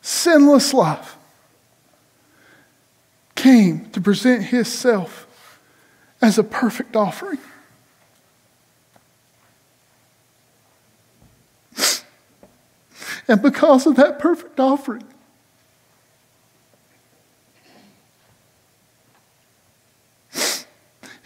sinless 0.00 0.72
life, 0.72 1.16
came 3.34 3.90
to 3.90 4.00
present 4.00 4.44
himself 4.44 5.26
as 6.22 6.38
a 6.38 6.44
perfect 6.44 6.96
offering. 6.96 7.38
And 13.28 13.40
because 13.40 13.86
of 13.86 13.96
that 13.96 14.18
perfect 14.18 14.58
offering, 14.58 15.04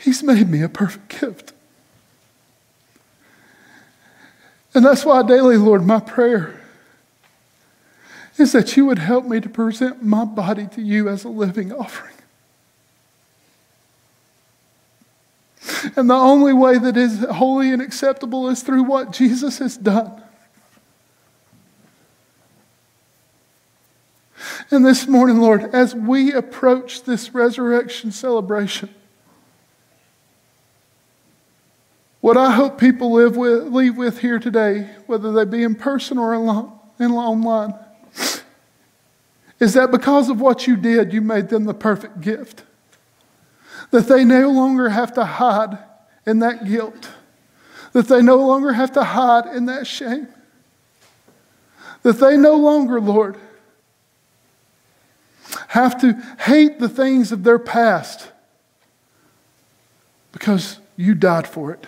He's 0.07 0.23
made 0.23 0.49
me 0.49 0.63
a 0.63 0.69
perfect 0.69 1.21
gift. 1.21 1.53
And 4.73 4.85
that's 4.85 5.05
why 5.05 5.23
daily, 5.25 5.57
Lord, 5.57 5.85
my 5.85 5.99
prayer 5.99 6.63
is 8.39 8.53
that 8.53 8.77
you 8.77 8.87
would 8.87 9.01
help 9.01 9.25
me 9.25 9.41
to 9.41 9.49
present 9.49 10.05
my 10.05 10.25
body 10.25 10.69
to 10.75 10.81
you 10.81 11.09
as 11.09 11.25
a 11.25 11.29
living 11.29 11.73
offering. 11.73 12.15
And 15.97 16.09
the 16.09 16.15
only 16.15 16.53
way 16.53 16.79
that 16.79 16.97
is 16.97 17.25
holy 17.25 17.73
and 17.73 17.83
acceptable 17.83 18.49
is 18.49 18.63
through 18.63 18.85
what 18.85 19.11
Jesus 19.11 19.59
has 19.59 19.77
done. 19.77 20.23
And 24.71 24.85
this 24.85 25.07
morning, 25.07 25.39
Lord, 25.39 25.75
as 25.75 25.95
we 25.95 26.33
approach 26.33 27.05
this 27.05 27.33
resurrection 27.33 28.11
celebration, 28.11 28.93
what 32.21 32.37
I 32.37 32.51
hope 32.51 32.79
people 32.79 33.13
live 33.13 33.37
with, 33.37 33.69
leave 33.69 33.97
with 33.97 34.19
here 34.19 34.41
today, 34.41 34.91
whether 35.07 35.31
they 35.31 35.45
be 35.45 35.63
in 35.63 35.77
person 35.77 36.19
or 36.19 36.35
in 36.35 37.13
online, 37.13 37.75
is 39.61 39.75
that 39.75 39.93
because 39.93 40.29
of 40.29 40.41
what 40.41 40.67
you 40.67 40.77
did, 40.77 41.13
you 41.13 41.21
made 41.21 41.49
them 41.49 41.65
the 41.65 41.75
perfect 41.75 42.21
gift. 42.21 42.65
That 43.93 44.09
they 44.09 44.25
no 44.25 44.51
longer 44.51 44.89
have 44.89 45.15
to 45.15 45.25
hide 45.25 45.79
in 46.27 46.41
that 46.41 46.65
guilt. 46.65 47.09
That 47.93 48.09
they 48.09 48.21
no 48.21 48.37
longer 48.39 48.73
have 48.73 48.93
to 48.93 49.05
hide 49.05 49.47
in 49.55 49.67
that 49.67 49.87
shame. 49.87 50.27
That 52.03 52.19
they 52.19 52.37
no 52.37 52.57
longer, 52.57 53.01
Lord, 53.01 53.37
have 55.69 56.01
to 56.01 56.15
hate 56.41 56.79
the 56.79 56.89
things 56.89 57.33
of 57.33 57.45
their 57.45 57.59
past 57.59 58.31
because 60.33 60.79
you 60.97 61.15
died 61.15 61.47
for 61.47 61.73
it 61.73 61.87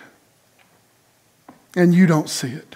and 1.75 1.93
you 1.93 2.07
don't 2.07 2.29
see 2.29 2.49
it. 2.49 2.75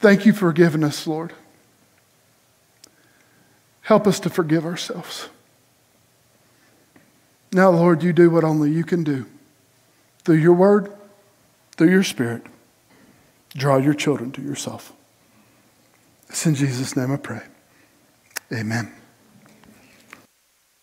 Thank 0.00 0.24
you 0.24 0.32
for 0.32 0.52
giving 0.52 0.84
us, 0.84 1.06
Lord. 1.06 1.32
Help 3.82 4.06
us 4.06 4.20
to 4.20 4.30
forgive 4.30 4.64
ourselves. 4.64 5.28
Now, 7.52 7.70
Lord, 7.70 8.02
you 8.02 8.12
do 8.12 8.30
what 8.30 8.44
only 8.44 8.70
you 8.70 8.84
can 8.84 9.02
do. 9.02 9.26
Through 10.24 10.36
your 10.36 10.52
word, 10.52 10.92
through 11.76 11.90
your 11.90 12.02
spirit, 12.02 12.42
draw 13.56 13.78
your 13.78 13.94
children 13.94 14.30
to 14.32 14.42
yourself. 14.42 14.92
It's 16.28 16.44
in 16.44 16.54
Jesus' 16.54 16.96
name 16.96 17.10
I 17.10 17.16
pray. 17.16 17.42
Amen. 18.52 18.97